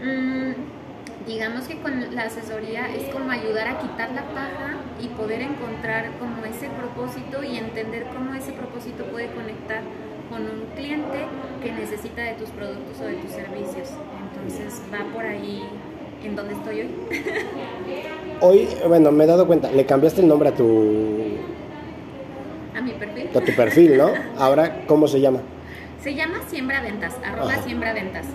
mm, 0.04 0.52
digamos 1.28 1.68
que 1.68 1.80
con 1.82 2.16
la 2.16 2.24
asesoría 2.24 2.88
es 2.94 3.10
como 3.14 3.32
ayudar 3.32 3.68
a 3.68 3.80
quitar 3.80 4.12
la 4.12 4.24
paja 4.24 4.78
y 5.02 5.08
poder 5.10 5.42
encontrar 5.42 6.12
como 6.20 6.46
ese 6.46 6.70
propósito 6.70 7.44
y 7.44 7.58
entender 7.58 8.06
cómo 8.14 8.34
ese 8.34 8.52
propósito 8.52 9.06
puede 9.06 9.28
conectar 9.32 9.82
con 10.30 10.42
un 10.42 10.66
cliente 10.76 11.26
que 11.62 11.72
necesita 11.72 12.24
de 12.24 12.34
tus 12.34 12.50
productos 12.50 13.00
o 13.02 13.06
de 13.06 13.16
tus 13.16 13.32
servicios. 13.32 13.90
Entonces 14.32 14.82
va 14.92 15.06
por 15.14 15.26
ahí 15.26 15.64
en 16.24 16.36
donde 16.36 16.54
estoy 16.54 16.82
hoy. 16.82 16.90
Hoy, 18.42 18.68
bueno, 18.88 19.12
me 19.12 19.24
he 19.24 19.28
dado 19.28 19.48
cuenta, 19.48 19.72
le 19.72 19.86
cambiaste 19.86 20.20
el 20.22 20.28
nombre 20.28 20.50
a 20.50 20.54
tu, 20.54 21.38
A 22.76 22.82
mi 22.82 22.92
perfil. 22.92 23.30
a 23.34 23.40
tu 23.40 23.56
perfil, 23.56 23.98
¿no? 23.98 24.10
Ahora, 24.38 24.82
¿cómo 24.86 25.08
se 25.08 25.22
llama? 25.22 25.40
Se 26.02 26.14
llama 26.14 26.40
Siembra 26.50 26.82
Ventas, 26.82 27.16
arroba 27.26 27.54
Ajá. 27.54 27.62
Siembra 27.64 27.94
Ventas. 27.94 28.26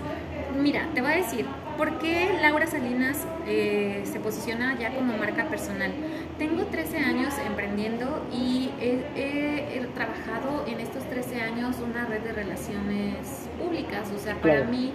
Mira, 0.58 0.88
te 0.94 1.02
voy 1.02 1.12
a 1.12 1.16
decir, 1.16 1.44
¿por 1.76 1.98
qué 1.98 2.30
Laura 2.40 2.66
Salinas 2.66 3.18
eh, 3.46 4.00
se 4.10 4.18
posiciona 4.18 4.78
ya 4.78 4.94
como 4.94 5.14
marca 5.18 5.44
personal? 5.44 5.90
Tengo 6.38 6.64
13 6.64 6.96
años 6.98 7.34
emprendiendo 7.46 8.22
y 8.32 8.70
he, 8.80 9.02
he- 9.14 9.76
he 9.76 9.80
trabajado 9.94 10.64
en 10.66 10.80
estos 10.80 11.04
13 11.04 11.42
años 11.42 11.76
una 11.84 12.06
red 12.06 12.20
de 12.22 12.32
relaciones 12.32 13.48
públicas. 13.62 14.10
O 14.16 14.18
sea, 14.18 14.36
para 14.36 14.54
Claro. 14.62 14.70
mí 14.70 14.90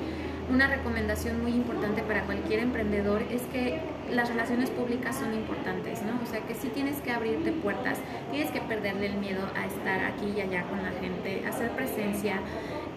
una 0.49 0.67
recomendación 0.67 1.41
muy 1.41 1.51
importante 1.51 2.01
para 2.03 2.23
cualquier 2.23 2.59
emprendedor 2.59 3.21
es 3.31 3.41
que 3.53 3.79
las 4.11 4.29
relaciones 4.29 4.69
públicas 4.69 5.17
son 5.17 5.33
importantes, 5.33 6.01
¿no? 6.03 6.19
O 6.21 6.25
sea, 6.25 6.41
que 6.41 6.53
sí 6.53 6.69
tienes 6.69 6.99
que 7.01 7.11
abrirte 7.11 7.51
puertas, 7.51 7.97
tienes 8.31 8.51
que 8.51 8.61
perderle 8.61 9.07
el 9.07 9.17
miedo 9.17 9.41
a 9.55 9.65
estar 9.65 10.03
aquí 10.03 10.33
y 10.35 10.41
allá 10.41 10.63
con 10.63 10.83
la 10.83 10.91
gente, 10.91 11.45
hacer 11.47 11.71
presencia, 11.71 12.39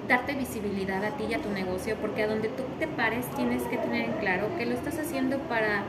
darte 0.09 0.35
visibilidad 0.35 1.05
a 1.05 1.17
ti 1.17 1.25
y 1.31 1.35
a 1.35 1.39
tu 1.43 1.51
negocio, 1.51 1.97
porque 2.01 2.23
a 2.23 2.27
donde 2.27 2.49
tú 2.49 2.65
te 2.79 2.89
pares 2.89 3.27
tienes 3.37 3.63
que 3.65 3.77
tener 3.79 4.07
en 4.07 4.13
claro 4.15 4.49
que 4.57 4.67
lo 4.67 4.75
estás 4.75 4.99
haciendo 4.99 5.39
para 5.41 5.85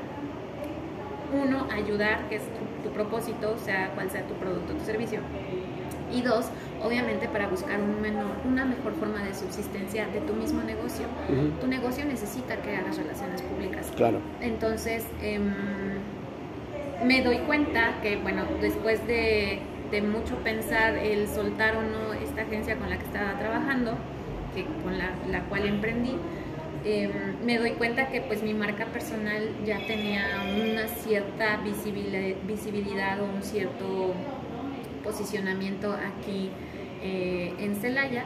uno, 1.33 1.67
ayudar, 1.71 2.29
que 2.29 2.35
es 2.37 2.43
tu, 2.83 2.89
propósito, 2.91 3.57
sea, 3.63 3.91
cual 3.93 4.09
sea 4.09 4.23
tu 4.23 4.33
producto 4.35 4.73
tu 4.73 4.85
servicio. 4.85 5.19
Y 6.11 6.21
dos, 6.21 6.45
obviamente 6.83 7.27
para 7.27 7.47
buscar 7.47 7.79
un 7.81 8.01
menor, 8.01 8.31
una 8.45 8.65
mejor 8.65 8.93
forma 8.95 9.23
de 9.23 9.33
subsistencia 9.33 10.05
de 10.07 10.19
tu 10.21 10.33
mismo 10.33 10.61
negocio. 10.63 11.05
Tu 11.59 11.67
negocio 11.67 12.05
necesita 12.05 12.57
que 12.57 12.75
hagas 12.75 12.97
relaciones 12.97 13.41
públicas. 13.41 13.91
Claro. 13.95 14.19
Entonces, 14.41 15.05
em, 15.21 15.51
me 17.05 17.21
doy 17.21 17.37
cuenta 17.39 17.99
que, 18.01 18.17
bueno, 18.17 18.43
después 18.61 19.05
de, 19.07 19.59
de 19.91 20.01
mucho 20.01 20.35
pensar 20.43 20.97
el 20.97 21.27
soltar 21.27 21.75
o 21.77 21.81
no 21.81 22.13
esta 22.13 22.41
agencia 22.43 22.75
con 22.75 22.89
la 22.89 22.97
que 22.97 23.05
estaba 23.05 23.37
trabajando, 23.39 23.93
que, 24.53 24.65
con 24.83 24.97
la, 24.97 25.11
la 25.29 25.41
cual 25.45 25.65
emprendí, 25.67 26.15
em, 26.85 27.11
me 27.45 27.57
doy 27.57 27.71
cuenta 27.71 28.07
que 28.07 28.21
pues 28.21 28.43
mi 28.43 28.53
marca 28.53 28.85
personal 28.85 29.49
ya 29.65 29.77
tenía 29.87 30.21
una 30.71 30.87
cierta 30.87 31.59
visibili- 31.63 32.35
visibilidad 32.47 33.19
o 33.21 33.25
un 33.25 33.43
cierto 33.43 34.13
posicionamiento 35.03 35.93
aquí 35.93 36.49
eh, 37.03 37.53
en 37.59 37.75
Celaya. 37.75 38.23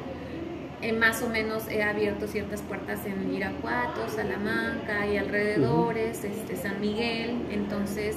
Eh, 0.81 0.93
más 0.93 1.21
o 1.21 1.29
menos 1.29 1.67
he 1.69 1.83
abierto 1.83 2.27
ciertas 2.27 2.61
puertas 2.63 3.05
en 3.05 3.33
Irapuato, 3.33 4.09
Salamanca 4.09 5.05
y 5.05 5.17
alrededores, 5.17 6.23
este, 6.23 6.55
San 6.55 6.81
Miguel. 6.81 7.35
Entonces, 7.51 8.15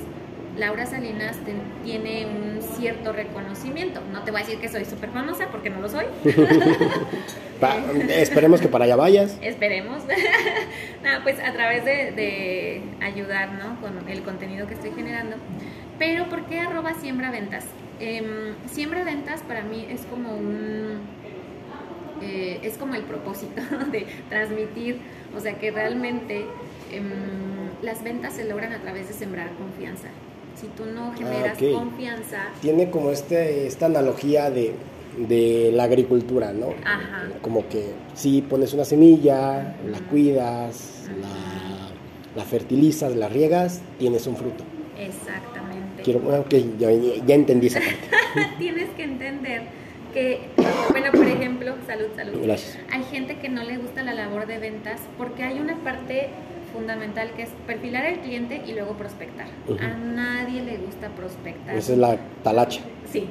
Laura 0.56 0.86
Salinas 0.86 1.36
tiene 1.84 2.26
un 2.26 2.62
cierto 2.62 3.12
reconocimiento. 3.12 4.00
No 4.12 4.22
te 4.22 4.30
voy 4.30 4.40
a 4.40 4.44
decir 4.44 4.60
que 4.60 4.68
soy 4.68 4.84
súper 4.84 5.10
famosa 5.10 5.48
porque 5.50 5.68
no 5.68 5.80
lo 5.80 5.88
soy. 5.88 6.06
esperemos 8.08 8.60
que 8.60 8.68
para 8.68 8.84
allá 8.84 8.96
vayas. 8.96 9.36
Esperemos. 9.42 10.02
pues 11.24 11.38
a 11.40 11.52
través 11.52 11.84
de, 11.84 12.82
ayudar 13.00 13.52
¿no? 13.52 13.80
con 13.80 14.08
el 14.08 14.22
contenido 14.22 14.66
que 14.66 14.74
estoy 14.74 14.92
generando. 14.92 15.36
Pero 15.98 16.28
¿por 16.28 16.46
qué 16.46 16.60
arroba 16.60 16.94
siembra 16.94 17.30
ventas? 17.30 17.64
Em, 18.00 18.54
siembra 18.70 19.04
ventas 19.04 19.42
para 19.42 19.62
mí 19.62 19.86
es 19.90 20.02
como 20.02 20.34
un... 20.34 21.00
Eh, 22.22 22.60
es 22.62 22.78
como 22.78 22.94
el 22.94 23.02
propósito 23.02 23.60
de 23.92 24.06
transmitir, 24.28 24.98
o 25.36 25.40
sea 25.40 25.58
que 25.58 25.70
realmente 25.70 26.46
em, 26.92 27.04
las 27.82 28.02
ventas 28.02 28.34
se 28.34 28.44
logran 28.44 28.72
a 28.72 28.80
través 28.80 29.08
de 29.08 29.14
sembrar 29.14 29.50
confianza. 29.56 30.08
Si 30.54 30.68
tú 30.68 30.84
no 30.86 31.12
ah, 31.12 31.14
generas 31.16 31.58
confianza... 31.58 32.46
Tiene 32.62 32.90
como 32.90 33.10
este, 33.10 33.66
esta 33.66 33.86
analogía 33.86 34.50
de, 34.50 34.74
de 35.18 35.70
la 35.72 35.84
agricultura, 35.84 36.52
¿no? 36.52 36.68
Ajá. 36.84 37.28
Como 37.42 37.68
que 37.68 37.90
si 38.14 38.42
pones 38.42 38.72
una 38.72 38.84
semilla, 38.84 39.76
la 39.86 39.98
cuidas, 40.10 41.08
la, 41.20 42.40
la, 42.40 42.44
fertilizas, 42.44 43.14
la 43.16 43.28
riegas, 43.28 43.80
tienes 43.98 44.26
un 44.26 44.36
fruto. 44.36 44.64
Exactamente. 44.98 45.53
Quiero, 46.04 46.20
ya, 46.78 46.90
ya 46.90 47.34
entendí 47.34 47.68
esa 47.68 47.80
parte. 47.80 48.54
tienes 48.58 48.90
que 48.90 49.04
entender 49.04 49.62
que, 50.12 50.40
bueno, 50.90 51.10
por 51.10 51.26
ejemplo, 51.26 51.74
salud, 51.86 52.06
salud. 52.14 52.40
Gracias. 52.42 52.78
Hay 52.92 53.02
gente 53.04 53.38
que 53.38 53.48
no 53.48 53.64
le 53.64 53.78
gusta 53.78 54.02
la 54.02 54.14
labor 54.14 54.46
de 54.46 54.58
ventas 54.58 55.00
porque 55.18 55.42
hay 55.42 55.58
una 55.58 55.76
parte 55.76 56.28
fundamental 56.74 57.30
que 57.36 57.42
es 57.42 57.50
perfilar 57.66 58.04
al 58.04 58.20
cliente 58.20 58.62
y 58.66 58.72
luego 58.72 58.96
prospectar. 58.96 59.46
A 59.80 59.96
nadie 59.96 60.62
le 60.62 60.76
gusta 60.76 61.08
prospectar. 61.08 61.74
Esa 61.74 61.92
es 61.92 61.98
la 61.98 62.18
talacha. 62.42 62.82
Sí, 63.10 63.28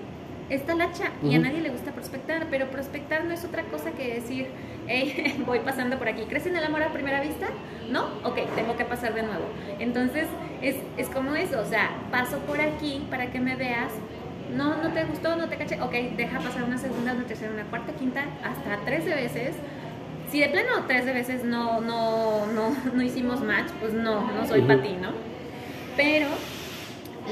es 0.54 0.66
talacha 0.66 1.12
y 1.24 1.36
a 1.36 1.40
nadie 1.40 1.62
le 1.62 1.70
gusta 1.70 1.92
prospectar, 1.92 2.48
pero 2.50 2.70
prospectar 2.70 3.26
no 3.26 3.34
es 3.34 3.44
otra 3.44 3.64
cosa 3.64 3.92
que 3.92 4.16
decir, 4.16 4.48
hey, 4.88 5.42
voy 5.46 5.60
pasando 5.60 5.98
por 5.98 6.08
aquí. 6.08 6.24
¿Crees 6.24 6.46
en 6.46 6.56
el 6.56 6.64
amor 6.64 6.84
a 6.84 6.90
primera 6.90 7.22
vista? 7.22 7.48
¿No? 7.90 8.06
Ok, 8.24 8.40
tengo 8.56 8.78
que 8.78 8.86
pasar 8.86 9.14
de 9.14 9.24
nuevo. 9.24 9.46
Entonces, 9.80 10.28
es, 10.62 10.76
es 10.98 11.10
como 11.10 11.36
eso, 11.36 11.60
o 11.60 11.66
sea, 11.66 11.90
paso 12.12 12.38
por 12.40 12.62
aquí 12.62 13.06
para 13.10 13.32
que 13.32 13.40
me 13.40 13.56
veas, 13.56 13.92
no, 14.56 14.82
no 14.82 14.90
te 14.94 15.04
gustó, 15.06 15.36
no 15.36 15.50
te 15.50 15.58
caché, 15.58 15.82
ok, 15.82 15.92
deja 16.16 16.40
pasar 16.40 16.64
una 16.64 16.78
segunda, 16.78 17.14
una 17.14 17.26
tercera, 17.26 17.52
una 17.52 17.64
cuarta, 17.64 17.94
quinta, 17.94 18.24
hasta 18.44 18.86
tres 18.86 19.06
de 19.06 19.16
veces. 19.16 19.56
Si 20.32 20.40
de 20.40 20.50
plano 20.50 20.86
tres 20.88 21.06
de 21.06 21.14
veces 21.14 21.44
no, 21.44 21.82
no, 21.82 22.46
no, 22.48 22.76
no 22.94 23.02
hicimos 23.02 23.42
match, 23.42 23.70
pues 23.80 23.94
no, 23.94 24.32
no 24.32 24.46
soy 24.46 24.62
para 24.62 24.82
ti, 24.82 24.96
¿no? 25.02 25.10
Pero 25.98 26.28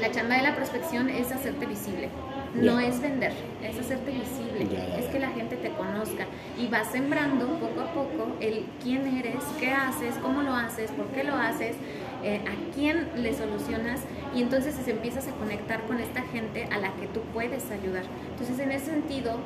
la 0.00 0.10
chamba 0.10 0.36
de 0.36 0.42
la 0.42 0.54
prospección 0.54 1.08
es 1.08 1.30
hacerte 1.32 1.66
visible. 1.66 2.08
No 2.54 2.78
es 2.80 3.00
vender, 3.00 3.32
es 3.62 3.78
hacerte 3.78 4.10
visible, 4.10 4.68
es 4.98 5.06
que 5.06 5.18
la 5.18 5.30
gente 5.30 5.56
te 5.56 5.70
conozca 5.70 6.26
y 6.58 6.68
vas 6.68 6.88
sembrando 6.92 7.46
poco 7.58 7.80
a 7.80 7.92
poco 7.94 8.36
el 8.40 8.66
quién 8.82 9.06
eres, 9.06 9.42
qué 9.58 9.70
haces, 9.70 10.16
cómo 10.20 10.42
lo 10.42 10.54
haces, 10.54 10.90
por 10.90 11.06
qué 11.06 11.24
lo 11.24 11.34
haces, 11.34 11.76
eh, 12.22 12.42
a 12.46 12.74
quién 12.74 13.08
le 13.16 13.32
solucionas 13.32 14.00
y 14.34 14.42
entonces 14.42 14.76
empiezas 14.86 15.28
a 15.28 15.32
conectar 15.32 15.80
con 15.84 15.98
esta 15.98 16.22
gente 16.22 16.68
a 16.70 16.78
la 16.78 16.92
que 16.96 17.06
tú 17.06 17.20
puedes 17.32 17.70
ayudar. 17.70 18.04
Entonces 18.32 18.58
en 18.58 18.70
ese 18.70 18.86
sentido 18.86 19.38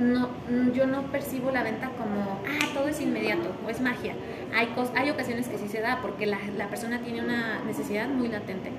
no, 0.00 0.28
yo 0.72 0.86
no 0.86 1.02
percibo 1.04 1.50
la 1.50 1.62
venta 1.62 1.90
como, 1.90 2.40
ah, 2.46 2.68
todo 2.72 2.88
es 2.88 3.00
inmediato 3.00 3.50
o 3.66 3.70
es 3.70 3.80
magia. 3.80 4.14
Hay, 4.54 4.68
hay 4.96 5.10
ocasiones 5.10 5.48
que 5.48 5.58
sí 5.58 5.68
se 5.68 5.80
da 5.80 6.00
porque 6.02 6.26
la, 6.26 6.38
la 6.56 6.68
persona 6.68 7.00
tiene 7.00 7.22
una 7.22 7.62
necesidad 7.64 8.08
muy 8.08 8.28
latente, 8.28 8.70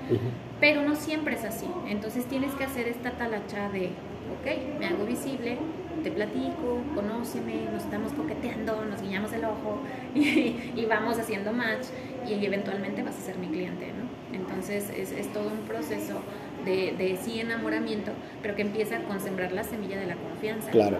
pero 0.59 0.81
no 0.81 0.95
siempre 0.95 1.35
es 1.35 1.43
así. 1.43 1.67
Entonces 1.87 2.25
tienes 2.25 2.53
que 2.53 2.63
hacer 2.63 2.87
esta 2.87 3.11
talacha 3.11 3.69
de, 3.69 3.87
ok, 3.87 4.79
me 4.79 4.87
hago 4.87 5.05
visible, 5.05 5.57
te 6.03 6.11
platico, 6.11 6.81
conóceme, 6.93 7.65
nos 7.71 7.83
estamos 7.83 8.13
coqueteando, 8.13 8.85
nos 8.85 9.01
guiñamos 9.01 9.33
el 9.33 9.45
ojo 9.45 9.79
y, 10.15 10.85
vamos 10.87 11.17
haciendo 11.17 11.51
match 11.51 11.87
y 12.27 12.45
eventualmente 12.45 13.01
vas 13.01 13.17
a 13.17 13.21
ser 13.21 13.37
mi 13.37 13.47
cliente, 13.47 13.87
¿no? 13.87 14.35
Entonces 14.35 14.91
es, 14.95 15.11
es 15.11 15.33
todo 15.33 15.47
un 15.47 15.67
proceso 15.67 16.21
de, 16.65 16.93
de 16.97 17.17
sí 17.23 17.39
enamoramiento, 17.39 18.11
pero 18.41 18.55
que 18.55 18.63
empieza 18.63 18.99
con 19.03 19.21
sembrar 19.21 19.51
la 19.51 19.63
semilla 19.63 19.99
de 19.99 20.07
la 20.07 20.15
confianza. 20.15 20.71
Claro. 20.71 20.97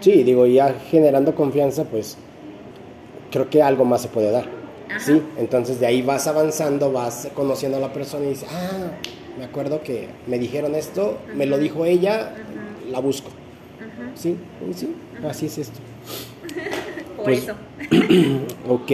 Sí, 0.00 0.22
digo, 0.22 0.46
ya 0.46 0.74
generando 0.90 1.34
confianza, 1.34 1.84
pues 1.84 2.16
creo 3.30 3.48
que 3.50 3.62
algo 3.62 3.84
más 3.84 4.02
se 4.02 4.08
puede 4.08 4.30
dar. 4.30 4.46
Sí, 4.98 5.20
entonces 5.36 5.80
de 5.80 5.86
ahí 5.86 6.02
vas 6.02 6.26
avanzando, 6.26 6.92
vas 6.92 7.28
conociendo 7.34 7.78
a 7.78 7.80
la 7.80 7.92
persona 7.92 8.26
y 8.26 8.30
dices, 8.30 8.48
ah, 8.50 8.92
me 9.38 9.44
acuerdo 9.44 9.82
que 9.82 10.08
me 10.26 10.38
dijeron 10.38 10.74
esto, 10.74 11.18
me 11.34 11.46
lo 11.46 11.58
dijo 11.58 11.84
ella, 11.84 12.32
la 12.90 13.00
busco. 13.00 13.30
Sí, 14.14 14.36
sí, 14.74 14.94
así 15.28 15.46
es 15.46 15.58
esto. 15.58 15.80
Por 17.16 17.24
pues, 17.24 17.42
eso. 17.42 17.54
ok, 18.68 18.92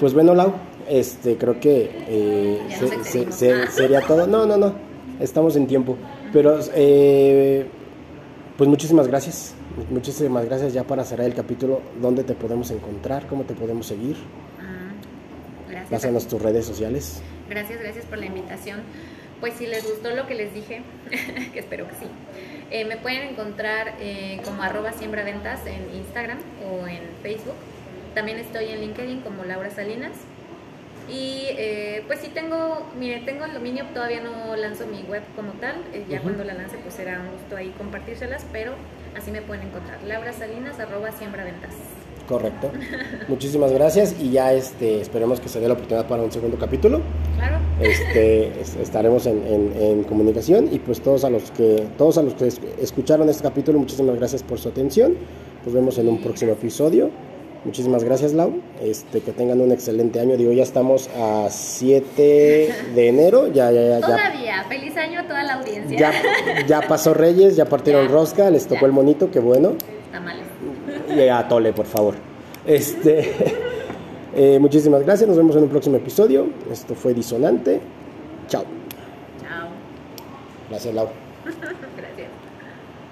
pues 0.00 0.14
bueno, 0.14 0.34
Lau, 0.34 0.54
este, 0.88 1.36
creo 1.36 1.60
que 1.60 1.90
eh, 2.08 2.60
sería 3.70 4.00
todo. 4.00 4.26
No, 4.26 4.46
no, 4.46 4.56
no 4.56 4.89
estamos 5.20 5.56
en 5.56 5.66
tiempo. 5.66 5.96
Pero, 6.32 6.58
eh, 6.74 7.66
pues 8.56 8.68
muchísimas 8.68 9.06
gracias. 9.06 9.54
Muchísimas 9.90 10.44
gracias 10.44 10.72
ya 10.72 10.84
para 10.84 11.04
cerrar 11.04 11.26
el 11.26 11.34
capítulo. 11.34 11.80
¿Dónde 12.00 12.24
te 12.24 12.34
podemos 12.34 12.70
encontrar? 12.70 13.26
¿Cómo 13.26 13.44
te 13.44 13.54
podemos 13.54 13.86
seguir? 13.86 14.16
Ah, 14.58 14.90
gracias. 15.68 15.90
Pásanos 15.90 16.26
tus 16.26 16.42
redes 16.42 16.66
sociales. 16.66 17.22
Gracias, 17.48 17.80
gracias 17.80 18.04
por 18.04 18.18
la 18.18 18.26
invitación. 18.26 18.80
Pues 19.40 19.54
si 19.54 19.66
les 19.66 19.88
gustó 19.88 20.10
lo 20.10 20.26
que 20.26 20.34
les 20.34 20.52
dije, 20.52 20.82
que 21.52 21.60
espero 21.60 21.88
que 21.88 21.94
sí, 21.94 22.06
eh, 22.70 22.84
me 22.84 22.98
pueden 22.98 23.30
encontrar 23.30 23.94
eh, 24.00 24.40
como 24.44 24.62
arroba 24.62 24.92
siembra 24.92 25.24
ventas 25.24 25.60
en 25.66 25.96
Instagram 25.96 26.38
o 26.70 26.86
en 26.86 27.00
Facebook. 27.22 27.54
También 28.14 28.38
estoy 28.38 28.66
en 28.66 28.80
LinkedIn 28.80 29.20
como 29.20 29.44
Laura 29.44 29.70
Salinas. 29.70 30.12
Y 31.10 31.46
eh, 31.50 32.04
pues 32.06 32.20
sí 32.20 32.28
tengo, 32.28 32.86
mire, 32.98 33.20
tengo 33.20 33.44
el 33.44 33.52
dominio, 33.52 33.84
todavía 33.92 34.20
no 34.20 34.54
lanzo 34.56 34.86
mi 34.86 35.02
web 35.02 35.22
como 35.34 35.52
tal, 35.54 35.76
eh, 35.92 36.04
ya 36.08 36.20
cuando 36.20 36.44
la 36.44 36.54
lance 36.54 36.76
pues 36.78 36.94
será 36.94 37.20
un 37.20 37.32
gusto 37.32 37.56
ahí 37.56 37.74
compartírselas, 37.76 38.46
pero 38.52 38.72
así 39.16 39.30
me 39.30 39.42
pueden 39.42 39.68
encontrar, 39.68 39.98
Laura 40.04 40.32
Salinas, 40.32 40.78
arroba 40.78 41.10
siembra 41.12 41.44
ventas. 41.44 41.74
Correcto. 42.30 42.70
Muchísimas 43.28 43.72
gracias 43.72 44.14
y 44.20 44.30
ya 44.30 44.52
este, 44.52 45.00
esperemos 45.00 45.40
que 45.40 45.48
se 45.48 45.58
dé 45.58 45.66
la 45.66 45.74
oportunidad 45.74 46.06
para 46.06 46.22
un 46.22 46.30
segundo 46.30 46.56
capítulo. 46.58 47.00
Claro. 47.36 47.58
Este, 47.80 48.52
estaremos 48.80 49.26
en, 49.26 49.72
en, 49.76 50.04
comunicación 50.04 50.68
y 50.70 50.78
pues 50.78 51.00
todos 51.00 51.24
a 51.24 51.30
los 51.30 51.50
que 51.50 51.88
todos 51.98 52.18
a 52.18 52.22
los 52.22 52.34
que 52.34 52.46
escucharon 52.80 53.28
este 53.28 53.42
capítulo, 53.42 53.80
muchísimas 53.80 54.14
gracias 54.14 54.44
por 54.44 54.60
su 54.60 54.68
atención. 54.68 55.16
Nos 55.64 55.74
vemos 55.74 55.98
en 55.98 56.06
un 56.06 56.22
próximo 56.22 56.52
episodio. 56.52 57.10
Muchísimas 57.64 58.04
gracias, 58.04 58.32
Lau. 58.32 58.60
Este, 58.82 59.20
que 59.20 59.32
tengan 59.32 59.60
un 59.60 59.70
excelente 59.70 60.18
año. 60.18 60.36
Digo, 60.36 60.52
ya 60.52 60.62
estamos 60.62 61.10
a 61.16 61.48
7 61.50 62.74
de 62.94 63.08
enero. 63.08 63.48
Ya, 63.48 63.70
ya, 63.70 63.98
ya. 63.98 64.00
Todavía. 64.00 64.64
Feliz 64.68 64.96
año 64.96 65.20
a 65.20 65.22
toda 65.24 65.42
la 65.42 65.54
audiencia. 65.54 65.98
Ya, 65.98 66.66
ya 66.66 66.80
pasó 66.82 67.12
Reyes, 67.12 67.56
ya 67.56 67.66
partieron 67.66 68.08
rosca, 68.10 68.48
les 68.50 68.66
tocó 68.66 68.86
el 68.86 68.92
monito, 68.92 69.30
qué 69.30 69.40
bueno. 69.40 69.74
Tamales. 70.10 70.46
Y 71.14 71.28
a 71.28 71.46
Tole, 71.48 71.72
por 71.72 71.86
favor. 71.86 72.14
Este, 72.66 73.34
eh, 74.34 74.58
muchísimas 74.58 75.02
gracias. 75.02 75.28
Nos 75.28 75.36
vemos 75.36 75.54
en 75.56 75.64
un 75.64 75.68
próximo 75.68 75.96
episodio. 75.96 76.48
Esto 76.70 76.94
fue 76.94 77.12
Disonante. 77.12 77.80
Chao. 78.48 78.64
Chao. 79.42 79.68
Gracias, 80.70 80.94
Lau. 80.94 81.08